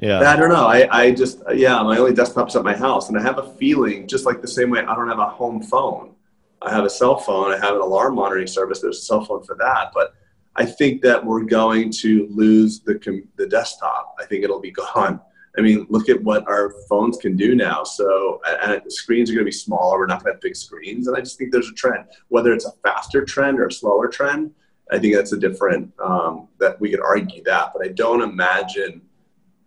Yeah. 0.00 0.20
I 0.20 0.36
don't 0.36 0.48
know. 0.48 0.66
I, 0.66 0.88
I 0.90 1.10
just 1.10 1.42
yeah, 1.54 1.82
my 1.82 1.98
only 1.98 2.14
desktop's 2.14 2.56
at 2.56 2.64
my 2.64 2.76
house, 2.76 3.08
and 3.08 3.18
I 3.18 3.22
have 3.22 3.38
a 3.38 3.52
feeling 3.54 4.06
just 4.08 4.24
like 4.24 4.40
the 4.40 4.48
same 4.48 4.70
way 4.70 4.80
I 4.80 4.94
don't 4.94 5.08
have 5.08 5.18
a 5.18 5.26
home 5.26 5.62
phone. 5.62 6.14
I 6.62 6.70
have 6.70 6.84
a 6.84 6.90
cell 6.90 7.16
phone. 7.16 7.52
I 7.52 7.56
have 7.58 7.74
an 7.74 7.80
alarm 7.80 8.14
monitoring 8.14 8.46
service. 8.46 8.80
There's 8.80 8.98
a 8.98 9.02
cell 9.02 9.24
phone 9.24 9.42
for 9.42 9.56
that, 9.56 9.90
but 9.94 10.14
I 10.60 10.66
think 10.66 11.00
that 11.00 11.24
we're 11.24 11.44
going 11.44 11.90
to 12.00 12.28
lose 12.30 12.80
the 12.80 12.98
com- 12.98 13.26
the 13.36 13.46
desktop. 13.46 14.14
I 14.20 14.26
think 14.26 14.44
it'll 14.44 14.60
be 14.60 14.72
gone. 14.72 15.18
I 15.56 15.62
mean, 15.62 15.86
look 15.88 16.10
at 16.10 16.22
what 16.22 16.46
our 16.46 16.74
phones 16.86 17.16
can 17.16 17.34
do 17.34 17.56
now. 17.56 17.82
So, 17.82 18.42
and 18.46 18.80
screens 18.92 19.30
are 19.30 19.32
going 19.32 19.46
to 19.46 19.48
be 19.48 19.52
smaller. 19.52 19.98
We're 19.98 20.06
not 20.06 20.22
going 20.22 20.32
to 20.32 20.36
have 20.36 20.42
big 20.42 20.54
screens, 20.54 21.08
and 21.08 21.16
I 21.16 21.20
just 21.20 21.38
think 21.38 21.50
there's 21.50 21.70
a 21.70 21.72
trend. 21.72 22.04
Whether 22.28 22.52
it's 22.52 22.66
a 22.66 22.72
faster 22.84 23.24
trend 23.24 23.58
or 23.58 23.68
a 23.68 23.72
slower 23.72 24.06
trend, 24.08 24.50
I 24.92 24.98
think 24.98 25.14
that's 25.14 25.32
a 25.32 25.38
different. 25.38 25.94
Um, 25.98 26.48
that 26.58 26.78
we 26.78 26.90
could 26.90 27.00
argue 27.00 27.42
that, 27.44 27.72
but 27.74 27.82
I 27.82 27.88
don't 27.92 28.20
imagine 28.20 29.00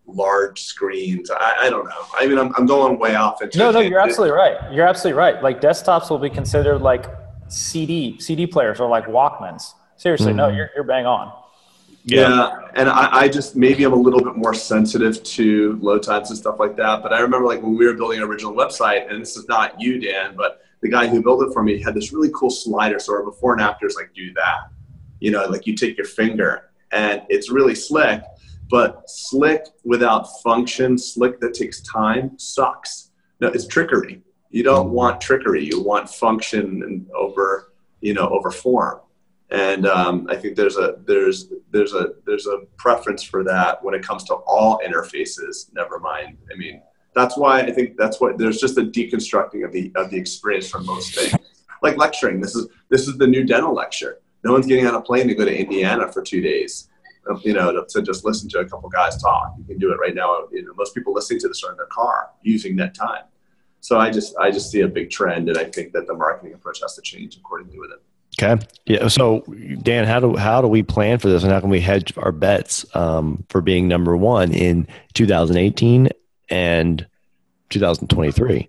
large 0.05 0.61
screens. 0.61 1.31
I, 1.31 1.55
I 1.61 1.69
don't 1.71 1.85
know. 1.85 2.05
I 2.19 2.27
mean, 2.27 2.37
I'm, 2.37 2.53
I'm 2.55 2.67
going 2.67 2.99
way 2.99 3.15
off 3.15 3.41
into 3.41 3.57
No, 3.57 3.71
no, 3.71 3.79
you're 3.79 3.99
absolutely 3.99 4.37
right. 4.37 4.71
You're 4.71 4.85
absolutely 4.85 5.17
right. 5.17 5.41
Like 5.41 5.59
desktops 5.59 6.11
will 6.11 6.19
be 6.19 6.29
considered 6.29 6.83
like 6.83 7.05
CD 7.47 8.19
CD 8.19 8.45
players 8.45 8.79
or 8.79 8.87
like 8.87 9.07
Walkmans. 9.07 9.73
Seriously, 9.97 10.33
no, 10.33 10.49
Mhm. 10.49 10.57
you're 10.57 10.69
you're 10.75 10.83
bang 10.83 11.05
on. 11.05 11.31
Yeah, 12.05 12.59
and 12.75 12.89
I, 12.89 13.21
I 13.21 13.27
just 13.29 13.55
maybe 13.55 13.85
I'm 13.85 13.93
a 13.93 13.97
little 13.97 14.21
bit 14.21 14.35
more 14.35 14.53
sensitive 14.53 15.23
to 15.23 15.79
load 15.81 16.03
times 16.03 16.29
and 16.29 16.37
stuff 16.37 16.59
like 16.59 16.75
that. 16.75 17.01
But 17.01 17.13
I 17.13 17.19
remember 17.19 17.47
like 17.47 17.61
when 17.61 17.77
we 17.77 17.85
were 17.85 17.93
building 17.93 18.17
an 18.19 18.25
original 18.25 18.53
website, 18.53 19.09
and 19.09 19.21
this 19.21 19.37
is 19.37 19.47
not 19.47 19.79
you, 19.79 19.99
Dan, 19.99 20.35
but 20.35 20.61
the 20.81 20.89
guy 20.89 21.07
who 21.07 21.23
built 21.23 21.41
it 21.43 21.53
for 21.53 21.63
me 21.63 21.81
had 21.81 21.93
this 21.95 22.11
really 22.11 22.29
cool 22.35 22.49
slider. 22.49 22.99
So 22.99 23.13
our 23.13 23.23
before 23.23 23.53
and 23.53 23.61
afters 23.61 23.95
like 23.95 24.13
do 24.13 24.33
that. 24.33 24.69
You 25.21 25.31
know, 25.31 25.45
like 25.45 25.65
you 25.65 25.75
take 25.75 25.95
your 25.97 26.05
finger, 26.07 26.71
and 26.91 27.21
it's 27.29 27.49
really 27.49 27.75
slick. 27.75 28.21
But 28.69 29.09
slick 29.09 29.65
without 29.85 30.41
function, 30.41 30.97
slick 30.97 31.39
that 31.39 31.53
takes 31.53 31.81
time, 31.81 32.37
sucks. 32.37 33.11
No, 33.39 33.47
it's 33.47 33.67
trickery. 33.67 34.21
You 34.49 34.63
don't 34.63 34.89
want 34.91 35.21
trickery. 35.21 35.63
You 35.63 35.81
want 35.81 36.09
function 36.09 36.81
and 36.83 37.05
over, 37.15 37.71
you 38.01 38.13
know, 38.13 38.27
over 38.29 38.51
form 38.51 38.99
and 39.49 39.85
um, 39.85 40.27
I 40.29 40.35
think 40.35 40.55
there's 40.55 40.77
a 40.77 40.95
there's 41.05 41.51
there's 41.71 41.93
a 41.93 42.13
there's 42.25 42.47
a 42.47 42.59
preference 42.77 43.23
for 43.23 43.43
that 43.43 43.83
when 43.83 43.93
it 43.93 44.01
comes 44.01 44.23
to 44.25 44.35
all 44.35 44.79
interfaces. 44.85 45.71
Never 45.73 45.99
mind. 45.99 46.37
I 46.51 46.55
mean, 46.57 46.81
that's 47.13 47.37
why 47.37 47.61
I 47.61 47.71
think 47.71 47.97
that's 47.97 48.19
what 48.19 48.37
there's 48.37 48.59
just 48.59 48.77
a 48.77 48.81
deconstructing 48.83 49.63
of 49.65 49.71
the 49.71 49.91
of 49.95 50.09
the 50.09 50.17
experience 50.17 50.69
for 50.69 50.79
most 50.79 51.15
things. 51.15 51.35
Like 51.81 51.97
lecturing. 51.97 52.41
This 52.41 52.55
is 52.55 52.67
this 52.89 53.07
is 53.07 53.17
the 53.17 53.27
new 53.27 53.43
dental 53.43 53.73
lecture. 53.73 54.19
No 54.43 54.53
one's 54.53 54.65
getting 54.65 54.87
on 54.87 54.95
a 54.95 55.01
plane 55.01 55.27
to 55.27 55.35
go 55.35 55.45
to 55.45 55.55
Indiana 55.55 56.11
for 56.11 56.21
two 56.21 56.41
days. 56.41 56.89
uh, 57.29 57.37
You 57.43 57.53
know, 57.53 57.71
to, 57.71 57.85
to 57.89 58.01
just 58.01 58.25
listen 58.25 58.49
to 58.49 58.59
a 58.59 58.65
couple 58.65 58.89
guys 58.89 59.21
talk. 59.21 59.53
You 59.57 59.63
can 59.65 59.77
do 59.77 59.91
it 59.91 59.97
right 59.97 60.15
now. 60.15 60.47
You 60.51 60.65
know, 60.65 60.73
most 60.75 60.93
people 60.95 61.13
listening 61.13 61.39
to 61.41 61.47
this 61.47 61.63
are 61.63 61.71
in 61.71 61.77
their 61.77 61.87
car 61.87 62.31
using 62.41 62.75
that 62.77 62.95
time. 62.95 63.23
So 63.81 63.99
I 63.99 64.09
just 64.09 64.35
I 64.37 64.49
just 64.49 64.71
see 64.71 64.81
a 64.81 64.87
big 64.87 65.09
trend, 65.09 65.49
and 65.49 65.57
I 65.57 65.65
think 65.65 65.93
that 65.93 66.07
the 66.07 66.13
marketing 66.13 66.53
approach 66.53 66.79
has 66.81 66.95
to 66.95 67.01
change 67.01 67.37
accordingly 67.37 67.77
with 67.79 67.91
it. 67.91 68.01
Okay. 68.41 68.65
Yeah. 68.85 69.07
So, 69.09 69.41
Dan, 69.81 70.05
how 70.05 70.19
do 70.19 70.35
how 70.35 70.61
do 70.61 70.67
we 70.67 70.83
plan 70.83 71.19
for 71.19 71.29
this, 71.29 71.43
and 71.43 71.51
how 71.51 71.59
can 71.59 71.69
we 71.69 71.79
hedge 71.79 72.13
our 72.17 72.31
bets 72.31 72.85
um, 72.95 73.43
for 73.49 73.61
being 73.61 73.87
number 73.87 74.17
one 74.17 74.51
in 74.53 74.87
2018 75.13 76.09
and 76.49 77.05
2023? 77.69 78.67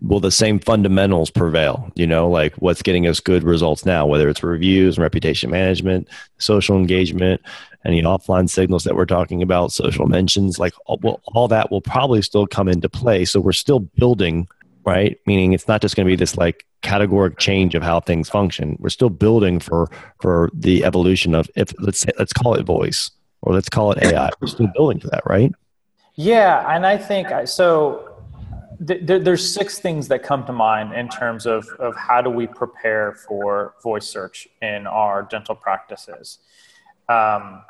Will 0.00 0.20
the 0.20 0.30
same 0.30 0.58
fundamentals 0.58 1.30
prevail? 1.30 1.90
You 1.96 2.06
know, 2.06 2.28
like 2.28 2.54
what's 2.56 2.82
getting 2.82 3.06
us 3.06 3.18
good 3.18 3.42
results 3.42 3.84
now, 3.84 4.06
whether 4.06 4.28
it's 4.28 4.42
reviews 4.42 4.96
and 4.96 5.02
reputation 5.02 5.50
management, 5.50 6.08
social 6.38 6.76
engagement, 6.76 7.40
any 7.84 8.02
offline 8.02 8.48
signals 8.48 8.84
that 8.84 8.94
we're 8.94 9.04
talking 9.04 9.42
about, 9.42 9.72
social 9.72 10.06
mentions, 10.06 10.58
like 10.58 10.74
all, 10.86 11.20
all 11.34 11.48
that 11.48 11.70
will 11.70 11.82
probably 11.82 12.22
still 12.22 12.46
come 12.46 12.68
into 12.68 12.88
play. 12.88 13.24
So 13.24 13.40
we're 13.40 13.52
still 13.52 13.80
building 13.80 14.48
right? 14.84 15.18
Meaning 15.26 15.52
it's 15.52 15.68
not 15.68 15.80
just 15.80 15.96
going 15.96 16.06
to 16.06 16.10
be 16.10 16.16
this 16.16 16.36
like 16.36 16.66
categoric 16.82 17.38
change 17.38 17.74
of 17.74 17.82
how 17.82 18.00
things 18.00 18.28
function. 18.28 18.76
We're 18.78 18.90
still 18.90 19.10
building 19.10 19.60
for 19.60 19.88
for 20.20 20.50
the 20.52 20.84
evolution 20.84 21.34
of 21.34 21.48
if 21.56 21.72
let's 21.78 22.00
say 22.00 22.10
let's 22.18 22.32
call 22.32 22.54
it 22.54 22.64
voice 22.64 23.10
or 23.42 23.54
let's 23.54 23.68
call 23.68 23.92
it 23.92 24.02
AI. 24.02 24.30
We're 24.40 24.48
still 24.48 24.68
building 24.74 25.00
for 25.00 25.08
that, 25.08 25.22
right? 25.26 25.52
Yeah, 26.14 26.74
and 26.74 26.86
I 26.86 26.98
think 26.98 27.28
so. 27.46 28.08
Th- 28.86 29.06
th- 29.06 29.22
there's 29.22 29.54
six 29.54 29.78
things 29.78 30.08
that 30.08 30.24
come 30.24 30.44
to 30.46 30.52
mind 30.52 30.92
in 30.94 31.08
terms 31.08 31.46
of 31.46 31.66
of 31.78 31.96
how 31.96 32.20
do 32.20 32.30
we 32.30 32.46
prepare 32.46 33.12
for 33.12 33.74
voice 33.82 34.06
search 34.06 34.48
in 34.60 34.86
our 34.86 35.22
dental 35.22 35.54
practices. 35.54 36.38
Um, 37.08 37.62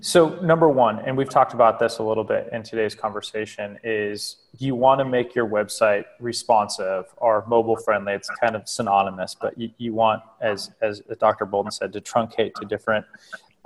so 0.00 0.40
number 0.40 0.68
one, 0.68 0.98
and 1.00 1.14
we've 1.16 1.28
talked 1.28 1.52
about 1.52 1.78
this 1.78 1.98
a 1.98 2.02
little 2.02 2.24
bit 2.24 2.48
in 2.52 2.62
today's 2.62 2.94
conversation, 2.94 3.78
is 3.84 4.36
you 4.58 4.74
want 4.74 4.98
to 5.00 5.04
make 5.04 5.34
your 5.34 5.46
website 5.46 6.04
responsive 6.18 7.04
or 7.18 7.44
mobile 7.46 7.76
friendly. 7.76 8.14
It's 8.14 8.30
kind 8.40 8.56
of 8.56 8.66
synonymous, 8.66 9.36
but 9.38 9.58
you, 9.58 9.70
you 9.76 9.92
want, 9.92 10.22
as 10.40 10.70
as 10.80 11.02
Dr. 11.18 11.44
Boland 11.44 11.74
said, 11.74 11.92
to 11.92 12.00
truncate 12.00 12.54
to 12.54 12.64
different 12.64 13.04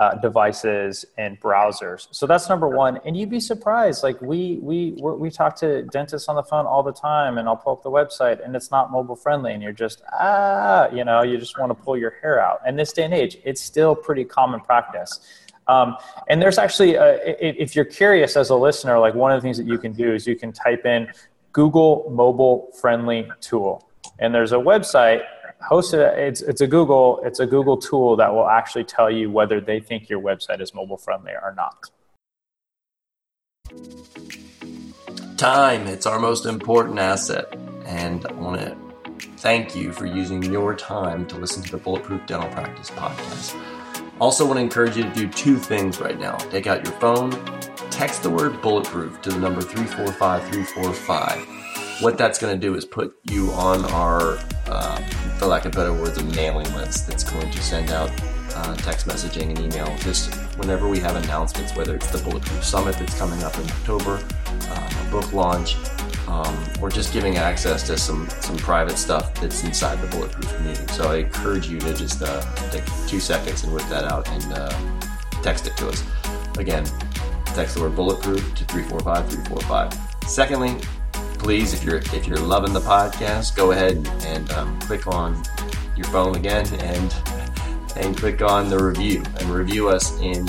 uh, 0.00 0.16
devices 0.16 1.04
and 1.18 1.40
browsers. 1.40 2.08
So 2.10 2.26
that's 2.26 2.48
number 2.48 2.68
one. 2.68 2.98
And 3.04 3.16
you'd 3.16 3.30
be 3.30 3.38
surprised. 3.38 4.02
Like 4.02 4.20
we 4.20 4.58
we 4.60 4.96
we 4.98 5.30
talk 5.30 5.54
to 5.56 5.84
dentists 5.84 6.28
on 6.28 6.34
the 6.34 6.42
phone 6.42 6.66
all 6.66 6.82
the 6.82 6.92
time, 6.92 7.38
and 7.38 7.48
I'll 7.48 7.56
pull 7.56 7.74
up 7.74 7.84
the 7.84 7.90
website, 7.90 8.44
and 8.44 8.56
it's 8.56 8.72
not 8.72 8.90
mobile 8.90 9.14
friendly, 9.14 9.52
and 9.52 9.62
you're 9.62 9.72
just 9.72 10.02
ah, 10.12 10.88
you 10.90 11.04
know, 11.04 11.22
you 11.22 11.38
just 11.38 11.58
want 11.60 11.70
to 11.70 11.74
pull 11.74 11.96
your 11.96 12.14
hair 12.22 12.40
out. 12.40 12.60
And 12.66 12.76
this 12.76 12.92
day 12.92 13.04
and 13.04 13.14
age, 13.14 13.38
it's 13.44 13.60
still 13.60 13.94
pretty 13.94 14.24
common 14.24 14.58
practice. 14.58 15.20
Um, 15.66 15.96
and 16.28 16.42
there's 16.42 16.58
actually, 16.58 16.98
uh, 16.98 17.04
i- 17.04 17.36
if 17.40 17.74
you're 17.74 17.84
curious 17.84 18.36
as 18.36 18.50
a 18.50 18.56
listener, 18.56 18.98
like 18.98 19.14
one 19.14 19.32
of 19.32 19.38
the 19.40 19.42
things 19.46 19.56
that 19.56 19.66
you 19.66 19.78
can 19.78 19.92
do 19.92 20.12
is 20.12 20.26
you 20.26 20.36
can 20.36 20.52
type 20.52 20.84
in 20.84 21.08
Google 21.52 22.10
mobile 22.10 22.68
friendly 22.80 23.28
tool, 23.40 23.88
and 24.18 24.34
there's 24.34 24.52
a 24.52 24.56
website 24.56 25.22
hosted. 25.70 26.16
It's 26.18 26.42
it's 26.42 26.60
a 26.60 26.66
Google 26.66 27.20
it's 27.24 27.40
a 27.40 27.46
Google 27.46 27.76
tool 27.76 28.16
that 28.16 28.34
will 28.34 28.48
actually 28.48 28.84
tell 28.84 29.10
you 29.10 29.30
whether 29.30 29.60
they 29.60 29.80
think 29.80 30.08
your 30.08 30.20
website 30.20 30.60
is 30.60 30.74
mobile 30.74 30.98
friendly 30.98 31.32
or 31.32 31.54
not. 31.56 31.90
Time, 35.36 35.86
it's 35.86 36.06
our 36.06 36.18
most 36.18 36.46
important 36.46 36.98
asset. 36.98 37.56
And 37.86 38.24
I 38.26 38.32
want 38.32 38.60
to 38.60 38.76
thank 39.38 39.74
you 39.76 39.92
for 39.92 40.06
using 40.06 40.42
your 40.42 40.74
time 40.74 41.26
to 41.26 41.36
listen 41.36 41.62
to 41.64 41.72
the 41.72 41.78
Bulletproof 41.78 42.26
Dental 42.26 42.48
Practice 42.50 42.90
podcast. 42.90 43.54
Also, 44.20 44.46
want 44.46 44.58
to 44.58 44.62
encourage 44.62 44.96
you 44.96 45.02
to 45.02 45.10
do 45.10 45.28
two 45.28 45.56
things 45.56 46.00
right 46.00 46.18
now. 46.20 46.36
Take 46.36 46.66
out 46.66 46.84
your 46.84 46.94
phone, 46.94 47.30
text 47.90 48.22
the 48.22 48.30
word 48.30 48.62
bulletproof 48.62 49.20
to 49.22 49.30
the 49.30 49.38
number 49.38 49.60
345345. 49.60 52.02
What 52.02 52.16
that's 52.16 52.38
going 52.38 52.58
to 52.58 52.66
do 52.66 52.74
is 52.74 52.84
put 52.84 53.16
you 53.30 53.50
on 53.50 53.84
our, 53.86 54.38
uh, 54.66 54.96
for 55.38 55.46
lack 55.46 55.64
of 55.64 55.72
better 55.72 55.92
words, 55.92 56.18
a 56.18 56.24
mailing 56.24 56.72
list 56.74 57.08
that's 57.08 57.24
going 57.24 57.50
to 57.50 57.62
send 57.62 57.90
out 57.90 58.10
uh, 58.54 58.76
text 58.76 59.06
messaging 59.06 59.50
and 59.50 59.58
email 59.58 59.94
just 59.98 60.32
whenever 60.58 60.88
we 60.88 61.00
have 61.00 61.16
announcements, 61.16 61.74
whether 61.74 61.96
it's 61.96 62.10
the 62.10 62.18
Bulletproof 62.18 62.64
Summit 62.64 62.96
that's 62.96 63.18
coming 63.18 63.42
up 63.42 63.56
in 63.58 63.64
October, 63.64 64.24
um, 64.70 65.06
a 65.06 65.10
book 65.10 65.32
launch, 65.32 65.76
um, 66.28 66.56
or 66.80 66.90
just 66.90 67.12
giving 67.12 67.36
access 67.36 67.86
to 67.86 67.96
some 67.96 68.28
some 68.40 68.56
private 68.56 68.96
stuff 68.96 69.34
that's 69.34 69.62
inside 69.64 70.00
the 70.00 70.06
Bulletproof 70.08 70.56
community. 70.56 70.92
So 70.92 71.10
I 71.10 71.16
encourage 71.16 71.68
you 71.68 71.78
to 71.80 71.94
just 71.94 72.22
uh, 72.22 72.40
take 72.70 72.84
two 73.06 73.20
seconds 73.20 73.64
and 73.64 73.72
whip 73.72 73.86
that 73.88 74.04
out 74.04 74.28
and 74.28 74.52
uh, 74.52 74.70
text 75.42 75.66
it 75.66 75.76
to 75.78 75.88
us. 75.88 76.02
Again, 76.58 76.84
text 77.46 77.74
the 77.74 77.80
word 77.82 77.96
bulletproof 77.96 78.54
to 78.54 78.64
345 78.64 79.28
345. 79.28 80.28
Secondly, 80.28 80.76
please, 81.38 81.74
if 81.74 81.84
you're 81.84 81.98
if 81.98 82.26
you're 82.26 82.38
loving 82.38 82.72
the 82.72 82.80
podcast, 82.80 83.54
go 83.56 83.72
ahead 83.72 83.96
and 84.24 84.50
um, 84.52 84.78
click 84.80 85.06
on 85.06 85.42
your 85.96 86.06
phone 86.06 86.36
again 86.36 86.66
and 86.80 87.14
and 87.96 88.16
click 88.16 88.42
on 88.42 88.68
the 88.68 88.82
review 88.82 89.22
and 89.38 89.50
review 89.50 89.88
us 89.88 90.18
in 90.20 90.48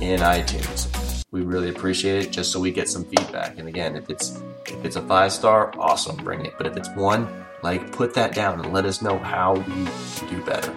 in 0.00 0.20
iTunes. 0.20 1.01
We 1.32 1.40
really 1.40 1.70
appreciate 1.70 2.26
it 2.26 2.30
just 2.30 2.52
so 2.52 2.60
we 2.60 2.70
get 2.70 2.90
some 2.90 3.06
feedback. 3.06 3.58
And 3.58 3.66
again, 3.66 3.96
if 3.96 4.10
it's 4.10 4.38
if 4.66 4.84
it's 4.84 4.96
a 4.96 5.02
five 5.02 5.32
star, 5.32 5.72
awesome, 5.78 6.16
bring 6.16 6.44
it. 6.44 6.52
But 6.58 6.66
if 6.66 6.76
it's 6.76 6.90
one, 6.90 7.26
like 7.62 7.90
put 7.90 8.12
that 8.12 8.34
down 8.34 8.60
and 8.60 8.70
let 8.70 8.84
us 8.84 9.00
know 9.00 9.18
how 9.18 9.54
we 9.54 10.28
do 10.28 10.44
better. 10.44 10.76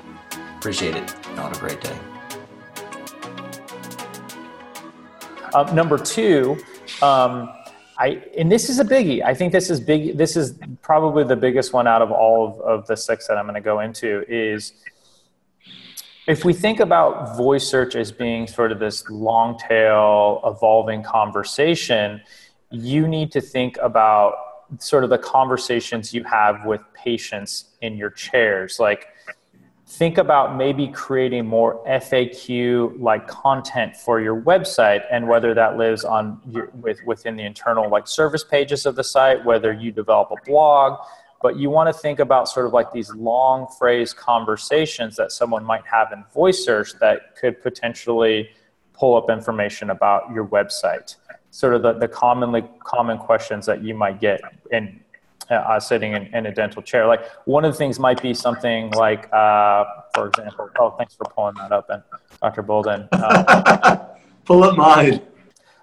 Appreciate 0.58 0.96
it. 0.96 1.12
Have 1.36 1.58
a 1.58 1.60
great 1.60 1.82
day. 1.82 1.98
Um, 5.54 5.76
number 5.76 5.98
two, 5.98 6.58
um, 7.02 7.50
I 8.00 8.24
and 8.38 8.50
this 8.50 8.70
is 8.70 8.80
a 8.80 8.86
biggie. 8.86 9.22
I 9.24 9.34
think 9.34 9.52
this 9.52 9.70
is 9.70 9.82
big. 9.82 10.18
This 10.18 10.38
is 10.38 10.58
probably 10.82 11.26
the 11.26 11.36
biggest 11.36 11.74
one 11.74 11.86
out 11.86 12.02
of 12.02 12.14
all 12.14 12.48
of, 12.48 12.62
of 12.62 12.88
the 12.88 12.96
six 12.96 13.28
that 13.28 13.38
I'm 13.38 13.44
going 13.44 13.56
to 13.56 13.62
go 13.62 13.82
into. 13.82 14.24
Is 14.30 14.72
if 16.28 16.44
we 16.44 16.54
think 16.54 16.80
about 16.80 17.38
voice 17.38 17.68
search 17.68 17.96
as 17.96 18.12
being 18.12 18.48
sort 18.48 18.72
of 18.72 18.80
this 18.80 19.08
long 19.10 19.58
tail, 19.60 20.42
evolving 20.44 21.04
conversation, 21.04 22.22
you 22.72 23.08
need 23.08 23.32
to 23.32 23.42
think 23.42 23.78
about 23.82 24.36
sort 24.80 25.04
of 25.04 25.12
the 25.12 25.18
conversations 25.20 26.14
you 26.14 26.24
have 26.24 26.66
with 26.66 26.82
patients 26.94 27.76
in 27.82 27.96
your 27.96 28.10
chairs. 28.10 28.80
Like, 28.80 29.08
think 29.88 30.18
about 30.18 30.58
maybe 30.58 30.88
creating 30.88 31.46
more 31.46 31.84
FAQ 31.86 33.00
like 33.00 33.28
content 33.28 33.96
for 33.96 34.20
your 34.20 34.42
website 34.42 35.04
and 35.12 35.28
whether 35.28 35.54
that 35.54 35.78
lives 35.78 36.04
on 36.04 36.42
your, 36.50 36.72
with 36.74 37.00
within 37.06 37.36
the 37.36 37.44
internal 37.44 37.88
like 37.88 38.08
service 38.08 38.44
pages 38.44 38.88
of 38.88 38.96
the 38.96 39.04
site, 39.04 39.46
whether 39.46 39.72
you 39.72 39.92
develop 39.92 40.32
a 40.32 40.50
blog, 40.50 41.00
but 41.46 41.60
you 41.60 41.70
want 41.70 41.88
to 41.88 41.94
think 41.94 42.18
about 42.18 42.50
sort 42.50 42.66
of 42.66 42.74
like 42.74 42.92
these 42.92 43.14
long 43.14 43.68
phrase 43.78 44.16
conversations 44.16 45.16
that 45.16 45.32
someone 45.32 45.64
might 45.64 45.86
have 45.86 46.12
in 46.12 46.24
voice 46.34 46.66
search 46.66 46.94
that 47.00 47.36
could 47.40 47.62
potentially 47.62 48.50
pull 48.94 49.16
up 49.16 49.30
information 49.30 49.92
about 49.92 50.24
your 50.34 50.48
website 50.48 51.18
sort 51.52 51.76
of 51.76 51.84
the, 51.84 51.94
the 51.94 52.08
commonly 52.08 52.64
common 52.84 53.20
questions 53.20 53.64
that 53.68 53.84
you 53.84 53.94
might 53.94 54.20
get 54.20 54.42
in 54.72 55.00
uh, 55.52 55.80
sitting 55.80 56.14
in, 56.14 56.24
in, 56.34 56.48
a 56.48 56.52
dental 56.52 56.82
chair. 56.82 57.06
Like 57.06 57.24
one 57.46 57.64
of 57.64 57.74
the 57.74 57.78
things 57.78 58.00
might 58.00 58.20
be 58.20 58.34
something 58.34 58.90
like, 58.94 59.32
uh, 59.32 59.86
for 60.16 60.30
example, 60.30 60.72
oh, 60.80 60.90
thanks 60.98 61.14
for 61.14 61.26
pulling 61.26 61.54
that 61.60 61.72
up, 61.72 61.92
and 61.92 62.02
Dr. 62.42 62.64
Boland. 62.64 63.08
Uh, 63.12 64.04
Pull 64.46 64.64
up 64.64 64.76
mine. 64.76 65.22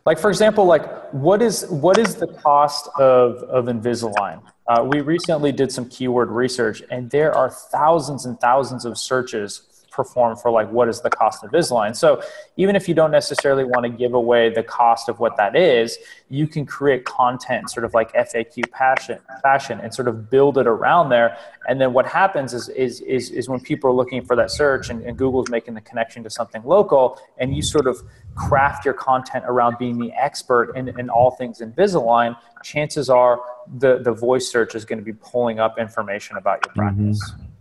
Like 0.05 0.19
for 0.19 0.31
example, 0.31 0.65
like 0.65 0.85
what 1.13 1.41
is 1.41 1.67
what 1.69 1.97
is 1.97 2.17
the 2.17 2.27
cost 2.27 2.89
of 2.99 3.37
of 3.45 3.67
Invisalign? 3.67 4.43
Uh, 4.73 4.83
we 4.83 5.03
recently 5.03 5.53
did 5.53 5.71
some 5.71 5.87
keyword 5.87 6.31
research, 6.31 6.83
and 6.91 7.11
there 7.11 7.35
are 7.35 7.51
thousands 7.51 8.25
and 8.25 8.41
thousands 8.41 8.87
of 8.87 8.97
searches 8.97 9.61
perform 9.93 10.37
for 10.37 10.51
like 10.51 10.71
what 10.71 10.89
is 10.89 11.01
the 11.03 11.11
cost 11.11 11.45
of 11.45 11.51
Invisalign. 11.51 11.95
So 11.95 12.23
even 12.57 12.75
if 12.75 12.89
you 12.89 12.95
don't 12.95 13.11
necessarily 13.11 13.65
want 13.65 13.85
to 13.85 13.91
give 13.91 14.15
away 14.15 14.49
the 14.49 14.63
cost 14.63 15.09
of 15.09 15.21
what 15.21 15.37
that 15.37 15.55
is, 15.55 15.99
you 16.29 16.47
can 16.47 16.65
create 16.65 17.05
content 17.05 17.71
sort 17.71 17.85
of 17.85 17.95
like 17.95 18.13
FAQ 18.15 18.71
passion, 18.71 19.19
fashion 19.43 19.81
and 19.81 19.95
sort 19.95 20.09
of 20.09 20.31
build 20.31 20.59
it 20.59 20.67
around 20.67 21.11
there. 21.11 21.37
And 21.69 21.81
then 21.81 21.93
what 21.93 22.07
happens 22.07 22.55
is 22.55 22.69
is 22.71 23.01
is, 23.03 23.31
is 23.31 23.49
when 23.49 23.61
people 23.61 23.91
are 23.91 23.93
looking 23.93 24.25
for 24.25 24.35
that 24.37 24.51
search 24.51 24.91
and, 24.91 25.03
and 25.05 25.17
Google's 25.17 25.51
making 25.51 25.75
the 25.75 25.81
connection 25.83 26.23
to 26.25 26.31
something 26.31 26.63
local 26.65 27.21
and 27.39 27.55
you 27.55 27.63
sort 27.63 27.87
of 27.87 28.03
craft 28.35 28.85
your 28.85 28.95
content 28.95 29.45
around 29.47 29.77
being 29.79 29.99
the 29.99 30.11
expert 30.13 30.75
in, 30.75 30.89
in 30.99 31.11
all 31.11 31.31
things 31.33 31.61
Invisalign, 31.61 32.37
chances 32.65 33.11
are 33.11 33.41
the, 33.79 33.99
the 33.99 34.13
voice 34.13 34.51
search 34.51 34.75
is 34.75 34.85
going 34.85 34.99
to 34.99 35.05
be 35.05 35.13
pulling 35.13 35.61
up 35.61 35.79
information 35.79 36.37
about 36.39 36.65
your 36.65 36.75
practice. 36.75 37.21
Mm-hmm 37.31 37.52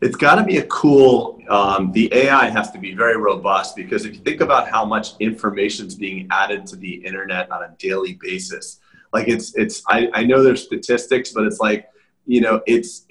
it's 0.00 0.16
got 0.16 0.36
to 0.36 0.44
be 0.44 0.58
a 0.58 0.66
cool 0.66 1.40
um, 1.48 1.92
the 1.92 2.12
ai 2.12 2.48
has 2.48 2.70
to 2.70 2.78
be 2.78 2.94
very 2.94 3.16
robust 3.16 3.74
because 3.74 4.04
if 4.04 4.14
you 4.14 4.20
think 4.20 4.40
about 4.40 4.68
how 4.68 4.84
much 4.84 5.16
information 5.20 5.86
is 5.86 5.94
being 5.94 6.28
added 6.30 6.66
to 6.66 6.76
the 6.76 6.94
internet 6.94 7.50
on 7.50 7.62
a 7.62 7.74
daily 7.78 8.18
basis 8.20 8.80
like 9.12 9.28
it's 9.28 9.54
it's 9.56 9.82
I, 9.88 10.08
I 10.14 10.24
know 10.24 10.42
there's 10.42 10.62
statistics 10.62 11.32
but 11.32 11.44
it's 11.44 11.60
like 11.60 11.88
you 12.26 12.40
know 12.40 12.60
it's 12.66 13.06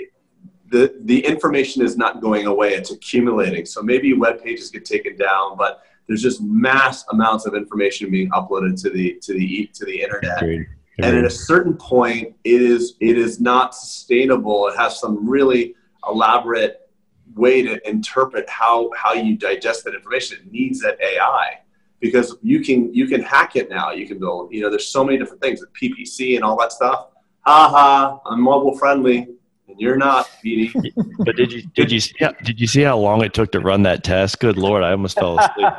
the 0.69 0.93
the 1.01 1.25
information 1.25 1.81
is 1.81 1.97
not 1.97 2.21
going 2.21 2.45
away 2.45 2.73
it's 2.73 2.91
accumulating 2.91 3.65
so 3.65 3.81
maybe 3.81 4.13
web 4.13 4.43
pages 4.43 4.69
get 4.69 4.85
taken 4.85 5.15
down 5.17 5.57
but 5.57 5.83
there's 6.07 6.21
just 6.21 6.41
mass 6.41 7.05
amounts 7.11 7.45
of 7.45 7.53
information 7.53 8.09
being 8.09 8.29
uploaded 8.31 8.81
to 8.81 8.89
the 8.89 9.17
to 9.21 9.33
the 9.33 9.69
to 9.73 9.85
the 9.85 10.01
internet 10.01 10.37
Agreed. 10.37 10.53
Agreed. 10.53 10.67
and 10.99 11.17
at 11.17 11.25
a 11.25 11.29
certain 11.29 11.75
point 11.75 12.35
it 12.43 12.61
is 12.61 12.95
it 12.99 13.17
is 13.17 13.39
not 13.39 13.73
sustainable 13.73 14.67
it 14.67 14.77
has 14.77 14.99
some 14.99 15.27
really 15.27 15.75
elaborate 16.07 16.89
way 17.35 17.61
to 17.61 17.87
interpret 17.87 18.49
how 18.49 18.91
how 18.95 19.13
you 19.13 19.37
digest 19.37 19.83
that 19.85 19.93
information. 19.93 20.37
It 20.39 20.51
needs 20.51 20.81
that 20.81 20.99
AI 21.01 21.59
because 21.99 22.35
you 22.41 22.61
can 22.61 22.93
you 22.93 23.07
can 23.07 23.21
hack 23.21 23.55
it 23.55 23.69
now. 23.69 23.91
You 23.91 24.07
can 24.07 24.19
build 24.19 24.53
you 24.53 24.61
know 24.61 24.69
there's 24.69 24.87
so 24.87 25.03
many 25.03 25.17
different 25.17 25.41
things 25.41 25.61
with 25.61 25.71
PPC 25.73 26.35
and 26.35 26.43
all 26.43 26.57
that 26.59 26.71
stuff. 26.71 27.07
Ha 27.41 27.69
ha! 27.69 28.19
I'm 28.25 28.41
mobile 28.41 28.77
friendly, 28.77 29.27
and 29.67 29.79
you're 29.79 29.95
not, 29.97 30.29
Petey. 30.41 30.73
but 31.19 31.35
did 31.35 31.51
you 31.51 31.63
did 31.75 31.91
you 31.91 31.99
see 31.99 32.15
how, 32.19 32.31
did 32.43 32.59
you 32.59 32.67
see 32.67 32.81
how 32.81 32.97
long 32.97 33.23
it 33.23 33.33
took 33.33 33.51
to 33.53 33.59
run 33.59 33.83
that 33.83 34.03
test? 34.03 34.39
Good 34.39 34.57
lord, 34.57 34.83
I 34.83 34.91
almost 34.91 35.17
fell 35.17 35.39
asleep. 35.39 35.73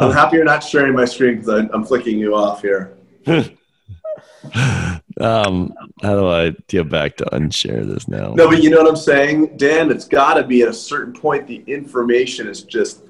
I'm 0.00 0.12
happy 0.12 0.36
you're 0.36 0.44
not 0.44 0.62
sharing 0.62 0.94
my 0.94 1.04
screen 1.04 1.40
because 1.40 1.48
I'm 1.72 1.84
flicking 1.84 2.18
you 2.18 2.34
off 2.34 2.62
here. 2.62 2.96
um, 5.20 5.72
how 6.02 6.14
do 6.14 6.28
I 6.28 6.50
get 6.68 6.88
back 6.88 7.16
to 7.16 7.24
unshare 7.26 7.86
this 7.86 8.08
now? 8.08 8.34
No, 8.34 8.48
but 8.48 8.62
you 8.62 8.70
know 8.70 8.78
what 8.78 8.88
I'm 8.88 8.96
saying, 8.96 9.56
Dan. 9.56 9.90
It's 9.90 10.06
got 10.06 10.34
to 10.34 10.44
be 10.44 10.62
at 10.62 10.68
a 10.68 10.74
certain 10.74 11.12
point. 11.12 11.46
The 11.46 11.64
information 11.66 12.46
is 12.46 12.62
just 12.62 13.04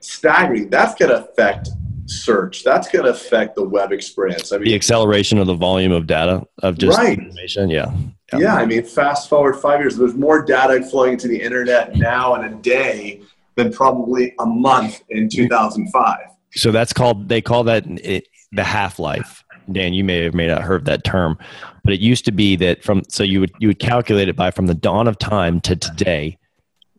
staggering. 0.00 0.70
That's 0.70 0.94
going 0.94 1.10
to 1.10 1.24
affect 1.24 1.70
search. 2.06 2.64
That's 2.64 2.88
going 2.88 3.04
to 3.04 3.10
affect 3.10 3.56
the 3.56 3.64
web 3.64 3.92
experience. 3.92 4.52
I 4.52 4.56
mean, 4.56 4.66
the 4.66 4.74
acceleration 4.74 5.38
of 5.38 5.46
the 5.46 5.54
volume 5.54 5.92
of 5.92 6.06
data 6.06 6.46
of 6.62 6.78
just 6.78 6.98
right. 6.98 7.18
information. 7.18 7.70
Yeah. 7.70 7.92
yeah. 8.32 8.38
Yeah. 8.38 8.54
I 8.56 8.66
mean, 8.66 8.84
fast 8.84 9.28
forward 9.28 9.54
five 9.54 9.80
years, 9.80 9.96
there's 9.96 10.14
more 10.14 10.44
data 10.44 10.82
flowing 10.82 11.12
into 11.12 11.28
the 11.28 11.40
internet 11.40 11.96
now 11.96 12.34
in 12.34 12.44
a 12.44 12.54
day 12.56 13.22
than 13.54 13.72
probably 13.72 14.34
a 14.40 14.46
month 14.46 15.02
in 15.10 15.28
2005. 15.28 16.18
So 16.52 16.70
that's 16.70 16.92
called, 16.92 17.28
they 17.28 17.40
call 17.40 17.64
that 17.64 17.84
it, 17.86 18.28
the 18.52 18.64
half 18.64 18.98
life 18.98 19.43
Dan, 19.72 19.94
you 19.94 20.04
may 20.04 20.24
have 20.24 20.34
may 20.34 20.46
not 20.46 20.62
heard 20.62 20.84
that 20.84 21.04
term, 21.04 21.38
but 21.82 21.92
it 21.92 22.00
used 22.00 22.24
to 22.26 22.32
be 22.32 22.56
that 22.56 22.82
from 22.82 23.02
so 23.08 23.22
you 23.22 23.40
would 23.40 23.52
you 23.58 23.68
would 23.68 23.78
calculate 23.78 24.28
it 24.28 24.36
by 24.36 24.50
from 24.50 24.66
the 24.66 24.74
dawn 24.74 25.08
of 25.08 25.18
time 25.18 25.60
to 25.62 25.76
today. 25.76 26.38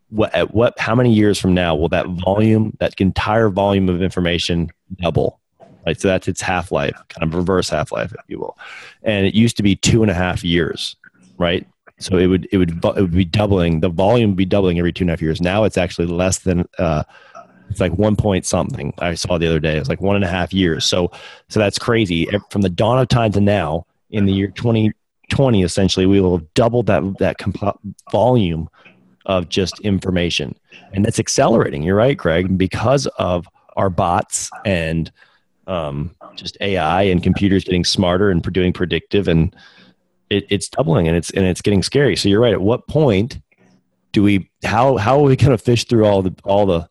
What 0.09 0.33
at 0.33 0.53
what 0.53 0.77
how 0.79 0.95
many 0.95 1.13
years 1.13 1.39
from 1.39 1.53
now 1.53 1.75
will 1.75 1.89
that 1.89 2.07
volume, 2.07 2.75
that 2.79 2.99
entire 2.99 3.49
volume 3.49 3.89
of 3.89 4.01
information 4.01 4.71
double? 5.01 5.39
Right, 5.85 5.99
so 6.01 6.07
that's 6.07 6.27
its 6.27 6.41
half 6.41 6.71
life, 6.71 6.95
kind 7.09 7.21
of 7.21 7.35
reverse 7.35 7.69
half 7.69 7.91
life, 7.91 8.11
if 8.11 8.25
you 8.27 8.39
will. 8.39 8.57
And 9.03 9.27
it 9.27 9.35
used 9.35 9.55
to 9.57 9.63
be 9.63 9.75
two 9.75 10.01
and 10.01 10.09
a 10.09 10.15
half 10.15 10.43
years, 10.43 10.95
right? 11.37 11.67
So 11.99 12.17
it 12.17 12.25
would 12.25 12.47
it 12.51 12.57
would 12.57 12.83
it 12.83 13.01
would 13.01 13.11
be 13.11 13.25
doubling. 13.25 13.81
The 13.81 13.89
volume 13.89 14.31
would 14.31 14.37
be 14.37 14.45
doubling 14.45 14.79
every 14.79 14.91
two 14.91 15.03
and 15.03 15.11
a 15.11 15.13
half 15.13 15.21
years. 15.21 15.41
Now 15.41 15.63
it's 15.63 15.77
actually 15.77 16.07
less 16.07 16.39
than 16.39 16.67
uh, 16.79 17.03
it's 17.69 17.79
like 17.79 17.93
one 17.93 18.15
point 18.15 18.45
something 18.45 18.93
I 18.99 19.15
saw 19.15 19.37
the 19.37 19.47
other 19.47 19.59
day. 19.59 19.77
It's 19.77 19.89
like 19.89 20.01
one 20.01 20.15
and 20.15 20.25
a 20.25 20.29
half 20.29 20.53
years. 20.53 20.85
So, 20.85 21.11
so 21.49 21.59
that's 21.59 21.79
crazy. 21.79 22.27
From 22.49 22.61
the 22.61 22.69
dawn 22.69 22.99
of 22.99 23.07
time 23.07 23.31
to 23.33 23.41
now, 23.41 23.85
in 24.11 24.25
the 24.25 24.33
year 24.33 24.47
2020, 24.47 25.63
essentially, 25.63 26.05
we 26.05 26.21
will 26.21 26.37
have 26.37 26.53
doubled 26.53 26.87
that 26.87 27.17
that 27.19 27.37
comp- 27.37 27.79
volume 28.11 28.69
of 29.25 29.49
just 29.49 29.79
information, 29.81 30.55
and 30.93 31.03
that's 31.03 31.19
accelerating. 31.19 31.83
You're 31.83 31.95
right, 31.95 32.17
Craig, 32.17 32.57
because 32.57 33.07
of 33.17 33.47
our 33.75 33.89
bots 33.89 34.49
and 34.63 35.11
um, 35.67 36.15
just 36.35 36.57
AI 36.61 37.03
and 37.03 37.23
computers 37.23 37.63
getting 37.63 37.83
smarter 37.83 38.29
and 38.29 38.41
doing 38.53 38.71
predictive, 38.71 39.27
and 39.27 39.55
it, 40.29 40.45
it's 40.49 40.69
doubling, 40.69 41.07
and 41.07 41.17
it's 41.17 41.31
and 41.31 41.45
it's 41.45 41.61
getting 41.61 41.83
scary. 41.83 42.15
So 42.15 42.29
you're 42.29 42.41
right. 42.41 42.53
At 42.53 42.61
what 42.61 42.87
point 42.87 43.39
do 44.11 44.23
we? 44.23 44.49
How 44.63 44.97
how 44.97 45.19
are 45.19 45.23
we 45.23 45.35
going 45.35 45.51
to 45.51 45.57
fish 45.57 45.85
through 45.85 46.05
all 46.05 46.21
the 46.21 46.35
all 46.43 46.65
the 46.65 46.87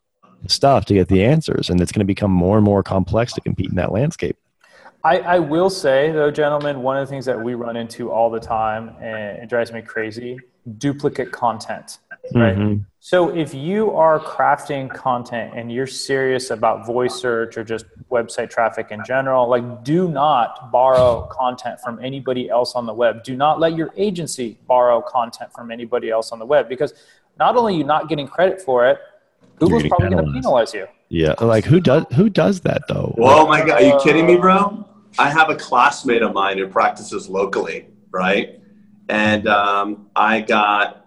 stuff 0.51 0.85
to 0.85 0.93
get 0.93 1.07
the 1.07 1.23
answers, 1.23 1.69
and 1.69 1.79
it's 1.81 1.91
going 1.91 1.99
to 1.99 2.05
become 2.05 2.31
more 2.31 2.57
and 2.57 2.65
more 2.65 2.83
complex 2.83 3.33
to 3.33 3.41
compete 3.41 3.69
in 3.69 3.75
that 3.75 3.91
landscape. 3.91 4.37
I, 5.03 5.19
I, 5.19 5.39
will 5.39 5.69
say, 5.69 6.11
though, 6.11 6.31
gentlemen, 6.31 6.81
one 6.81 6.97
of 6.97 7.07
the 7.07 7.09
things 7.11 7.25
that 7.25 7.39
we 7.39 7.53
run 7.53 7.77
into 7.77 8.11
all 8.11 8.31
the 8.31 8.39
time, 8.39 8.95
and 8.99 9.37
it 9.37 9.49
drives 9.49 9.71
me 9.71 9.81
crazy 9.83 10.39
duplicate 10.77 11.31
content. 11.31 11.99
Right. 12.33 12.57
Mm-hmm. 12.57 12.81
So 12.99 13.29
if 13.35 13.53
you 13.53 13.91
are 13.91 14.19
crafting 14.19 14.91
content 14.91 15.53
and 15.55 15.71
you're 15.71 15.85
serious 15.85 16.49
about 16.49 16.87
voice 16.87 17.13
search 17.13 17.55
or 17.55 17.63
just 17.63 17.85
website 18.09 18.49
traffic 18.49 18.87
in 18.89 19.03
general, 19.05 19.47
like 19.47 19.83
do 19.83 20.07
not 20.07 20.71
borrow 20.71 21.29
content 21.31 21.79
from 21.81 22.03
anybody 22.03 22.49
else 22.49 22.73
on 22.73 22.87
the 22.87 22.93
web. 22.93 23.23
Do 23.23 23.35
not 23.35 23.59
let 23.59 23.75
your 23.75 23.93
agency 23.95 24.57
borrow 24.67 25.01
content 25.01 25.53
from 25.53 25.69
anybody 25.69 26.09
else 26.09 26.31
on 26.31 26.39
the 26.39 26.45
web 26.47 26.67
because 26.67 26.95
not 27.37 27.55
only 27.55 27.75
are 27.75 27.77
you 27.77 27.83
not 27.83 28.09
getting 28.09 28.27
credit 28.27 28.59
for 28.59 28.87
it, 28.87 28.97
Google's 29.59 29.87
probably 29.87 30.09
going 30.09 30.25
to 30.25 30.31
penalize 30.31 30.73
you. 30.73 30.87
Yeah, 31.09 31.33
like 31.39 31.65
who 31.65 31.79
does 31.79 32.05
who 32.13 32.29
does 32.29 32.61
that 32.61 32.83
though? 32.87 33.15
Oh 33.19 33.47
my 33.47 33.65
god, 33.65 33.81
are 33.81 33.85
you 33.85 33.99
kidding 34.03 34.25
me, 34.25 34.37
bro? 34.37 34.85
I 35.17 35.29
have 35.29 35.49
a 35.49 35.55
classmate 35.55 36.21
of 36.21 36.33
mine 36.33 36.57
who 36.57 36.67
practices 36.67 37.29
locally, 37.29 37.87
right? 38.11 38.59
And 39.07 39.47
um, 39.47 40.09
I 40.15 40.41
got, 40.41 41.05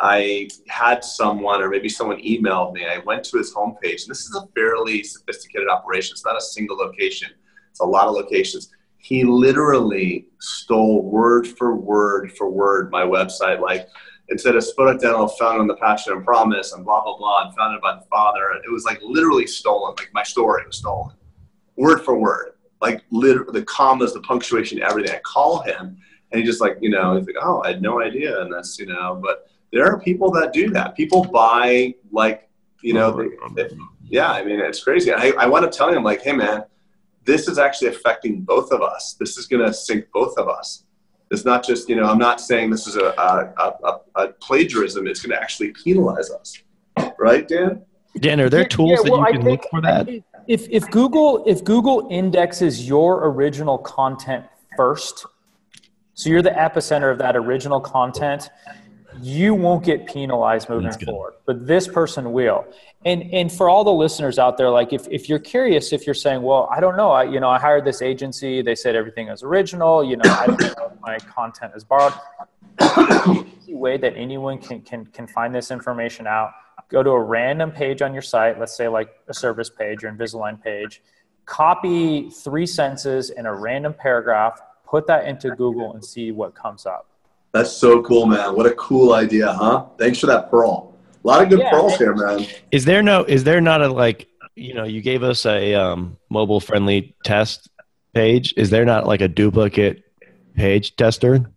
I 0.00 0.48
had 0.68 1.02
someone, 1.02 1.60
or 1.62 1.68
maybe 1.68 1.88
someone 1.88 2.18
emailed 2.18 2.74
me. 2.74 2.86
I 2.86 2.98
went 2.98 3.24
to 3.24 3.38
his 3.38 3.52
homepage, 3.52 4.02
and 4.02 4.10
this 4.10 4.20
is 4.20 4.36
a 4.36 4.46
fairly 4.54 5.02
sophisticated 5.02 5.68
operation. 5.68 6.12
It's 6.12 6.24
not 6.24 6.36
a 6.36 6.40
single 6.40 6.76
location; 6.76 7.30
it's 7.70 7.80
a 7.80 7.84
lot 7.84 8.06
of 8.06 8.14
locations. 8.14 8.70
He 8.98 9.24
literally 9.24 10.28
stole 10.38 11.02
word 11.02 11.48
for 11.48 11.74
word 11.74 12.32
for 12.32 12.50
word 12.50 12.90
my 12.90 13.02
website, 13.02 13.60
like 13.60 13.88
instead 14.30 14.56
of 14.56 14.64
Spodak 14.64 15.00
Dental, 15.00 15.28
founded 15.28 15.60
on 15.60 15.66
the 15.66 15.76
passion 15.76 16.12
and 16.12 16.24
promise, 16.24 16.72
and 16.72 16.84
blah 16.84 17.02
blah 17.02 17.16
blah, 17.16 17.46
and 17.46 17.56
founded 17.56 17.80
by 17.80 17.94
the 17.94 18.04
father. 18.10 18.52
It 18.64 18.70
was 18.70 18.84
like 18.84 19.00
literally 19.02 19.46
stolen. 19.46 19.94
Like 19.98 20.10
my 20.12 20.22
story 20.22 20.64
was 20.66 20.78
stolen, 20.78 21.14
word 21.76 22.04
for 22.04 22.18
word. 22.18 22.52
Like 22.80 23.02
literally 23.10 23.60
the 23.60 23.66
commas, 23.66 24.14
the 24.14 24.20
punctuation, 24.20 24.82
everything. 24.82 25.14
I 25.14 25.20
call 25.20 25.60
him, 25.62 25.98
and 26.30 26.40
he 26.40 26.46
just 26.46 26.60
like 26.60 26.78
you 26.80 26.90
know, 26.90 27.16
he's 27.16 27.26
like, 27.26 27.36
oh, 27.42 27.62
I 27.62 27.68
had 27.68 27.82
no 27.82 28.00
idea, 28.00 28.40
and 28.40 28.52
that's 28.52 28.78
you 28.78 28.86
know. 28.86 29.20
But 29.22 29.48
there 29.72 29.86
are 29.86 30.00
people 30.00 30.30
that 30.32 30.52
do 30.52 30.70
that. 30.70 30.96
People 30.96 31.24
buy 31.24 31.94
like 32.10 32.48
you 32.82 32.94
know, 32.94 33.10
they, 33.54 33.64
they, 33.64 33.76
yeah. 34.04 34.30
I 34.30 34.42
mean, 34.42 34.58
it's 34.60 34.82
crazy. 34.82 35.12
I, 35.12 35.32
I 35.38 35.46
want 35.46 35.70
to 35.70 35.76
tell 35.76 35.92
him 35.92 36.02
like, 36.02 36.22
hey 36.22 36.32
man, 36.32 36.64
this 37.24 37.46
is 37.46 37.58
actually 37.58 37.88
affecting 37.88 38.40
both 38.40 38.72
of 38.72 38.80
us. 38.80 39.16
This 39.20 39.36
is 39.36 39.46
going 39.46 39.64
to 39.66 39.74
sink 39.74 40.06
both 40.12 40.38
of 40.38 40.48
us 40.48 40.84
It's 41.30 41.44
not 41.44 41.64
just, 41.64 41.88
you 41.88 41.94
know, 41.96 42.04
I'm 42.04 42.18
not 42.18 42.40
saying 42.40 42.70
this 42.70 42.86
is 42.88 42.96
a, 42.96 43.14
a, 43.16 43.72
a, 43.84 44.00
a 44.16 44.28
plagiarism. 44.40 45.06
It's 45.06 45.22
going 45.22 45.30
to 45.30 45.40
actually 45.40 45.72
penalize 45.72 46.30
us. 46.30 46.58
Right, 47.18 47.46
Dan? 47.46 47.82
Dan, 48.18 48.40
are 48.40 48.48
there 48.48 48.64
tools 48.64 49.00
Yeah, 49.04 49.10
well, 49.10 49.20
that 49.22 49.32
you 49.32 49.38
can 49.38 49.46
think- 49.46 49.62
look 49.62 49.70
for 49.70 49.80
that? 49.82 50.08
If 50.48 50.66
if 50.68 50.90
Google 50.90 51.44
if 51.46 51.62
Google 51.62 52.08
indexes 52.10 52.88
your 52.88 53.28
original 53.28 53.78
content 53.78 54.44
first, 54.76 55.26
so 56.14 56.28
you're 56.28 56.42
the 56.42 56.50
epicenter 56.50 57.12
of 57.12 57.18
that 57.18 57.36
original 57.36 57.78
content, 57.80 58.50
you 59.22 59.54
won't 59.54 59.84
get 59.84 60.06
penalized 60.06 60.68
moving 60.68 60.92
forward. 60.92 61.34
But 61.46 61.66
this 61.66 61.86
person 61.88 62.32
will. 62.32 62.66
And 63.04 63.22
and 63.32 63.50
for 63.50 63.68
all 63.68 63.84
the 63.84 63.92
listeners 63.92 64.38
out 64.38 64.56
there, 64.56 64.70
like 64.70 64.92
if, 64.92 65.08
if 65.08 65.28
you're 65.28 65.38
curious, 65.38 65.92
if 65.92 66.06
you're 66.06 66.14
saying, 66.14 66.42
well, 66.42 66.68
I 66.70 66.80
don't 66.80 66.96
know, 66.96 67.10
I 67.10 67.24
you 67.24 67.40
know, 67.40 67.48
I 67.48 67.58
hired 67.58 67.84
this 67.84 68.02
agency, 68.02 68.62
they 68.62 68.74
said 68.74 68.94
everything 68.94 69.28
is 69.28 69.42
original, 69.42 70.04
you 70.04 70.16
know, 70.16 70.30
I 70.30 70.46
don't 70.46 70.60
know 70.60 70.92
if 70.92 71.00
my 71.00 71.18
content 71.18 71.72
is 71.74 71.84
borrowed. 71.84 72.12
easy 73.70 73.74
way 73.74 73.96
that 73.96 74.16
anyone 74.16 74.58
can, 74.58 74.80
can, 74.82 75.06
can 75.06 75.26
find 75.26 75.54
this 75.54 75.70
information 75.70 76.26
out. 76.26 76.52
Go 76.88 77.02
to 77.02 77.10
a 77.10 77.22
random 77.22 77.70
page 77.70 78.02
on 78.02 78.12
your 78.12 78.22
site, 78.22 78.58
let's 78.58 78.76
say 78.76 78.88
like 78.88 79.10
a 79.28 79.34
service 79.34 79.70
page 79.70 80.02
or 80.02 80.10
Invisalign 80.10 80.60
page, 80.62 81.02
copy 81.46 82.30
three 82.30 82.66
sentences 82.66 83.30
in 83.30 83.46
a 83.46 83.54
random 83.54 83.94
paragraph, 83.94 84.60
put 84.84 85.06
that 85.06 85.26
into 85.26 85.54
Google 85.54 85.92
and 85.92 86.04
see 86.04 86.32
what 86.32 86.54
comes 86.54 86.86
up. 86.86 87.06
That's 87.52 87.72
so 87.72 88.02
cool, 88.02 88.26
man. 88.26 88.54
What 88.54 88.66
a 88.66 88.72
cool 88.72 89.12
idea, 89.12 89.52
huh? 89.52 89.86
Thanks 89.98 90.18
for 90.18 90.26
that 90.26 90.50
pearl. 90.50 90.94
A 91.24 91.26
lot 91.26 91.42
of 91.42 91.48
good 91.48 91.58
Yeah, 91.58 91.70
pearls 91.70 91.96
here, 91.96 92.14
man. 92.14 92.46
Is 92.70 92.84
there 92.84 93.02
no? 93.02 93.24
Is 93.24 93.44
there 93.44 93.60
not 93.60 93.82
a 93.82 93.88
like? 93.88 94.28
You 94.54 94.74
know, 94.74 94.84
you 94.84 95.00
gave 95.00 95.22
us 95.22 95.46
a 95.46 95.74
um, 95.74 96.16
mobile 96.28 96.60
friendly 96.60 97.14
test 97.24 97.68
page. 98.14 98.54
Is 98.56 98.70
there 98.70 98.84
not 98.84 99.06
like 99.06 99.20
a 99.20 99.28
duplicate 99.28 100.04
page 100.54 100.96
tester? 100.96 101.50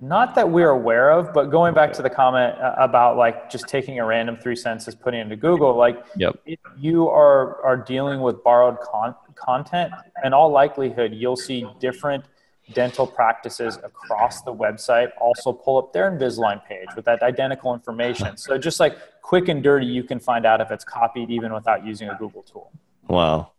Not 0.00 0.34
that 0.34 0.50
we're 0.50 0.70
aware 0.70 1.10
of, 1.10 1.32
but 1.32 1.46
going 1.50 1.72
back 1.72 1.92
to 1.94 2.02
the 2.02 2.10
comment 2.10 2.58
uh, 2.58 2.74
about 2.78 3.16
like 3.16 3.48
just 3.50 3.68
taking 3.68 3.98
a 4.00 4.04
random 4.04 4.36
three 4.36 4.56
sentences, 4.56 4.94
putting 4.94 5.20
it 5.20 5.22
into 5.24 5.36
Google, 5.36 5.74
like 5.76 6.04
Yep. 6.16 6.36
if 6.44 6.58
you 6.76 7.08
are 7.08 7.62
are 7.64 7.76
dealing 7.76 8.20
with 8.20 8.42
borrowed 8.44 8.78
con- 8.80 9.14
content, 9.34 9.92
in 10.22 10.34
all 10.34 10.50
likelihood, 10.50 11.14
you'll 11.14 11.36
see 11.36 11.66
different 11.80 12.24
dental 12.72 13.06
practices 13.06 13.76
across 13.84 14.42
the 14.42 14.54
website 14.54 15.10
also 15.20 15.52
pull 15.52 15.76
up 15.76 15.92
their 15.92 16.10
Invisalign 16.10 16.64
page 16.64 16.88
with 16.96 17.04
that 17.04 17.22
identical 17.22 17.74
information. 17.74 18.36
So 18.36 18.56
just 18.56 18.80
like 18.80 18.96
quick 19.22 19.48
and 19.48 19.62
dirty, 19.62 19.86
you 19.86 20.02
can 20.02 20.18
find 20.18 20.46
out 20.46 20.60
if 20.60 20.70
it's 20.70 20.84
copied 20.84 21.30
even 21.30 21.52
without 21.52 21.84
using 21.84 22.08
a 22.08 22.16
Google 22.16 22.42
tool. 22.42 22.72
Wow. 23.08 23.52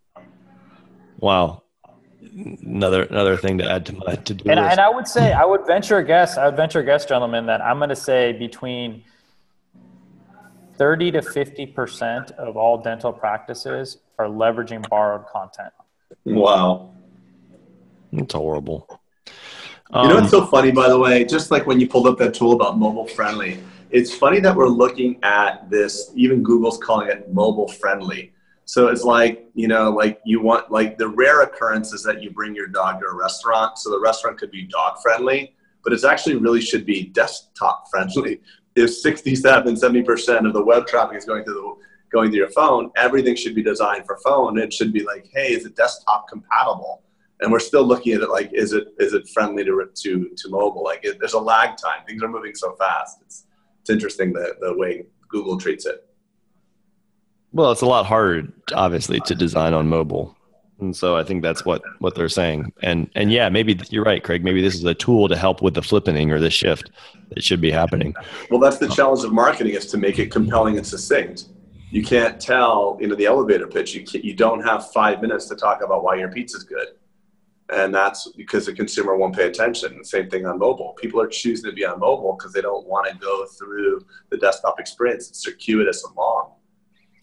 Wow. 1.19 1.61
Another 2.33 3.03
another 3.03 3.37
thing 3.37 3.59
to 3.59 3.71
add 3.71 3.85
to 3.85 3.93
my 3.93 4.15
to 4.15 4.33
do 4.33 4.49
And, 4.49 4.59
and 4.59 4.79
I 4.79 4.89
would 4.89 5.07
say, 5.07 5.31
I 5.31 5.45
would 5.45 5.65
venture 5.67 5.99
a 5.99 6.03
guess, 6.03 6.37
I 6.37 6.45
would 6.47 6.57
venture 6.57 6.79
a 6.79 6.83
guess, 6.83 7.05
gentlemen, 7.05 7.45
that 7.45 7.61
I'm 7.61 7.77
going 7.77 7.89
to 7.89 7.95
say 7.95 8.33
between 8.33 9.03
30 10.77 11.11
to 11.11 11.21
50% 11.21 12.31
of 12.31 12.57
all 12.57 12.77
dental 12.77 13.13
practices 13.13 13.99
are 14.17 14.25
leveraging 14.25 14.89
borrowed 14.89 15.27
content. 15.27 15.71
Wow. 16.25 16.94
It's 18.11 18.33
horrible. 18.33 18.87
You 19.27 19.33
know 19.93 19.99
Um, 20.01 20.15
what's 20.15 20.31
so 20.31 20.45
funny, 20.45 20.71
by 20.71 20.89
the 20.89 20.97
way? 20.97 21.23
Just 21.25 21.51
like 21.51 21.67
when 21.67 21.79
you 21.79 21.87
pulled 21.87 22.07
up 22.07 22.17
that 22.17 22.33
tool 22.33 22.53
about 22.53 22.77
mobile 22.77 23.07
friendly, 23.07 23.59
it's 23.91 24.13
funny 24.13 24.39
that 24.39 24.55
we're 24.55 24.67
looking 24.67 25.19
at 25.23 25.69
this, 25.69 26.11
even 26.15 26.41
Google's 26.43 26.77
calling 26.77 27.07
it 27.09 27.31
mobile 27.33 27.67
friendly. 27.67 28.31
So 28.65 28.87
it's 28.87 29.03
like, 29.03 29.47
you 29.53 29.67
know, 29.67 29.91
like 29.91 30.19
you 30.25 30.41
want, 30.41 30.71
like 30.71 30.97
the 30.97 31.07
rare 31.07 31.43
occurrence 31.43 31.93
is 31.93 32.01
that 32.03 32.21
you 32.21 32.31
bring 32.31 32.55
your 32.55 32.67
dog 32.67 32.99
to 33.01 33.05
a 33.05 33.13
restaurant. 33.13 33.77
So 33.77 33.91
the 33.91 33.99
restaurant 33.99 34.39
could 34.39 34.49
be 34.49 34.63
dog 34.63 34.97
friendly, 35.03 35.53
but 35.83 35.93
it's 35.93 36.03
actually 36.03 36.35
really 36.37 36.61
should 36.61 36.85
be 36.85 37.05
desktop 37.05 37.87
friendly. 37.91 38.41
If 38.75 38.91
67, 38.91 39.75
70% 39.75 40.47
of 40.47 40.53
the 40.53 40.63
web 40.63 40.87
traffic 40.87 41.17
is 41.17 41.25
going 41.25 41.43
through 41.43 41.53
the 41.53 41.85
going 42.11 42.31
through 42.31 42.39
your 42.39 42.49
phone, 42.49 42.91
everything 42.97 43.35
should 43.35 43.55
be 43.55 43.63
designed 43.63 44.05
for 44.05 44.17
phone. 44.25 44.57
It 44.57 44.73
should 44.73 44.91
be 44.91 45.03
like, 45.03 45.29
hey, 45.33 45.53
is 45.53 45.65
it 45.65 45.75
desktop 45.75 46.27
compatible? 46.27 47.01
And 47.41 47.51
we're 47.51 47.59
still 47.59 47.83
looking 47.83 48.13
at 48.13 48.21
it 48.21 48.29
like 48.29 48.51
is 48.53 48.73
it 48.73 48.87
is 48.99 49.13
it 49.13 49.27
friendly 49.29 49.63
to 49.65 49.89
to 49.93 50.29
to 50.35 50.49
mobile? 50.49 50.83
Like 50.83 51.03
it, 51.03 51.19
there's 51.19 51.33
a 51.33 51.39
lag 51.39 51.77
time. 51.77 52.05
Things 52.07 52.23
are 52.23 52.27
moving 52.27 52.55
so 52.55 52.75
fast. 52.75 53.19
It's 53.21 53.45
it's 53.81 53.89
interesting 53.89 54.33
the 54.33 54.55
the 54.61 54.75
way 54.75 55.05
google 55.27 55.57
treats 55.57 55.85
it. 55.85 56.07
Well, 57.51 57.71
it's 57.71 57.81
a 57.81 57.85
lot 57.85 58.05
harder, 58.05 58.51
obviously, 58.73 59.21
to 59.21 59.35
design 59.35 59.73
on 59.73 59.87
mobile, 59.87 60.35
and 60.81 60.95
so 60.95 61.15
I 61.15 61.23
think 61.23 61.41
that's 61.41 61.65
what 61.65 61.81
what 61.99 62.15
they're 62.15 62.29
saying. 62.29 62.73
And 62.81 63.09
and 63.15 63.31
yeah, 63.31 63.49
maybe 63.49 63.79
you're 63.89 64.03
right, 64.03 64.23
Craig. 64.23 64.43
Maybe 64.43 64.61
this 64.61 64.75
is 64.75 64.83
a 64.85 64.93
tool 64.93 65.27
to 65.27 65.35
help 65.35 65.61
with 65.61 65.73
the 65.73 65.81
flippening 65.81 66.31
or 66.31 66.39
the 66.39 66.49
shift 66.49 66.91
that 67.29 67.43
should 67.43 67.61
be 67.61 67.71
happening. 67.71 68.13
well 68.49 68.59
that's 68.59 68.77
the 68.77 68.89
challenge 68.89 69.23
of 69.23 69.33
marketing 69.33 69.73
is 69.73 69.87
to 69.87 69.97
make 69.97 70.19
it 70.19 70.31
compelling 70.31 70.77
and 70.77 70.87
succinct. 70.87 71.49
You 71.91 72.03
can't 72.03 72.41
tell 72.41 72.97
you 72.99 73.07
know 73.07 73.15
the 73.15 73.25
elevator 73.25 73.67
pitch. 73.67 73.93
You 73.93 74.03
can't, 74.03 74.23
you 74.23 74.33
don't 74.33 74.61
have 74.61 74.91
five 74.91 75.21
minutes 75.21 75.45
to 75.47 75.55
talk 75.55 75.81
about 75.81 76.03
why 76.03 76.15
your 76.15 76.29
pizza's 76.29 76.63
good 76.63 76.87
and 77.71 77.93
that's 77.93 78.31
because 78.37 78.65
the 78.67 78.73
consumer 78.73 79.15
won't 79.15 79.35
pay 79.35 79.47
attention 79.47 80.03
same 80.03 80.29
thing 80.29 80.45
on 80.45 80.59
mobile 80.59 80.93
people 80.99 81.19
are 81.19 81.27
choosing 81.27 81.69
to 81.69 81.75
be 81.75 81.85
on 81.85 81.99
mobile 81.99 82.35
because 82.37 82.53
they 82.53 82.61
don't 82.61 82.85
want 82.85 83.07
to 83.07 83.17
go 83.17 83.45
through 83.57 83.99
the 84.29 84.37
desktop 84.37 84.79
experience 84.79 85.29
it's 85.29 85.43
circuitous 85.43 86.03
and 86.03 86.15
long 86.15 86.51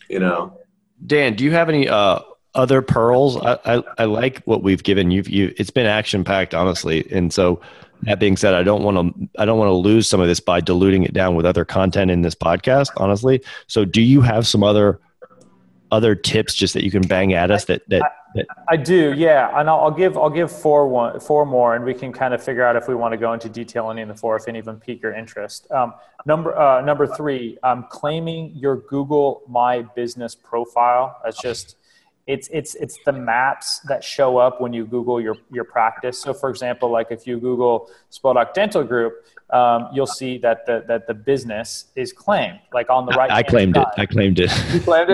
you 0.08 0.18
know 0.18 0.58
Dan, 1.06 1.34
do 1.34 1.44
you 1.44 1.52
have 1.52 1.68
any 1.68 1.88
uh, 1.88 2.20
other 2.54 2.82
pearls? 2.82 3.36
I, 3.36 3.58
I, 3.64 3.82
I 3.98 4.04
like 4.04 4.42
what 4.44 4.62
we've 4.62 4.82
given 4.82 5.10
you. 5.10 5.22
You, 5.26 5.54
it's 5.56 5.70
been 5.70 5.86
action 5.86 6.24
packed, 6.24 6.54
honestly. 6.54 7.06
And 7.10 7.32
so, 7.32 7.60
that 8.02 8.18
being 8.18 8.36
said, 8.36 8.54
I 8.54 8.64
don't 8.64 8.82
want 8.82 8.96
to 8.96 9.28
I 9.40 9.44
don't 9.44 9.58
want 9.58 9.68
to 9.68 9.74
lose 9.74 10.08
some 10.08 10.20
of 10.20 10.26
this 10.26 10.40
by 10.40 10.60
diluting 10.60 11.04
it 11.04 11.12
down 11.12 11.36
with 11.36 11.46
other 11.46 11.64
content 11.64 12.10
in 12.10 12.22
this 12.22 12.34
podcast, 12.34 12.90
honestly. 12.96 13.42
So, 13.66 13.84
do 13.84 14.02
you 14.02 14.20
have 14.20 14.46
some 14.46 14.62
other 14.62 15.00
other 15.92 16.14
tips 16.14 16.54
just 16.54 16.72
that 16.74 16.82
you 16.82 16.90
can 16.90 17.02
bang 17.02 17.34
at 17.34 17.50
us 17.50 17.66
that 17.66 17.86
that, 17.88 18.02
that 18.34 18.46
I 18.66 18.76
do, 18.76 19.12
yeah, 19.12 19.60
and 19.60 19.68
I'll, 19.68 19.80
I'll 19.80 19.90
give 19.90 20.16
I'll 20.16 20.30
give 20.30 20.50
four 20.50 20.88
one 20.88 21.20
four 21.20 21.44
more, 21.44 21.76
and 21.76 21.84
we 21.84 21.92
can 21.92 22.12
kind 22.12 22.32
of 22.32 22.42
figure 22.42 22.64
out 22.64 22.74
if 22.74 22.88
we 22.88 22.94
want 22.94 23.12
to 23.12 23.18
go 23.18 23.34
into 23.34 23.48
detail 23.48 23.90
any 23.90 24.02
of 24.02 24.08
the 24.08 24.14
four, 24.14 24.34
if 24.36 24.48
any 24.48 24.58
of 24.58 24.64
them 24.64 24.80
pique 24.80 25.02
your 25.02 25.12
interest. 25.12 25.70
Um, 25.70 25.94
number 26.24 26.58
uh, 26.58 26.80
number 26.80 27.06
three, 27.06 27.58
um, 27.62 27.86
claiming 27.90 28.52
your 28.56 28.76
Google 28.76 29.42
My 29.46 29.82
Business 29.82 30.34
profile. 30.34 31.20
That's 31.22 31.40
just 31.40 31.76
it's 32.26 32.48
it's 32.52 32.74
it's 32.76 32.98
the 33.04 33.12
maps 33.12 33.80
that 33.80 34.02
show 34.02 34.38
up 34.38 34.60
when 34.60 34.72
you 34.72 34.86
Google 34.86 35.20
your 35.20 35.36
your 35.50 35.64
practice. 35.64 36.18
So, 36.18 36.32
for 36.32 36.48
example, 36.48 36.88
like 36.90 37.08
if 37.10 37.26
you 37.26 37.38
Google 37.38 37.90
Spodak 38.10 38.54
Dental 38.54 38.82
Group, 38.82 39.26
um, 39.52 39.88
you'll 39.92 40.06
see 40.06 40.38
that 40.38 40.64
the 40.66 40.84
that 40.88 41.06
the 41.06 41.14
business 41.14 41.86
is 41.94 42.12
claimed, 42.12 42.58
like 42.72 42.88
on 42.90 43.04
the 43.06 43.12
right. 43.12 43.30
I 43.30 43.42
claimed 43.42 43.76
it. 43.76 43.86
I 43.98 44.06
claimed 44.06 44.40
it. 44.40 44.50
You 44.72 44.80
claimed 44.80 45.10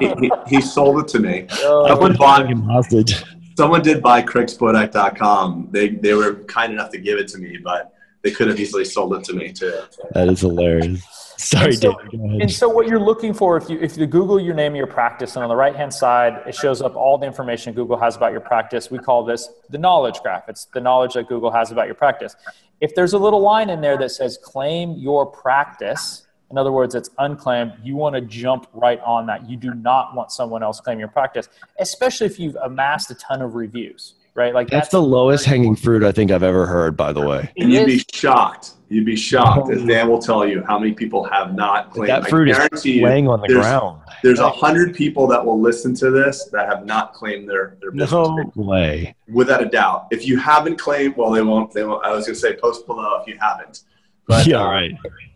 he, 0.00 0.06
it. 0.06 0.18
he, 0.18 0.56
he 0.56 0.60
sold 0.62 1.00
it 1.00 1.08
to 1.08 1.18
me 1.18 1.46
Oh, 1.62 1.86
someone 1.88 2.16
bought 2.16 2.48
him 2.48 2.62
hostage. 2.62 3.22
someone 3.56 3.82
did 3.82 4.02
buy 4.02 4.22
craigspodak.com. 4.22 5.68
They 5.70 5.88
they 5.90 6.14
were 6.14 6.34
kind 6.44 6.72
enough 6.72 6.90
to 6.92 6.98
give 6.98 7.18
it 7.18 7.28
to 7.28 7.38
me, 7.38 7.58
but 7.62 7.92
they 8.22 8.30
could 8.30 8.48
have 8.48 8.58
easily 8.58 8.84
sold 8.84 9.14
it 9.14 9.24
to 9.24 9.32
me 9.34 9.52
too. 9.52 9.80
That 10.12 10.28
is 10.28 10.40
hilarious. 10.40 11.04
Sorry, 11.36 11.66
And 11.66 11.74
so- 11.76 11.92
Dan. 11.92 12.08
Go 12.20 12.24
ahead. 12.26 12.40
And 12.42 12.50
so, 12.50 12.68
what 12.68 12.88
you're 12.88 12.98
looking 12.98 13.32
for, 13.32 13.56
if 13.56 13.70
you 13.70 13.78
if 13.80 13.96
you 13.96 14.06
Google 14.06 14.40
your 14.40 14.54
name 14.54 14.72
of 14.72 14.76
your 14.76 14.88
practice, 14.88 15.36
and 15.36 15.42
on 15.44 15.48
the 15.48 15.54
right 15.56 15.76
hand 15.76 15.94
side, 15.94 16.42
it 16.48 16.54
shows 16.54 16.82
up 16.82 16.96
all 16.96 17.16
the 17.16 17.26
information 17.26 17.72
Google 17.74 17.96
has 17.96 18.16
about 18.16 18.32
your 18.32 18.40
practice. 18.40 18.90
We 18.90 18.98
call 18.98 19.24
this 19.24 19.48
the 19.70 19.78
knowledge 19.78 20.18
graph. 20.20 20.48
It's 20.48 20.64
the 20.74 20.80
knowledge 20.80 21.12
that 21.14 21.28
Google 21.28 21.52
has 21.52 21.70
about 21.70 21.86
your 21.86 21.94
practice. 21.94 22.34
If 22.80 22.94
there's 22.94 23.12
a 23.12 23.18
little 23.18 23.40
line 23.40 23.70
in 23.70 23.80
there 23.80 23.98
that 23.98 24.10
says 24.10 24.38
"claim 24.38 24.92
your 24.92 25.26
practice," 25.26 26.26
in 26.50 26.56
other 26.56 26.72
words, 26.72 26.94
it's 26.94 27.10
unclaimed. 27.18 27.74
You 27.82 27.96
want 27.96 28.14
to 28.14 28.20
jump 28.20 28.68
right 28.72 29.00
on 29.00 29.26
that. 29.26 29.48
You 29.48 29.56
do 29.56 29.74
not 29.74 30.14
want 30.14 30.30
someone 30.30 30.62
else 30.62 30.80
claim 30.80 30.98
your 30.98 31.08
practice, 31.08 31.48
especially 31.78 32.26
if 32.26 32.38
you've 32.38 32.56
amassed 32.56 33.10
a 33.10 33.14
ton 33.14 33.42
of 33.42 33.54
reviews, 33.54 34.14
right? 34.38 34.54
Like 34.54 34.70
That's 34.70 34.88
the 34.88 35.02
lowest 35.02 35.44
hanging 35.44 35.76
fruit 35.76 36.02
I 36.04 36.12
think 36.12 36.30
I've 36.30 36.42
ever 36.44 36.64
heard. 36.66 36.96
By 36.96 37.12
the 37.12 37.20
way, 37.26 37.50
And 37.58 37.70
you'd 37.72 37.86
be 37.86 38.02
shocked. 38.12 38.70
You'd 38.90 39.04
be 39.04 39.16
shocked, 39.16 39.70
as 39.70 39.84
Dan 39.84 40.08
will 40.08 40.18
tell 40.20 40.46
you, 40.46 40.64
how 40.66 40.78
many 40.78 40.92
people 40.94 41.22
have 41.24 41.54
not 41.54 41.90
claimed. 41.90 42.08
that 42.08 42.26
fruit 42.30 42.48
is 42.48 42.56
guarantee 42.56 42.92
you, 43.00 43.04
laying 43.04 43.28
on 43.28 43.42
the 43.42 43.48
there's- 43.48 43.66
ground. 43.66 44.00
There's 44.22 44.38
a 44.38 44.48
hundred 44.50 44.94
people 44.94 45.26
that 45.26 45.44
will 45.44 45.60
listen 45.60 45.94
to 45.96 46.10
this 46.10 46.46
that 46.52 46.68
have 46.68 46.86
not 46.86 47.12
claimed 47.12 47.48
their 47.50 47.76
their 47.82 47.90
business. 47.90 48.10
No 48.12 48.50
way. 48.56 49.14
without 49.30 49.62
a 49.62 49.66
doubt. 49.66 50.06
If 50.10 50.26
you 50.26 50.38
haven't 50.38 50.76
claimed, 50.78 51.16
well, 51.18 51.30
they 51.30 51.42
won't. 51.42 51.72
They 51.72 51.84
won't. 51.84 52.04
I 52.04 52.10
was 52.14 52.24
going 52.26 52.34
to 52.34 52.40
say 52.40 52.54
post 52.56 52.86
below 52.86 53.20
if 53.20 53.28
you 53.28 53.36
haven't. 53.40 53.82
But, 54.26 54.46
yeah, 54.46 54.60
um, 54.62 54.68
right. 54.70 54.90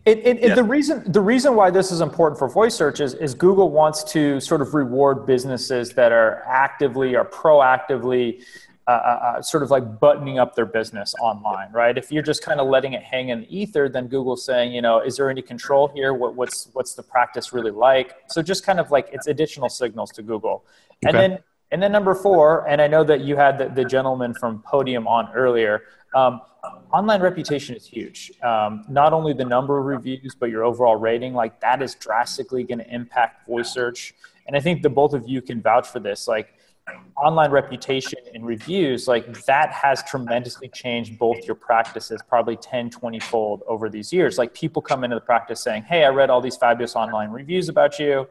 It, 0.05 0.17
it, 0.19 0.25
it- 0.25 0.41
Yeah. 0.49 0.55
the 0.55 0.63
reason 0.63 1.03
the 1.11 1.21
reason 1.21 1.55
why 1.55 1.69
this 1.69 1.91
is 1.91 2.01
important 2.01 2.37
for 2.39 2.49
voice 2.49 2.73
search 2.75 2.99
is, 2.99 3.13
is 3.13 3.33
Google 3.35 3.69
wants 3.69 4.03
to 4.13 4.39
sort 4.39 4.61
of 4.61 4.73
reward 4.73 5.25
businesses 5.27 5.91
that 5.91 6.11
are 6.11 6.43
actively 6.47 7.15
or 7.15 7.23
proactively 7.25 8.43
uh, 8.85 8.91
uh, 8.91 8.93
uh, 9.37 9.41
sort 9.41 9.63
of 9.63 9.71
like 9.71 9.99
buttoning 9.99 10.39
up 10.39 10.55
their 10.55 10.65
business 10.65 11.15
online, 11.21 11.71
right? 11.71 11.97
If 11.97 12.11
you're 12.11 12.23
just 12.23 12.43
kind 12.43 12.59
of 12.59 12.67
letting 12.67 12.91
it 12.91 13.01
hang 13.01 13.29
in 13.29 13.41
the 13.41 13.57
ether, 13.57 13.87
then 13.87 14.07
Google's 14.07 14.43
saying, 14.43 14.73
you 14.73 14.81
know, 14.81 14.99
is 14.99 15.15
there 15.15 15.29
any 15.29 15.41
control 15.41 15.87
here? 15.87 16.13
What, 16.13 16.35
what's 16.35 16.67
what's 16.73 16.93
the 16.93 17.03
practice 17.03 17.53
really 17.53 17.71
like? 17.71 18.13
So 18.27 18.41
just 18.41 18.65
kind 18.65 18.81
of 18.81 18.91
like 18.91 19.07
it's 19.13 19.27
additional 19.27 19.69
signals 19.69 20.11
to 20.11 20.21
Google, 20.21 20.65
and 21.05 21.15
then 21.15 21.39
and 21.71 21.81
then 21.81 21.93
number 21.93 22.13
four, 22.13 22.67
and 22.67 22.81
I 22.81 22.87
know 22.87 23.05
that 23.05 23.21
you 23.21 23.37
had 23.37 23.57
the, 23.57 23.69
the 23.69 23.85
gentleman 23.85 24.33
from 24.33 24.61
Podium 24.63 25.07
on 25.07 25.31
earlier. 25.33 25.83
Um, 26.13 26.41
online 26.91 27.21
reputation 27.21 27.75
is 27.75 27.87
huge. 27.87 28.31
Um, 28.43 28.83
not 28.89 29.13
only 29.13 29.33
the 29.33 29.45
number 29.45 29.79
of 29.79 29.85
reviews, 29.85 30.35
but 30.37 30.49
your 30.49 30.63
overall 30.63 30.97
rating, 30.97 31.33
like 31.33 31.61
that 31.61 31.81
is 31.81 31.95
drastically 31.95 32.63
going 32.63 32.79
to 32.79 32.93
impact 32.93 33.47
voice 33.47 33.73
search. 33.73 34.13
And 34.45 34.55
I 34.55 34.59
think 34.59 34.81
the 34.81 34.89
both 34.89 35.13
of 35.13 35.27
you 35.27 35.41
can 35.41 35.61
vouch 35.61 35.87
for 35.87 35.99
this. 35.99 36.27
Like 36.27 36.53
online 37.15 37.51
reputation 37.51 38.19
and 38.33 38.45
reviews, 38.45 39.07
like 39.07 39.45
that 39.45 39.71
has 39.71 40.03
tremendously 40.03 40.67
changed 40.67 41.17
both 41.17 41.45
your 41.45 41.55
practices, 41.55 42.21
probably 42.27 42.57
10, 42.57 42.89
20 42.89 43.19
fold 43.19 43.63
over 43.67 43.89
these 43.89 44.11
years. 44.11 44.37
Like 44.37 44.53
people 44.53 44.81
come 44.81 45.03
into 45.03 45.15
the 45.15 45.21
practice 45.21 45.61
saying, 45.61 45.83
Hey, 45.83 46.03
I 46.03 46.09
read 46.09 46.29
all 46.29 46.41
these 46.41 46.57
fabulous 46.57 46.95
online 46.95 47.29
reviews 47.29 47.69
about 47.69 47.99
you. 47.99 48.27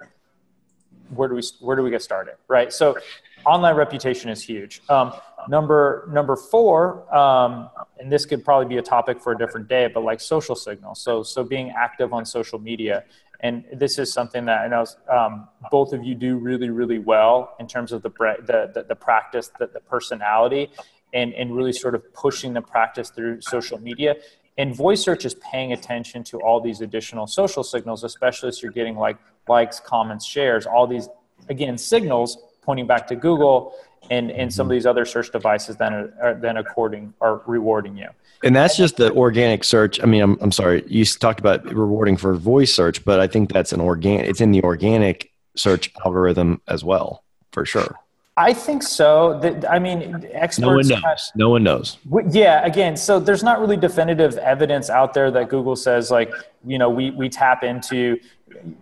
Where 1.15 1.29
do 1.29 1.35
we, 1.35 1.43
where 1.61 1.77
do 1.77 1.83
we 1.83 1.91
get 1.91 2.03
started? 2.03 2.35
Right. 2.49 2.73
So 2.73 2.97
online 3.45 3.77
reputation 3.77 4.31
is 4.31 4.43
huge. 4.43 4.83
Um, 4.89 5.13
number, 5.49 6.09
number 6.11 6.37
four, 6.37 7.13
um, 7.15 7.71
and 7.99 8.11
this 8.11 8.25
could 8.25 8.45
probably 8.45 8.67
be 8.67 8.79
a 8.79 8.83
topic 8.83 9.21
for 9.21 9.33
a 9.33 9.39
different 9.39 9.69
day, 9.69 9.89
but 9.93 10.03
like 10.03 10.21
social 10.21 10.55
signals. 10.55 11.01
So, 11.01 11.23
so 11.23 11.45
being 11.45 11.71
active 11.71 12.13
on 12.13 12.25
social 12.25 12.59
media 12.59 13.05
and 13.43 13.65
this 13.73 13.99
is 13.99 14.13
something 14.13 14.45
that 14.45 14.61
I 14.61 14.69
know 14.69 14.87
um, 15.11 15.49
both 15.71 15.93
of 15.93 16.05
you 16.05 16.15
do 16.15 16.37
really, 16.37 16.71
really 16.71 17.01
well 17.01 17.57
in 17.59 17.67
terms 17.67 17.93
of 17.93 18.03
the 18.03 18.11
the 18.11 18.71
the, 18.73 18.85
the 18.89 18.95
practice, 18.95 19.51
the, 19.59 19.67
the 19.67 19.81
personality, 19.81 20.71
and 21.13 21.35
and 21.35 21.55
really 21.55 21.73
sort 21.73 21.95
of 21.95 22.13
pushing 22.15 22.53
the 22.53 22.63
practice 22.63 23.11
through 23.11 23.41
social 23.41 23.79
media. 23.79 24.17
And 24.59 24.75
voice 24.77 25.03
search 25.03 25.25
is 25.25 25.35
paying 25.35 25.73
attention 25.73 26.23
to 26.25 26.41
all 26.41 26.61
these 26.61 26.83
additional 26.83 27.27
social 27.27 27.65
signals, 27.65 28.05
especially 28.05 28.51
as 28.51 28.63
you're 28.63 28.73
getting 28.73 28.97
like 28.97 29.17
likes, 29.49 29.81
comments, 29.81 30.25
shares, 30.25 30.67
all 30.67 30.87
these 30.87 31.09
again 31.49 31.77
signals 31.77 32.39
pointing 32.63 32.87
back 32.87 33.07
to 33.09 33.17
Google 33.17 33.75
and 34.11 34.31
and 34.31 34.53
some 34.53 34.67
of 34.67 34.71
these 34.71 34.87
other 34.87 35.05
search 35.05 35.33
devices 35.33 35.77
then 35.77 35.93
are, 35.93 36.15
are 36.23 36.35
then 36.35 36.57
according 36.59 37.15
are 37.21 37.43
rewarding 37.47 37.97
you. 37.97 38.09
And 38.45 38.57
that's 38.57 38.77
just 38.77 38.97
the 38.97 39.13
organic 39.13 39.65
search. 39.65 40.03
I 40.03 40.07
mean, 40.07 40.23
I'm, 40.23 40.39
I'm 40.41 40.53
sorry, 40.53 40.85
you 40.87 41.05
talked 41.05 41.41
about 41.41 41.65
rewarding 41.73 42.17
for 42.17 42.35
voice 42.35 42.75
search, 42.75 43.05
but 43.05 43.21
I 43.21 43.27
think 43.27 43.53
that's 43.53 43.73
an 43.73 43.81
organic, 43.81 44.27
it's 44.27 44.41
in 44.41 44.51
the 44.51 44.63
organic 44.63 45.31
search 45.57 45.93
algorithm 46.05 46.61
as 46.67 46.83
well, 46.83 47.23
for 47.53 47.65
sure. 47.65 47.99
I 48.37 48.55
think 48.55 48.83
so. 48.83 49.39
I 49.69 49.79
mean, 49.79 50.27
experts. 50.33 50.59
No 50.59 50.71
one 50.75 50.89
knows. 50.89 51.33
no 51.35 51.51
one 51.51 51.63
knows. 51.63 51.99
Yeah. 52.31 52.65
Again, 52.65 52.97
so 52.97 53.21
there's 53.21 53.43
not 53.43 53.61
really 53.61 53.77
definitive 53.77 54.39
evidence 54.39 54.89
out 54.89 55.13
there 55.13 55.31
that 55.31 55.51
Google 55.51 55.77
says 55.77 56.11
like, 56.11 56.33
you 56.65 56.79
know, 56.79 56.89
we 56.89 57.11
we 57.11 57.29
tap 57.29 57.63
into 57.63 58.19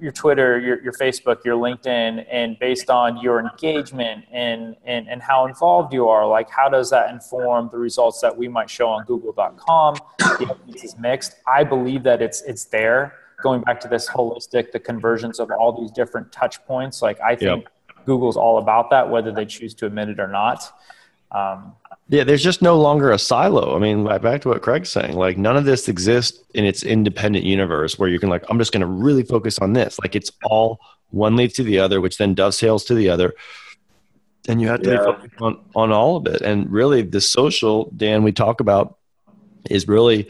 your 0.01 0.12
Twitter, 0.12 0.59
your, 0.59 0.83
your 0.83 0.93
Facebook, 0.93 1.45
your 1.45 1.57
LinkedIn, 1.57 2.27
and 2.31 2.59
based 2.59 2.91
on 2.91 3.21
your 3.21 3.41
engagement 3.41 4.25
and, 4.31 4.77
and, 4.85 5.09
and 5.09 5.23
how 5.23 5.47
involved 5.47 5.93
you 5.93 6.09
are, 6.09 6.27
like 6.27 6.51
how 6.51 6.68
does 6.68 6.91
that 6.91 7.11
inform 7.11 7.68
the 7.73 7.79
results 7.79 8.21
that 8.21 8.37
we 8.37 8.49
might 8.49 8.68
show 8.68 8.89
on 8.89 9.05
google.com? 9.05 9.97
The 10.18 10.49
evidence 10.51 10.85
is 10.85 10.99
mixed. 10.99 11.37
I 11.47 11.64
believe 11.64 12.03
that 12.05 12.23
it's, 12.23 12.43
it's 12.43 12.64
there. 12.66 13.14
Going 13.43 13.62
back 13.62 13.81
to 13.81 13.89
this 13.89 14.09
holistic, 14.09 14.71
the 14.73 14.81
conversions 14.81 15.41
of 15.41 15.51
all 15.51 15.73
these 15.81 15.91
different 15.91 16.31
touch 16.31 16.64
points, 16.66 17.01
like 17.01 17.18
I 17.21 17.35
think 17.35 17.64
yep. 17.64 17.73
Google's 18.05 18.37
all 18.37 18.59
about 18.59 18.91
that, 18.91 19.09
whether 19.09 19.33
they 19.33 19.47
choose 19.47 19.73
to 19.75 19.87
admit 19.87 20.11
it 20.11 20.21
or 20.21 20.29
not. 20.29 20.71
Um, 21.33 21.75
yeah, 22.11 22.25
there's 22.25 22.43
just 22.43 22.61
no 22.61 22.77
longer 22.77 23.13
a 23.13 23.19
silo. 23.19 23.77
I 23.77 23.79
mean, 23.79 24.05
back 24.05 24.41
to 24.43 24.49
what 24.49 24.63
Craig's 24.63 24.91
saying, 24.91 25.17
like 25.17 25.39
none 25.39 25.57
of 25.57 25.65
this 25.65 25.89
exists 25.89 26.43
in 26.55 26.65
its 26.65 26.83
independent 26.83 27.45
universe 27.45 28.01
where 28.01 28.09
you 28.09 28.19
can 28.19 28.29
like, 28.29 28.45
I'm 28.51 28.59
just 28.59 28.73
going 28.73 28.81
to 28.81 28.87
really 28.87 29.23
focus 29.23 29.61
on 29.61 29.75
this. 29.75 29.97
Like 30.01 30.17
it's 30.17 30.33
all 30.43 30.81
one 31.11 31.37
leads 31.37 31.55
to 31.55 31.63
the 31.63 31.79
other, 31.79 32.01
which 32.01 32.19
then 32.19 32.35
dovetails 32.35 32.85
to 32.87 32.95
the 32.95 33.09
other. 33.09 33.33
And 34.49 34.61
you 34.61 34.67
have 34.67 34.83
to 34.83 34.91
yeah. 34.91 35.29
on, 35.41 35.61
on 35.77 35.93
all 35.93 36.17
of 36.17 36.27
it. 36.27 36.41
And 36.41 36.71
really 36.73 37.03
the 37.03 37.21
social, 37.21 37.93
Dan, 37.97 38.25
we 38.25 38.33
talk 38.33 38.59
about 38.59 38.99
is 39.71 39.87
really 39.87 40.29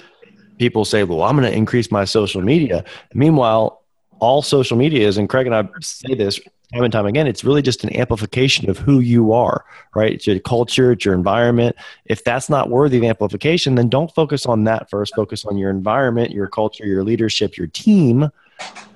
people 0.58 0.84
say, 0.84 1.04
well, 1.04 1.22
I'm 1.22 1.34
going 1.34 1.50
to 1.50 1.56
increase 1.56 1.90
my 1.90 2.04
social 2.04 2.42
media. 2.42 2.84
Meanwhile, 3.14 3.82
all 4.18 4.42
social 4.42 4.76
media 4.76 5.08
is, 5.08 5.16
and 5.16 5.30
Craig 5.30 5.46
and 5.46 5.54
I 5.54 5.66
say 5.80 6.14
this 6.14 6.38
time 6.72 6.84
and 6.84 6.92
time 6.92 7.06
again, 7.06 7.26
it's 7.26 7.44
really 7.44 7.62
just 7.62 7.84
an 7.84 7.94
amplification 7.96 8.70
of 8.70 8.78
who 8.78 9.00
you 9.00 9.32
are, 9.32 9.64
right? 9.94 10.12
It's 10.12 10.26
your 10.26 10.38
culture, 10.38 10.92
it's 10.92 11.04
your 11.04 11.14
environment. 11.14 11.76
If 12.04 12.22
that's 12.22 12.48
not 12.48 12.70
worthy 12.70 12.98
of 12.98 13.04
amplification, 13.04 13.74
then 13.74 13.88
don't 13.88 14.12
focus 14.14 14.46
on 14.46 14.64
that 14.64 14.88
first. 14.88 15.14
Focus 15.14 15.44
on 15.44 15.58
your 15.58 15.70
environment, 15.70 16.30
your 16.30 16.46
culture, 16.46 16.86
your 16.86 17.02
leadership, 17.02 17.56
your 17.56 17.66
team, 17.66 18.30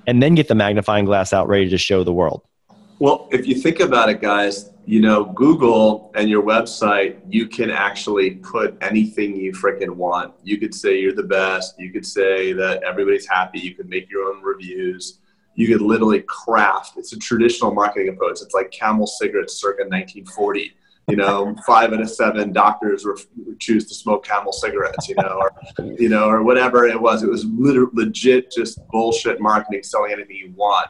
and 0.06 0.22
then 0.22 0.34
get 0.34 0.48
the 0.48 0.54
magnifying 0.54 1.04
glass 1.04 1.32
out 1.32 1.48
ready 1.48 1.68
to 1.68 1.78
show 1.78 2.04
the 2.04 2.12
world. 2.12 2.42
Well, 3.00 3.28
if 3.32 3.46
you 3.46 3.56
think 3.56 3.80
about 3.80 4.08
it, 4.08 4.20
guys, 4.20 4.70
you 4.86 5.00
know, 5.00 5.24
Google 5.24 6.12
and 6.14 6.28
your 6.28 6.42
website, 6.42 7.18
you 7.28 7.48
can 7.48 7.70
actually 7.70 8.32
put 8.36 8.76
anything 8.80 9.34
you 9.34 9.52
freaking 9.52 9.90
want. 9.90 10.32
You 10.44 10.58
could 10.58 10.74
say 10.74 11.00
you're 11.00 11.14
the 11.14 11.24
best. 11.24 11.74
You 11.78 11.90
could 11.90 12.06
say 12.06 12.52
that 12.52 12.82
everybody's 12.84 13.26
happy. 13.26 13.58
You 13.58 13.74
could 13.74 13.88
make 13.88 14.10
your 14.10 14.32
own 14.32 14.42
reviews 14.42 15.18
you 15.54 15.68
could 15.68 15.80
literally 15.80 16.22
craft. 16.22 16.96
It's 16.96 17.12
a 17.12 17.18
traditional 17.18 17.72
marketing 17.72 18.08
approach. 18.08 18.42
It's 18.42 18.54
like 18.54 18.70
Camel 18.70 19.06
cigarettes 19.06 19.60
circa 19.60 19.82
1940. 19.82 20.72
You 21.08 21.16
know, 21.16 21.54
five 21.66 21.92
out 21.92 22.00
of 22.00 22.10
seven 22.10 22.52
doctors 22.52 23.04
were, 23.04 23.18
choose 23.58 23.86
to 23.88 23.94
smoke 23.94 24.24
Camel 24.24 24.52
cigarettes. 24.52 25.08
You 25.08 25.16
know, 25.16 25.40
or 25.40 25.52
you 25.98 26.08
know, 26.08 26.28
or 26.28 26.42
whatever 26.42 26.86
it 26.86 27.00
was. 27.00 27.22
It 27.22 27.30
was 27.30 27.44
legit, 27.46 28.50
just 28.50 28.86
bullshit 28.88 29.40
marketing, 29.40 29.82
selling 29.82 30.12
anything 30.12 30.36
you 30.36 30.52
want. 30.56 30.88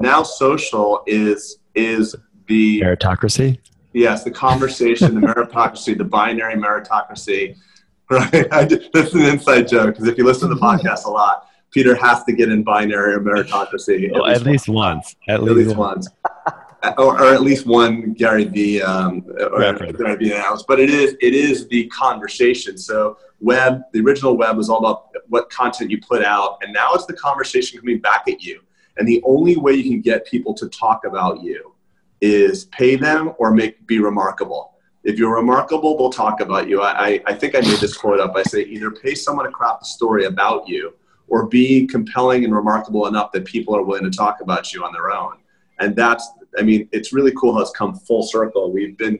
Now, 0.00 0.22
social 0.22 1.02
is 1.06 1.58
is 1.74 2.14
the 2.48 2.80
meritocracy. 2.80 3.58
Yes, 3.94 4.24
the 4.24 4.30
conversation, 4.30 5.14
the 5.14 5.26
meritocracy, 5.26 5.96
the 5.96 6.04
binary 6.04 6.54
meritocracy. 6.54 7.56
Right, 8.10 8.46
that's 8.50 9.14
an 9.14 9.22
inside 9.22 9.68
joke 9.68 9.94
because 9.94 10.06
if 10.06 10.18
you 10.18 10.24
listen 10.24 10.50
to 10.50 10.54
the 10.54 10.60
podcast 10.60 11.06
a 11.06 11.08
lot, 11.08 11.46
Peter 11.72 11.94
has 11.96 12.22
to 12.24 12.32
get 12.32 12.50
in 12.50 12.62
binary 12.62 13.14
or 13.14 13.20
meritocracy. 13.20 14.06
At, 14.06 14.12
well, 14.12 14.28
least, 14.28 14.40
at 14.40 14.46
least 14.46 14.68
once. 14.68 15.16
At, 15.26 15.36
at 15.36 15.42
least, 15.42 15.68
least 15.68 15.76
once. 15.76 16.08
or, 16.98 17.20
or, 17.20 17.34
at 17.34 17.40
least 17.40 17.66
one 17.66 18.12
Gary 18.12 18.44
Vee 18.44 18.82
um, 18.82 19.24
or 19.38 19.60
Gary 19.92 20.16
Vee 20.16 20.32
announced. 20.32 20.66
But 20.68 20.78
it 20.80 20.90
is 20.90 21.16
it 21.20 21.34
is 21.34 21.66
the 21.68 21.86
conversation. 21.88 22.76
So 22.76 23.16
web, 23.40 23.82
the 23.92 24.00
original 24.00 24.36
web 24.36 24.56
was 24.56 24.68
all 24.68 24.78
about 24.78 25.08
what 25.28 25.48
content 25.50 25.90
you 25.90 26.00
put 26.00 26.22
out, 26.22 26.58
and 26.62 26.72
now 26.72 26.92
it's 26.92 27.06
the 27.06 27.14
conversation 27.14 27.80
coming 27.80 27.98
back 27.98 28.28
at 28.28 28.42
you. 28.42 28.60
And 28.98 29.08
the 29.08 29.22
only 29.24 29.56
way 29.56 29.72
you 29.72 29.84
can 29.84 30.02
get 30.02 30.26
people 30.26 30.52
to 30.54 30.68
talk 30.68 31.06
about 31.06 31.42
you 31.42 31.74
is 32.20 32.66
pay 32.66 32.96
them 32.96 33.32
or 33.38 33.50
make 33.50 33.86
be 33.86 33.98
remarkable. 33.98 34.74
If 35.04 35.18
you're 35.18 35.34
remarkable, 35.34 35.96
they'll 35.96 36.10
talk 36.10 36.40
about 36.40 36.68
you. 36.68 36.82
I, 36.82 37.20
I 37.26 37.34
think 37.34 37.56
I 37.56 37.60
made 37.60 37.78
this 37.78 37.96
quote 37.96 38.20
up. 38.20 38.36
I 38.36 38.44
say 38.44 38.62
either 38.62 38.90
pay 38.90 39.14
someone 39.14 39.46
to 39.46 39.50
craft 39.50 39.82
a 39.82 39.86
story 39.86 40.26
about 40.26 40.68
you 40.68 40.94
or 41.32 41.46
be 41.46 41.86
compelling 41.86 42.44
and 42.44 42.54
remarkable 42.54 43.06
enough 43.06 43.32
that 43.32 43.46
people 43.46 43.74
are 43.74 43.82
willing 43.82 44.04
to 44.04 44.14
talk 44.14 44.42
about 44.42 44.70
you 44.74 44.84
on 44.84 44.92
their 44.92 45.10
own. 45.10 45.38
And 45.78 45.96
that's, 45.96 46.28
I 46.58 46.62
mean, 46.62 46.90
it's 46.92 47.14
really 47.14 47.32
cool 47.32 47.54
how 47.54 47.62
it's 47.62 47.70
come 47.70 47.94
full 47.94 48.22
circle. 48.22 48.70
We've 48.70 48.98
been 48.98 49.18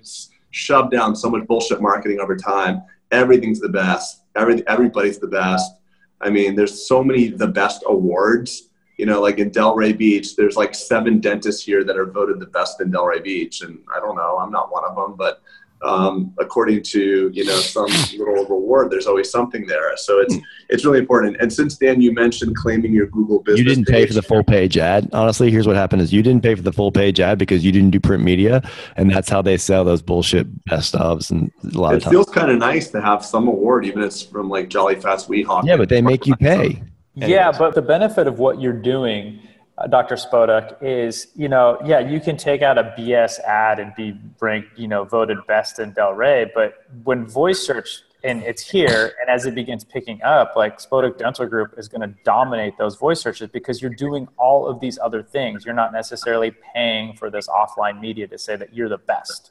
shoved 0.50 0.92
down 0.92 1.16
so 1.16 1.30
much 1.30 1.46
bullshit 1.46 1.80
marketing 1.80 2.20
over 2.20 2.36
time. 2.36 2.82
Everything's 3.12 3.60
the 3.60 3.70
best. 3.70 4.24
Every, 4.36 4.62
everybody's 4.68 5.20
the 5.20 5.26
best. 5.26 5.72
I 6.20 6.28
mean, 6.28 6.54
there's 6.54 6.86
so 6.86 7.02
many 7.02 7.28
the 7.28 7.48
best 7.48 7.82
awards. 7.86 8.68
You 8.98 9.06
know, 9.06 9.22
like 9.22 9.38
in 9.38 9.50
Delray 9.50 9.96
Beach, 9.96 10.36
there's 10.36 10.54
like 10.54 10.74
seven 10.74 11.18
dentists 11.18 11.64
here 11.64 11.82
that 11.82 11.96
are 11.96 12.04
voted 12.04 12.40
the 12.40 12.46
best 12.46 12.82
in 12.82 12.92
Delray 12.92 13.24
Beach, 13.24 13.62
and 13.62 13.78
I 13.92 14.00
don't 14.00 14.16
know, 14.16 14.36
I'm 14.38 14.52
not 14.52 14.70
one 14.70 14.84
of 14.84 14.94
them, 14.94 15.16
but 15.16 15.40
um, 15.84 16.32
according 16.38 16.82
to 16.82 17.30
you 17.32 17.44
know 17.44 17.56
some 17.56 17.86
little 18.18 18.44
reward 18.44 18.90
there's 18.90 19.06
always 19.06 19.30
something 19.30 19.66
there. 19.66 19.96
So 19.96 20.20
it's 20.20 20.36
it's 20.68 20.84
really 20.84 20.98
important. 20.98 21.36
And 21.40 21.52
since 21.52 21.76
dan 21.76 22.00
you 22.00 22.12
mentioned 22.12 22.56
claiming 22.56 22.92
your 22.92 23.06
google 23.06 23.40
business 23.40 23.58
you 23.58 23.64
didn't 23.64 23.86
pay 23.86 24.06
for 24.06 24.14
the 24.14 24.22
full 24.22 24.44
page 24.44 24.78
ad. 24.78 25.08
Honestly 25.12 25.50
here's 25.50 25.66
what 25.66 25.76
happened 25.76 26.02
is 26.02 26.12
you 26.12 26.22
didn't 26.22 26.42
pay 26.42 26.54
for 26.54 26.62
the 26.62 26.72
full 26.72 26.92
page 26.92 27.20
ad 27.20 27.38
because 27.38 27.64
you 27.64 27.72
didn't 27.72 27.90
do 27.90 28.00
print 28.00 28.22
media 28.22 28.62
and 28.96 29.10
that's 29.10 29.28
how 29.28 29.42
they 29.42 29.56
sell 29.56 29.84
those 29.84 30.02
bullshit 30.02 30.64
best 30.64 30.94
ofs 30.94 31.30
and 31.30 31.50
a 31.74 31.78
lot 31.78 31.94
it 31.94 31.96
of 31.98 32.02
times. 32.04 32.12
feels 32.12 32.30
kind 32.30 32.50
of 32.50 32.58
nice 32.58 32.90
to 32.90 33.00
have 33.00 33.24
some 33.24 33.48
award 33.48 33.84
even 33.84 34.02
if 34.02 34.06
it's 34.06 34.22
from 34.22 34.48
like 34.48 34.68
jolly 34.68 34.94
fast 34.94 35.28
weehawk 35.28 35.64
yeah 35.64 35.76
but 35.76 35.88
they 35.88 36.00
make 36.00 36.26
you 36.26 36.36
pay. 36.36 36.82
Yeah 37.14 37.52
but 37.52 37.74
the 37.74 37.82
benefit 37.82 38.26
of 38.26 38.38
what 38.38 38.60
you're 38.60 38.72
doing 38.72 39.40
uh, 39.82 39.86
Dr. 39.86 40.14
Spodak, 40.14 40.76
is 40.80 41.28
you 41.34 41.48
know, 41.48 41.78
yeah, 41.84 41.98
you 41.98 42.20
can 42.20 42.36
take 42.36 42.62
out 42.62 42.78
a 42.78 42.94
BS 42.98 43.40
ad 43.40 43.78
and 43.78 43.94
be 43.94 44.18
ranked, 44.40 44.78
you 44.78 44.88
know, 44.88 45.04
voted 45.04 45.38
best 45.46 45.78
in 45.78 45.92
Delray, 45.92 46.48
but 46.54 46.86
when 47.04 47.26
voice 47.26 47.60
search 47.60 48.02
and 48.24 48.42
it's 48.44 48.62
here, 48.62 49.14
and 49.20 49.28
as 49.28 49.46
it 49.46 49.54
begins 49.54 49.82
picking 49.82 50.22
up, 50.22 50.54
like 50.54 50.78
Spodak 50.78 51.18
Dental 51.18 51.44
Group 51.44 51.74
is 51.76 51.88
going 51.88 52.02
to 52.02 52.14
dominate 52.22 52.78
those 52.78 52.94
voice 52.94 53.20
searches 53.20 53.50
because 53.50 53.82
you're 53.82 53.94
doing 53.94 54.28
all 54.38 54.68
of 54.68 54.78
these 54.78 54.96
other 55.00 55.24
things. 55.24 55.64
You're 55.64 55.74
not 55.74 55.92
necessarily 55.92 56.52
paying 56.72 57.16
for 57.16 57.30
this 57.30 57.48
offline 57.48 58.00
media 58.00 58.28
to 58.28 58.38
say 58.38 58.54
that 58.54 58.72
you're 58.72 58.88
the 58.88 58.98
best. 58.98 59.50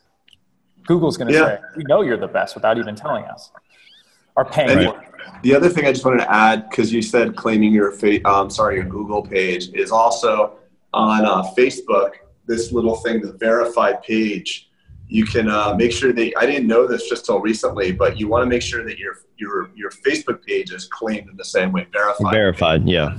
Google's 0.87 1.17
going 1.17 1.27
to 1.27 1.33
yeah. 1.33 1.57
say, 1.57 1.59
"We 1.75 1.83
know 1.83 2.01
you're 2.01 2.17
the 2.17 2.27
best," 2.27 2.55
without 2.55 2.77
even 2.77 2.95
telling 2.95 3.25
us 3.25 3.51
are 4.35 4.45
paying 4.45 4.89
for. 4.89 5.03
The 5.43 5.55
other 5.55 5.69
thing 5.69 5.85
I 5.85 5.91
just 5.91 6.05
wanted 6.05 6.19
to 6.19 6.31
add, 6.31 6.69
because 6.69 6.93
you 6.93 7.01
said 7.01 7.35
claiming 7.35 7.73
your 7.73 7.91
fa- 7.91 8.25
um, 8.29 8.49
sorry 8.49 8.75
your 8.75 8.85
Google 8.85 9.23
page 9.23 9.69
is 9.73 9.91
also 9.91 10.57
on 10.93 11.25
uh, 11.25 11.43
Facebook. 11.57 12.11
This 12.45 12.71
little 12.71 12.95
thing, 12.97 13.21
the 13.21 13.33
verified 13.33 14.01
page, 14.03 14.69
you 15.07 15.25
can 15.25 15.49
uh, 15.49 15.73
make 15.75 15.91
sure 15.91 16.13
that 16.13 16.33
I 16.37 16.45
didn't 16.45 16.67
know 16.67 16.87
this 16.87 17.09
just 17.09 17.25
till 17.25 17.39
recently, 17.39 17.91
but 17.91 18.19
you 18.19 18.27
want 18.27 18.43
to 18.43 18.49
make 18.49 18.61
sure 18.61 18.83
that 18.85 18.97
your 18.97 19.17
your 19.37 19.69
your 19.75 19.91
Facebook 19.91 20.45
page 20.45 20.71
is 20.71 20.85
claimed 20.85 21.29
in 21.29 21.35
the 21.35 21.45
same 21.45 21.71
way, 21.71 21.87
verified. 21.91 22.31
Verified, 22.31 22.87
yeah. 22.87 23.17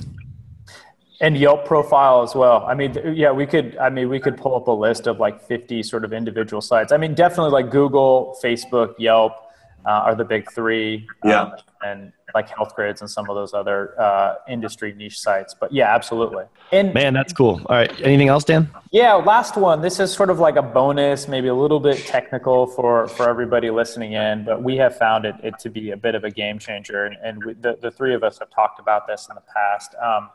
And 1.21 1.37
Yelp 1.37 1.67
profile 1.67 2.23
as 2.23 2.35
well. 2.35 2.65
I 2.67 2.75
mean, 2.75 2.97
yeah, 3.15 3.31
we 3.31 3.47
could. 3.47 3.77
I 3.79 3.91
mean, 3.91 4.09
we 4.09 4.19
could 4.19 4.37
pull 4.37 4.57
up 4.57 4.69
a 4.69 4.73
list 4.73 5.07
of 5.07 5.21
like 5.21 5.41
50 5.41 5.83
sort 5.83 6.05
of 6.05 6.13
individual 6.13 6.61
sites. 6.61 6.93
I 6.93 6.97
mean, 6.97 7.15
definitely 7.15 7.53
like 7.53 7.71
Google, 7.71 8.37
Facebook, 8.43 8.95
Yelp 8.99 9.42
uh, 9.87 9.91
are 9.91 10.15
the 10.15 10.25
big 10.25 10.51
three. 10.53 11.07
Yeah. 11.25 11.43
Um, 11.43 11.53
and 11.85 12.13
like 12.35 12.49
Healthgrades 12.49 13.01
and 13.01 13.11
some 13.11 13.29
of 13.29 13.37
those 13.37 13.53
other 13.53 14.01
uh, 14.01 14.37
industry 14.49 14.95
niche 14.95 15.21
sites. 15.21 15.55
But 15.59 15.73
yeah, 15.73 15.95
absolutely. 15.95 16.45
And 16.71 16.95
Man, 16.95 17.13
that's 17.13 17.33
cool. 17.33 17.61
All 17.67 17.77
right. 17.77 17.93
Anything 18.01 18.29
else, 18.29 18.45
Dan? 18.45 18.71
Yeah, 18.91 19.15
last 19.15 19.57
one. 19.57 19.83
This 19.83 20.01
is 20.01 20.13
sort 20.13 20.31
of 20.31 20.39
like 20.39 20.57
a 20.57 20.63
bonus, 20.63 21.29
maybe 21.29 21.49
a 21.49 21.55
little 21.55 21.81
bit 21.81 21.99
technical 22.07 22.67
for, 22.67 23.09
for 23.09 23.29
everybody 23.29 23.71
listening 23.71 24.13
in, 24.13 24.45
but 24.45 24.63
we 24.63 24.77
have 24.77 24.97
found 24.97 25.25
it, 25.25 25.35
it 25.43 25.59
to 25.61 25.71
be 25.71 25.91
a 25.91 25.97
bit 25.97 26.15
of 26.15 26.25
a 26.25 26.31
game 26.31 26.59
changer. 26.59 27.05
And, 27.05 27.17
and 27.23 27.45
we, 27.45 27.53
the, 27.55 27.79
the 27.83 27.91
three 27.91 28.15
of 28.15 28.23
us 28.23 28.39
have 28.39 28.51
talked 28.51 28.81
about 28.81 29.07
this 29.07 29.27
in 29.29 29.35
the 29.35 29.43
past. 29.53 29.95
Um, 30.03 30.31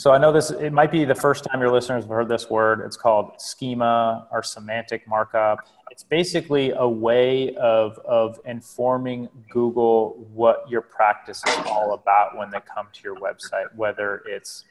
so 0.00 0.12
I 0.12 0.16
know 0.16 0.32
this, 0.32 0.50
it 0.50 0.72
might 0.72 0.90
be 0.90 1.04
the 1.04 1.14
first 1.14 1.44
time 1.44 1.60
your 1.60 1.70
listeners 1.70 2.04
have 2.04 2.08
heard 2.08 2.26
this 2.26 2.48
word. 2.48 2.80
It's 2.80 2.96
called 2.96 3.32
schema 3.36 4.26
or 4.32 4.42
semantic 4.42 5.06
markup. 5.06 5.58
It's 5.90 6.04
basically 6.04 6.70
a 6.70 6.88
way 6.88 7.54
of, 7.56 7.98
of 8.06 8.40
informing 8.46 9.28
Google 9.50 10.26
what 10.32 10.64
your 10.70 10.80
practice 10.80 11.42
is 11.46 11.54
all 11.66 11.92
about 11.92 12.38
when 12.38 12.48
they 12.48 12.60
come 12.60 12.86
to 12.94 13.02
your 13.02 13.16
website, 13.16 13.74
whether 13.76 14.22
it's 14.26 14.64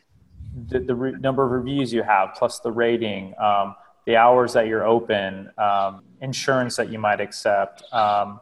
the, 0.65 0.79
the 0.79 0.95
re- 0.95 1.11
number 1.11 1.45
of 1.45 1.51
reviews 1.51 1.93
you 1.93 2.01
have, 2.01 2.29
plus 2.35 2.59
the 2.61 2.71
rating, 2.71 3.35
um, 3.39 3.75
the 4.07 4.15
hours 4.15 4.53
that 4.53 4.65
you're 4.65 4.87
open, 4.87 5.51
um, 5.59 6.05
insurance 6.21 6.75
that 6.75 6.89
you 6.89 6.97
might 6.97 7.21
accept. 7.21 7.83
Um, 7.93 8.41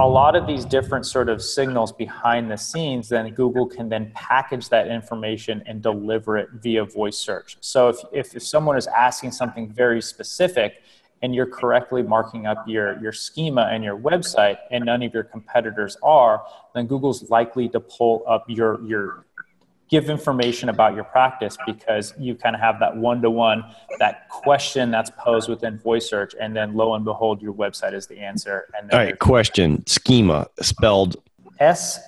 a 0.00 0.08
lot 0.08 0.34
of 0.34 0.46
these 0.46 0.64
different 0.64 1.04
sort 1.04 1.28
of 1.28 1.42
signals 1.42 1.92
behind 1.92 2.50
the 2.50 2.56
scenes, 2.56 3.08
then 3.08 3.32
Google 3.34 3.66
can 3.66 3.88
then 3.88 4.10
package 4.14 4.68
that 4.70 4.88
information 4.88 5.62
and 5.66 5.82
deliver 5.82 6.38
it 6.38 6.48
via 6.54 6.84
voice 6.84 7.18
search. 7.18 7.58
So 7.60 7.88
if, 7.88 7.96
if, 8.12 8.36
if 8.36 8.42
someone 8.42 8.76
is 8.78 8.86
asking 8.86 9.32
something 9.32 9.68
very 9.68 10.00
specific 10.00 10.82
and 11.20 11.34
you're 11.34 11.46
correctly 11.46 12.02
marking 12.02 12.46
up 12.46 12.66
your, 12.66 12.98
your 13.00 13.12
schema 13.12 13.68
and 13.70 13.84
your 13.84 13.96
website 13.98 14.56
and 14.70 14.86
none 14.86 15.02
of 15.02 15.12
your 15.12 15.24
competitors 15.24 15.96
are, 16.02 16.42
then 16.74 16.86
Google's 16.86 17.28
likely 17.30 17.68
to 17.68 17.78
pull 17.78 18.24
up 18.26 18.44
your, 18.48 18.82
your 18.84 19.26
give 19.92 20.08
information 20.08 20.70
about 20.70 20.94
your 20.94 21.04
practice 21.04 21.58
because 21.66 22.14
you 22.18 22.34
kind 22.34 22.56
of 22.56 22.62
have 22.62 22.80
that 22.80 22.96
one-to-one 22.96 23.62
that 23.98 24.26
question 24.30 24.90
that's 24.90 25.10
posed 25.18 25.50
within 25.50 25.78
voice 25.78 26.08
search 26.08 26.34
and 26.40 26.56
then 26.56 26.74
lo 26.74 26.94
and 26.94 27.04
behold 27.04 27.42
your 27.42 27.52
website 27.52 27.92
is 27.92 28.06
the 28.06 28.18
answer 28.18 28.72
and 28.76 28.90
All 28.90 28.98
right, 28.98 29.18
question. 29.18 29.86
Schema 29.86 30.46
spelled 30.62 31.16
s-c-h-e-m-a 31.60 32.00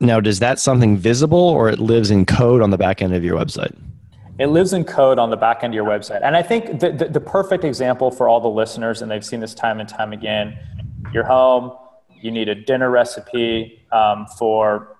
now 0.00 0.20
does 0.20 0.38
that 0.38 0.60
something 0.60 0.96
visible 0.96 1.36
or 1.36 1.68
it 1.68 1.80
lives 1.80 2.12
in 2.12 2.24
code 2.24 2.62
on 2.62 2.70
the 2.70 2.78
back 2.78 3.02
end 3.02 3.12
of 3.14 3.24
your 3.24 3.36
website? 3.36 3.76
it 4.38 4.46
lives 4.46 4.72
in 4.72 4.84
code 4.84 5.18
on 5.18 5.30
the 5.30 5.36
back 5.36 5.64
end 5.64 5.72
of 5.72 5.74
your 5.74 5.84
website 5.84 6.20
and 6.22 6.36
i 6.36 6.42
think 6.42 6.78
the, 6.78 6.92
the, 6.92 7.06
the 7.06 7.20
perfect 7.20 7.64
example 7.64 8.12
for 8.12 8.28
all 8.28 8.40
the 8.40 8.48
listeners 8.48 9.02
and 9.02 9.10
they've 9.10 9.26
seen 9.26 9.40
this 9.40 9.54
time 9.54 9.80
and 9.80 9.88
time 9.88 10.12
again 10.12 10.56
you're 11.12 11.24
home 11.24 11.72
you 12.20 12.30
need 12.30 12.48
a 12.48 12.54
dinner 12.54 12.90
recipe 12.90 13.82
um, 13.92 14.26
for 14.38 14.96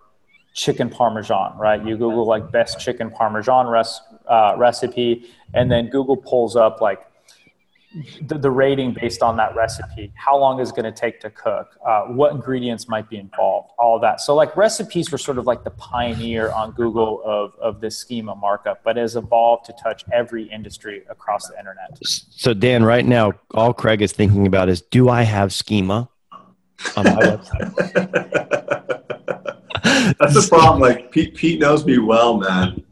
chicken 0.55 0.91
parmesan, 0.91 1.57
right? 1.57 1.85
You 1.85 1.97
Google 1.97 2.27
like 2.27 2.51
best 2.51 2.81
chicken 2.81 3.11
parmesan 3.11 3.67
res- 3.67 4.01
uh, 4.27 4.55
recipe, 4.57 5.31
and 5.55 5.71
then 5.71 5.89
Google 5.89 6.17
pulls 6.17 6.57
up 6.57 6.81
like 6.81 7.01
the, 8.27 8.39
the 8.39 8.51
rating 8.51 8.93
based 8.93 9.23
on 9.23 9.37
that 9.37 9.57
recipe. 9.57 10.13
How 10.15 10.37
long 10.37 10.61
is 10.61 10.71
it 10.71 10.77
going 10.77 10.93
to 10.93 10.93
take 10.93 11.21
to 11.21 11.31
cook? 11.31 11.79
Uh, 11.87 12.03
what 12.03 12.33
ingredients 12.33 12.89
might 12.89 13.09
be 13.09 13.17
involved? 13.17 13.71
All 13.79 13.99
that. 14.01 14.21
So 14.21 14.35
like 14.35 14.57
recipes 14.57 15.11
were 15.11 15.19
sort 15.19 15.39
of 15.39 15.47
like 15.47 15.65
the 15.65 15.71
pioneer 15.71 16.51
on 16.51 16.73
Google 16.73 17.23
of 17.25 17.55
of 17.61 17.81
this 17.81 17.97
schema 17.97 18.35
markup, 18.35 18.83
but 18.85 18.97
has 18.97 19.17
evolved 19.17 19.65
to 19.67 19.75
touch 19.83 20.05
every 20.13 20.45
industry 20.51 21.05
across 21.09 21.49
the 21.49 21.59
internet. 21.59 21.99
So 22.05 22.53
Dan, 22.53 22.85
right 22.85 23.07
now, 23.07 23.33
all 23.55 23.73
Craig 23.73 24.03
is 24.03 24.13
thinking 24.13 24.47
about 24.47 24.69
is, 24.69 24.83
do 24.83 25.09
I 25.09 25.23
have 25.23 25.53
schema? 25.53 26.09
On 26.97 27.05
my 27.05 27.11
website. 27.11 27.75
That's 30.19 30.35
the 30.35 30.47
problem. 30.49 30.81
Like 30.81 31.11
Pete, 31.11 31.35
Pete 31.35 31.61
knows 31.61 31.85
me 31.85 31.99
well, 31.99 32.39
man. 32.39 32.83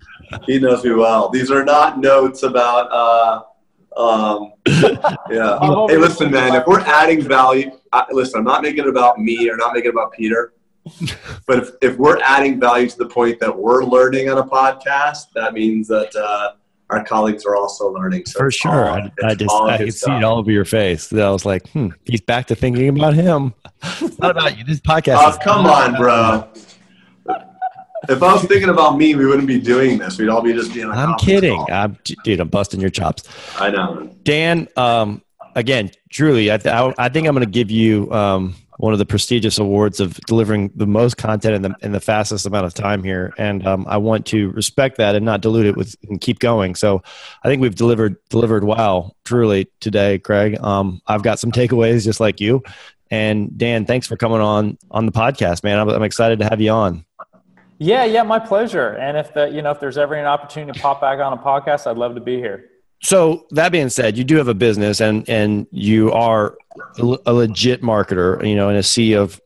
He 0.46 0.58
knows 0.58 0.84
me 0.84 0.92
well. 0.92 1.28
These 1.28 1.50
are 1.50 1.64
not 1.64 2.00
notes 2.00 2.42
about. 2.42 2.90
Uh, 2.90 3.42
um, 3.96 4.52
yeah. 5.30 5.58
hey, 5.88 5.96
listen, 5.96 6.30
man. 6.30 6.54
If 6.54 6.66
we're 6.66 6.80
adding 6.80 7.22
value, 7.22 7.70
I, 7.92 8.04
listen. 8.10 8.38
I'm 8.38 8.44
not 8.44 8.62
making 8.62 8.80
it 8.80 8.88
about 8.88 9.18
me 9.18 9.48
or 9.48 9.56
not 9.56 9.72
making 9.72 9.88
it 9.88 9.94
about 9.94 10.12
Peter. 10.12 10.52
But 11.46 11.58
if, 11.58 11.70
if 11.80 11.96
we're 11.96 12.18
adding 12.22 12.58
value 12.58 12.88
to 12.88 12.98
the 12.98 13.06
point 13.06 13.38
that 13.38 13.56
we're 13.56 13.84
learning 13.84 14.28
on 14.28 14.38
a 14.38 14.44
podcast, 14.44 15.26
that 15.34 15.52
means 15.52 15.86
that 15.88 16.14
uh, 16.16 16.52
our 16.90 17.04
colleagues 17.04 17.44
are 17.44 17.56
also 17.56 17.88
learning. 17.92 18.24
So 18.26 18.38
For 18.38 18.50
sure. 18.50 18.88
all- 18.88 18.96
I, 18.96 19.10
I 19.24 19.34
just 19.34 19.52
I 19.54 19.78
could 19.78 19.94
see 19.94 20.10
it 20.12 20.22
all 20.24 20.38
over 20.38 20.50
your 20.50 20.64
face. 20.64 21.12
I 21.12 21.30
was 21.30 21.44
like, 21.44 21.68
hmm, 21.70 21.88
he's 22.04 22.20
back 22.20 22.46
to 22.46 22.54
thinking 22.54 22.88
about 22.96 23.14
him. 23.14 23.54
Not 24.18 24.30
about 24.32 24.56
you. 24.58 24.64
This 24.64 24.80
podcast 24.80 25.16
Oh, 25.18 25.38
come 25.42 25.66
on, 25.66 25.94
bro. 25.96 26.48
If 28.08 28.22
I 28.22 28.32
was 28.34 28.44
thinking 28.44 28.68
about 28.68 28.96
me, 28.98 29.14
we 29.16 29.26
wouldn't 29.26 29.48
be 29.48 29.60
doing 29.60 29.98
this. 29.98 30.16
We'd 30.18 30.28
all 30.28 30.42
be 30.42 30.52
just 30.52 30.72
being 30.72 30.88
I'm 30.90 31.14
"Oh, 31.14 31.16
kidding. 31.16 31.56
call." 31.56 31.66
I'm, 31.72 31.98
dude, 32.24 32.38
I'm 32.38 32.48
busting 32.48 32.80
your 32.80 32.90
chops. 32.90 33.24
I 33.58 33.70
know. 33.70 34.08
Dan, 34.22 34.68
um, 34.76 35.22
again, 35.56 35.90
truly, 36.10 36.52
I, 36.52 36.58
th- 36.58 36.72
I, 36.72 36.94
I 36.98 37.08
think 37.08 37.26
I'm 37.26 37.34
going 37.34 37.44
to 37.44 37.50
give 37.50 37.68
you 37.70 38.12
um, 38.12 38.54
one 38.78 38.92
of 38.92 38.98
the 38.98 39.06
prestigious 39.06 39.58
awards 39.58 40.00
of 40.00 40.14
delivering 40.26 40.70
the 40.74 40.86
most 40.86 41.16
content 41.16 41.54
in 41.54 41.62
the, 41.62 41.74
in 41.82 41.92
the 41.92 42.00
fastest 42.00 42.46
amount 42.46 42.66
of 42.66 42.74
time 42.74 43.02
here. 43.02 43.32
And 43.38 43.66
um, 43.66 43.86
I 43.88 43.96
want 43.96 44.26
to 44.26 44.50
respect 44.50 44.98
that 44.98 45.14
and 45.14 45.24
not 45.24 45.40
dilute 45.40 45.66
it 45.66 45.76
with 45.76 45.96
and 46.08 46.20
keep 46.20 46.38
going. 46.38 46.74
So 46.74 47.02
I 47.42 47.48
think 47.48 47.62
we've 47.62 47.74
delivered 47.74 48.16
delivered 48.28 48.64
well, 48.64 49.16
truly 49.24 49.68
today, 49.80 50.18
Craig. 50.18 50.60
Um, 50.60 51.00
I've 51.06 51.22
got 51.22 51.38
some 51.38 51.52
takeaways 51.52 52.04
just 52.04 52.20
like 52.20 52.40
you. 52.40 52.62
And 53.10 53.56
Dan, 53.56 53.86
thanks 53.86 54.06
for 54.06 54.16
coming 54.16 54.40
on 54.40 54.78
on 54.90 55.06
the 55.06 55.12
podcast, 55.12 55.62
man. 55.62 55.78
I'm, 55.78 55.88
I'm 55.88 56.02
excited 56.02 56.40
to 56.40 56.44
have 56.44 56.60
you 56.60 56.70
on. 56.70 57.04
Yeah, 57.78 58.04
yeah, 58.04 58.22
my 58.22 58.38
pleasure. 58.38 58.90
And 58.90 59.16
if 59.16 59.34
the 59.34 59.46
you 59.48 59.62
know 59.62 59.70
if 59.70 59.80
there's 59.80 59.98
ever 59.98 60.14
an 60.14 60.26
opportunity 60.26 60.72
to 60.72 60.82
pop 60.82 61.00
back 61.00 61.18
on 61.20 61.32
a 61.32 61.36
podcast, 61.36 61.86
I'd 61.86 61.98
love 61.98 62.14
to 62.14 62.20
be 62.20 62.36
here. 62.36 62.70
So 63.02 63.46
that 63.50 63.72
being 63.72 63.88
said, 63.88 64.16
you 64.16 64.24
do 64.24 64.36
have 64.36 64.48
a 64.48 64.54
business 64.54 65.00
and 65.00 65.28
and 65.28 65.66
you 65.70 66.12
are 66.12 66.56
a 66.98 67.32
legit 67.32 67.82
marketer, 67.82 68.46
you 68.46 68.56
know, 68.56 68.68
in 68.68 68.76
a 68.76 68.82
sea 68.82 69.14
of 69.14 69.40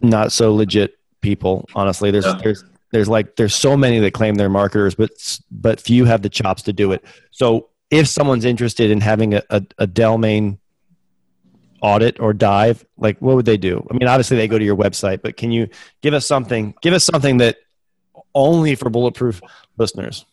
not 0.00 0.32
so 0.32 0.54
legit 0.54 0.98
people. 1.20 1.68
Honestly, 1.74 2.10
there's 2.10 2.24
Yeah. 2.26 2.40
there's 2.42 2.64
there's 2.92 3.08
like 3.08 3.36
there's 3.36 3.54
so 3.54 3.76
many 3.76 3.98
that 4.00 4.12
claim 4.12 4.36
they're 4.36 4.48
marketers, 4.48 4.94
but 4.94 5.10
but 5.50 5.80
few 5.80 6.04
have 6.04 6.22
the 6.22 6.28
chops 6.28 6.62
to 6.62 6.72
do 6.72 6.92
it. 6.92 7.04
So 7.30 7.68
if 7.90 8.08
someone's 8.08 8.44
interested 8.44 8.90
in 8.90 9.00
having 9.00 9.34
a, 9.34 9.42
a, 9.50 9.62
a 9.78 9.86
Delmain 9.86 10.58
audit 11.82 12.18
or 12.18 12.32
dive, 12.32 12.84
like 12.96 13.20
what 13.20 13.36
would 13.36 13.44
they 13.44 13.56
do? 13.58 13.86
I 13.90 13.94
mean, 13.94 14.08
obviously 14.08 14.36
they 14.36 14.48
go 14.48 14.58
to 14.58 14.64
your 14.64 14.76
website, 14.76 15.20
but 15.22 15.36
can 15.36 15.50
you 15.50 15.68
give 16.02 16.14
us 16.14 16.26
something? 16.26 16.74
Give 16.80 16.94
us 16.94 17.04
something 17.04 17.38
that 17.38 17.56
only 18.34 18.74
for 18.74 18.88
bulletproof 18.90 19.40
listeners. 19.76 20.24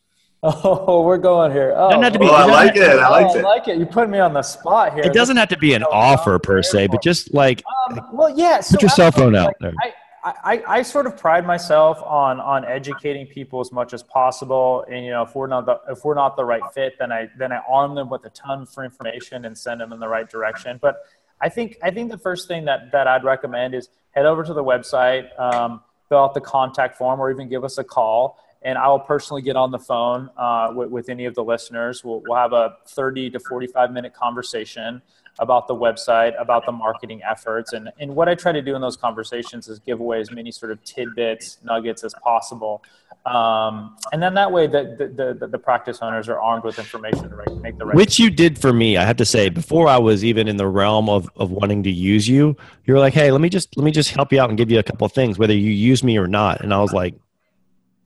Oh, 0.43 1.03
we're 1.03 1.19
going 1.19 1.51
here. 1.51 1.73
Oh, 1.75 1.89
Doesn't 1.89 2.03
have 2.03 2.13
to 2.13 2.19
be- 2.19 2.25
Oh, 2.25 2.33
I 2.33 2.45
like 2.45 2.75
it. 2.75 2.97
I 2.99 3.07
oh, 3.07 3.11
liked 3.11 3.37
I 3.37 3.41
like 3.41 3.67
it. 3.67 3.77
You 3.77 3.85
put 3.85 4.09
me 4.09 4.17
on 4.17 4.33
the 4.33 4.41
spot 4.41 4.95
here. 4.95 5.03
It 5.03 5.13
doesn't 5.13 5.37
have 5.37 5.49
to 5.49 5.57
be 5.57 5.75
an 5.75 5.83
Oh, 5.83 5.91
offer 5.91 6.39
per 6.39 6.63
se, 6.63 6.87
but 6.87 7.03
just 7.03 7.31
like 7.33 7.63
Um, 7.91 8.01
well, 8.11 8.29
yeah. 8.29 8.59
So 8.61 8.73
put 8.73 8.81
your 8.81 8.89
cell 8.89 9.11
phone 9.11 9.35
out 9.35 9.49
absolutely, 9.49 9.77
there. 9.81 9.93
I, 10.23 10.33
I, 10.43 10.63
I 10.77 10.81
sort 10.81 11.05
of 11.05 11.15
pride 11.17 11.45
myself 11.45 12.01
on 12.03 12.39
on 12.39 12.65
educating 12.65 13.27
people 13.27 13.59
as 13.59 13.71
much 13.71 13.93
as 13.93 14.01
possible, 14.01 14.83
and 14.89 15.05
you 15.05 15.11
know, 15.11 15.21
if 15.23 15.35
we're 15.35 15.47
not 15.47 15.65
the 15.67 15.79
if 15.91 16.03
we're 16.03 16.15
not 16.15 16.35
the 16.35 16.45
right 16.45 16.61
fit, 16.73 16.93
then 16.97 17.11
I 17.11 17.29
then 17.37 17.51
I 17.51 17.61
arm 17.69 17.93
them 17.93 18.09
with 18.09 18.25
a 18.25 18.29
ton 18.31 18.65
for 18.65 18.83
information 18.83 19.45
and 19.45 19.55
send 19.55 19.79
them 19.81 19.93
in 19.93 19.99
the 19.99 20.07
right 20.07 20.27
direction. 20.29 20.79
But 20.81 21.03
I 21.39 21.49
think 21.49 21.77
I 21.83 21.91
think 21.91 22.11
the 22.11 22.17
first 22.17 22.47
thing 22.47 22.65
that 22.65 22.91
that 22.91 23.07
I'd 23.07 23.23
recommend 23.23 23.75
is 23.75 23.89
head 24.11 24.25
over 24.25 24.43
to 24.43 24.53
the 24.53 24.63
website, 24.63 25.39
um, 25.39 25.81
fill 26.09 26.19
out 26.19 26.33
the 26.33 26.41
contact 26.41 26.97
form, 26.97 27.19
or 27.19 27.29
even 27.31 27.47
give 27.47 27.63
us 27.63 27.77
a 27.77 27.83
call. 27.83 28.37
And 28.63 28.77
I 28.77 28.87
will 28.87 28.99
personally 28.99 29.41
get 29.41 29.55
on 29.55 29.71
the 29.71 29.79
phone 29.79 30.29
uh, 30.37 30.71
with, 30.75 30.89
with 30.89 31.09
any 31.09 31.25
of 31.25 31.33
the 31.35 31.43
listeners. 31.43 32.03
We'll, 32.03 32.21
we'll 32.27 32.37
have 32.37 32.53
a 32.53 32.77
30 32.87 33.31
to 33.31 33.39
45 33.39 33.91
minute 33.91 34.13
conversation 34.13 35.01
about 35.39 35.67
the 35.67 35.75
website, 35.75 36.39
about 36.39 36.65
the 36.65 36.71
marketing 36.71 37.21
efforts. 37.23 37.73
And, 37.73 37.89
and 37.99 38.15
what 38.15 38.27
I 38.27 38.35
try 38.35 38.51
to 38.51 38.61
do 38.61 38.75
in 38.75 38.81
those 38.81 38.97
conversations 38.97 39.67
is 39.67 39.79
give 39.79 39.99
away 39.99 40.19
as 40.19 40.31
many 40.31 40.51
sort 40.51 40.71
of 40.71 40.83
tidbits, 40.83 41.57
nuggets 41.63 42.03
as 42.03 42.13
possible. 42.21 42.83
Um, 43.25 43.97
and 44.11 44.21
then 44.21 44.33
that 44.33 44.51
way 44.51 44.67
the, 44.67 44.95
the, 44.97 45.33
the, 45.33 45.47
the 45.47 45.57
practice 45.57 45.99
owners 46.01 46.27
are 46.27 46.39
armed 46.39 46.63
with 46.63 46.79
information 46.79 47.29
to 47.29 47.59
make 47.61 47.77
the 47.77 47.85
right 47.85 47.95
which 47.95 48.19
you 48.19 48.29
did 48.29 48.59
for 48.59 48.73
me. 48.73 48.97
I 48.97 49.05
have 49.05 49.17
to 49.17 49.25
say, 49.25 49.49
before 49.49 49.87
I 49.87 49.97
was 49.97 50.23
even 50.25 50.47
in 50.47 50.57
the 50.57 50.67
realm 50.67 51.09
of, 51.09 51.29
of 51.35 51.51
wanting 51.51 51.83
to 51.83 51.91
use 51.91 52.27
you, 52.27 52.55
you 52.85 52.93
were 52.93 52.99
like, 52.99 53.13
"Hey, 53.13 53.31
let 53.31 53.41
me 53.41 53.49
just 53.49 53.77
let 53.77 53.83
me 53.83 53.91
just 53.91 54.09
help 54.09 54.31
you 54.33 54.41
out 54.41 54.49
and 54.49 54.57
give 54.57 54.71
you 54.71 54.79
a 54.79 54.83
couple 54.83 55.07
things, 55.07 55.37
whether 55.37 55.53
you 55.53 55.71
use 55.71 56.03
me 56.03 56.17
or 56.17 56.25
not." 56.25 56.61
And 56.61 56.73
I 56.73 56.81
was 56.81 56.93
like, 56.93 57.13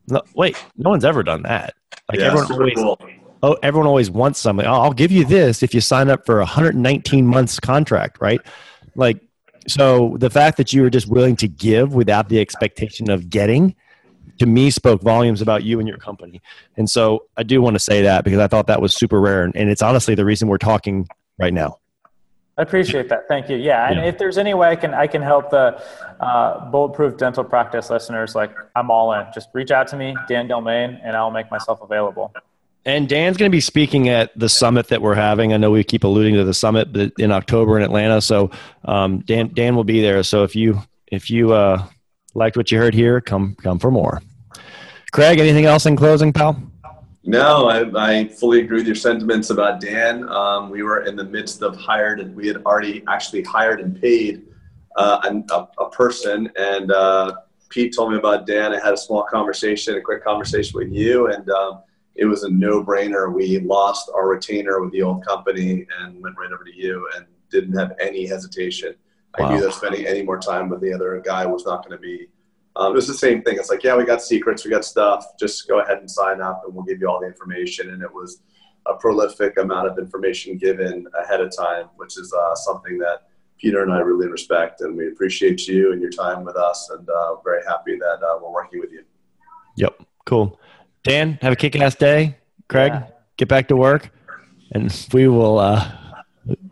no, 0.08 0.22
"Wait, 0.34 0.56
no 0.76 0.90
one's 0.90 1.04
ever 1.04 1.22
done 1.22 1.42
that." 1.42 1.74
Like 2.08 2.20
yeah, 2.20 2.26
everyone 2.26 2.52
always, 2.52 2.74
cool. 2.74 3.00
oh, 3.42 3.56
everyone 3.62 3.86
always 3.86 4.10
wants 4.10 4.40
something. 4.40 4.66
I'll 4.66 4.92
give 4.92 5.10
you 5.10 5.24
this 5.24 5.62
if 5.62 5.74
you 5.74 5.80
sign 5.80 6.08
up 6.08 6.24
for 6.24 6.36
a 6.36 6.44
119 6.44 7.26
months 7.26 7.58
contract, 7.58 8.18
right? 8.20 8.40
Like, 8.94 9.20
so 9.66 10.16
the 10.18 10.30
fact 10.30 10.56
that 10.58 10.72
you 10.72 10.82
were 10.82 10.90
just 10.90 11.08
willing 11.08 11.36
to 11.36 11.48
give 11.48 11.94
without 11.94 12.28
the 12.28 12.40
expectation 12.40 13.10
of 13.10 13.28
getting 13.28 13.74
to 14.38 14.46
me 14.46 14.70
spoke 14.70 15.02
volumes 15.02 15.40
about 15.40 15.62
you 15.62 15.78
and 15.78 15.88
your 15.88 15.98
company. 15.98 16.42
And 16.76 16.88
so 16.88 17.26
I 17.36 17.42
do 17.42 17.62
want 17.62 17.74
to 17.74 17.80
say 17.80 18.02
that 18.02 18.24
because 18.24 18.38
I 18.38 18.46
thought 18.46 18.66
that 18.66 18.80
was 18.80 18.94
super 18.94 19.20
rare. 19.20 19.42
And, 19.42 19.56
and 19.56 19.70
it's 19.70 19.82
honestly 19.82 20.14
the 20.14 20.24
reason 20.24 20.48
we're 20.48 20.58
talking 20.58 21.08
right 21.38 21.54
now. 21.54 21.78
I 22.58 22.62
appreciate 22.62 23.10
that. 23.10 23.28
Thank 23.28 23.50
you. 23.50 23.56
Yeah, 23.56 23.86
and 23.88 23.96
yeah. 23.96 24.06
if 24.06 24.16
there's 24.16 24.38
any 24.38 24.54
way 24.54 24.70
I 24.70 24.76
can 24.76 24.94
I 24.94 25.06
can 25.06 25.20
help 25.20 25.50
the 25.50 25.82
uh, 26.20 26.70
bulletproof 26.70 27.18
dental 27.18 27.44
practice 27.44 27.90
listeners, 27.90 28.34
like 28.34 28.54
I'm 28.74 28.90
all 28.90 29.12
in. 29.12 29.26
Just 29.34 29.50
reach 29.52 29.70
out 29.70 29.88
to 29.88 29.96
me, 29.96 30.16
Dan 30.26 30.48
Delmain, 30.48 30.98
and 31.04 31.14
I'll 31.16 31.30
make 31.30 31.50
myself 31.50 31.80
available. 31.82 32.32
And 32.86 33.08
Dan's 33.08 33.36
going 33.36 33.50
to 33.50 33.54
be 33.54 33.60
speaking 33.60 34.08
at 34.08 34.30
the 34.38 34.48
summit 34.48 34.88
that 34.88 35.02
we're 35.02 35.16
having. 35.16 35.52
I 35.52 35.56
know 35.56 35.72
we 35.72 35.84
keep 35.84 36.04
alluding 36.04 36.34
to 36.36 36.44
the 36.44 36.54
summit 36.54 36.92
but 36.92 37.12
in 37.18 37.32
October 37.32 37.76
in 37.76 37.82
Atlanta. 37.82 38.20
So 38.20 38.50
um, 38.84 39.18
Dan 39.20 39.48
Dan 39.52 39.76
will 39.76 39.84
be 39.84 40.00
there. 40.00 40.22
So 40.22 40.42
if 40.44 40.56
you 40.56 40.80
if 41.08 41.28
you 41.28 41.52
uh, 41.52 41.84
liked 42.34 42.56
what 42.56 42.70
you 42.70 42.78
heard 42.78 42.94
here, 42.94 43.20
come 43.20 43.54
come 43.56 43.78
for 43.78 43.90
more. 43.90 44.22
Craig, 45.12 45.40
anything 45.40 45.66
else 45.66 45.84
in 45.84 45.96
closing, 45.96 46.32
pal? 46.32 46.60
No, 47.26 47.68
I, 47.68 48.20
I, 48.20 48.28
fully 48.28 48.60
agree 48.60 48.78
with 48.78 48.86
your 48.86 48.94
sentiments 48.94 49.50
about 49.50 49.80
Dan. 49.80 50.28
Um, 50.28 50.70
we 50.70 50.84
were 50.84 51.04
in 51.06 51.16
the 51.16 51.24
midst 51.24 51.60
of 51.60 51.76
hired, 51.76 52.20
and 52.20 52.36
we 52.36 52.46
had 52.46 52.58
already 52.58 53.02
actually 53.08 53.42
hired 53.42 53.80
and 53.80 54.00
paid 54.00 54.44
uh, 54.94 55.20
a, 55.50 55.82
a, 55.82 55.90
person. 55.90 56.48
And 56.56 56.92
uh, 56.92 57.34
Pete 57.68 57.96
told 57.96 58.12
me 58.12 58.18
about 58.18 58.46
Dan. 58.46 58.72
I 58.72 58.78
had 58.78 58.94
a 58.94 58.96
small 58.96 59.24
conversation, 59.24 59.96
a 59.96 60.00
quick 60.00 60.22
conversation 60.22 60.78
with 60.78 60.92
you, 60.92 61.26
and 61.26 61.50
um, 61.50 61.82
it 62.14 62.26
was 62.26 62.44
a 62.44 62.48
no-brainer. 62.48 63.32
We 63.32 63.58
lost 63.58 64.08
our 64.14 64.28
retainer 64.28 64.80
with 64.80 64.92
the 64.92 65.02
old 65.02 65.26
company 65.26 65.84
and 65.98 66.22
went 66.22 66.36
right 66.38 66.52
over 66.52 66.62
to 66.62 66.76
you, 66.76 67.08
and 67.16 67.26
didn't 67.50 67.76
have 67.76 67.92
any 68.00 68.26
hesitation. 68.26 68.94
Wow. 69.36 69.46
I 69.46 69.54
knew 69.54 69.60
that 69.62 69.74
spending 69.74 70.06
any 70.06 70.22
more 70.22 70.38
time 70.38 70.68
with 70.68 70.80
the 70.80 70.92
other 70.92 71.20
guy 71.26 71.44
was 71.44 71.66
not 71.66 71.84
going 71.84 71.98
to 71.98 72.02
be 72.02 72.28
um, 72.76 72.92
it 72.92 72.96
was 72.96 73.06
the 73.06 73.14
same 73.14 73.42
thing. 73.42 73.56
It's 73.58 73.70
like, 73.70 73.82
yeah, 73.82 73.96
we 73.96 74.04
got 74.04 74.22
secrets, 74.22 74.64
we 74.64 74.70
got 74.70 74.84
stuff. 74.84 75.24
Just 75.38 75.66
go 75.66 75.80
ahead 75.80 75.98
and 75.98 76.10
sign 76.10 76.40
up, 76.40 76.62
and 76.64 76.74
we'll 76.74 76.84
give 76.84 77.00
you 77.00 77.08
all 77.08 77.20
the 77.20 77.26
information. 77.26 77.90
And 77.90 78.02
it 78.02 78.12
was 78.12 78.42
a 78.86 78.94
prolific 78.94 79.58
amount 79.58 79.88
of 79.88 79.98
information 79.98 80.56
given 80.58 81.06
ahead 81.20 81.40
of 81.40 81.56
time, 81.56 81.86
which 81.96 82.18
is 82.18 82.32
uh, 82.32 82.54
something 82.54 82.98
that 82.98 83.28
Peter 83.58 83.82
and 83.82 83.92
I 83.92 84.00
really 84.00 84.28
respect, 84.28 84.82
and 84.82 84.96
we 84.96 85.08
appreciate 85.08 85.66
you 85.66 85.92
and 85.92 86.00
your 86.00 86.10
time 86.10 86.44
with 86.44 86.56
us, 86.56 86.90
and 86.90 87.08
uh, 87.08 87.36
very 87.42 87.62
happy 87.66 87.96
that 87.96 88.18
uh, 88.22 88.38
we're 88.42 88.52
working 88.52 88.80
with 88.80 88.92
you. 88.92 89.02
Yep, 89.76 90.02
cool. 90.26 90.60
Dan, 91.02 91.38
have 91.40 91.52
a 91.52 91.56
kick-ass 91.56 91.94
day. 91.94 92.36
Craig, 92.68 92.92
yeah. 92.92 93.06
get 93.36 93.48
back 93.48 93.68
to 93.68 93.76
work, 93.76 94.10
and 94.72 95.06
we 95.12 95.28
will 95.28 95.58
uh, 95.58 95.90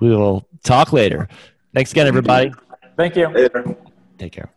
we 0.00 0.14
will 0.14 0.46
talk 0.62 0.92
later. 0.92 1.28
Thanks 1.72 1.92
again, 1.92 2.06
everybody. 2.06 2.52
Thank 2.96 3.16
you. 3.16 3.28
Later. 3.28 3.76
Take 4.18 4.32
care. 4.32 4.50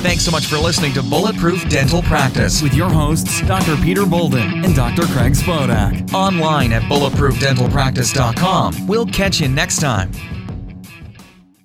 Thanks 0.00 0.24
so 0.24 0.30
much 0.30 0.46
for 0.46 0.58
listening 0.58 0.92
to 0.94 1.02
Bulletproof 1.02 1.68
Dental 1.68 2.02
Practice 2.02 2.62
with 2.62 2.72
your 2.72 2.88
hosts, 2.88 3.40
Dr. 3.42 3.76
Peter 3.76 4.06
Boland 4.06 4.64
and 4.64 4.72
Dr. 4.74 5.02
Craig 5.06 5.32
Spodak. 5.32 6.12
Online 6.14 6.72
at 6.72 6.82
bulletproofdentalpractice.com. 6.82 8.86
We'll 8.86 9.06
catch 9.06 9.40
you 9.40 9.48
next 9.48 9.80
time. 9.80 10.12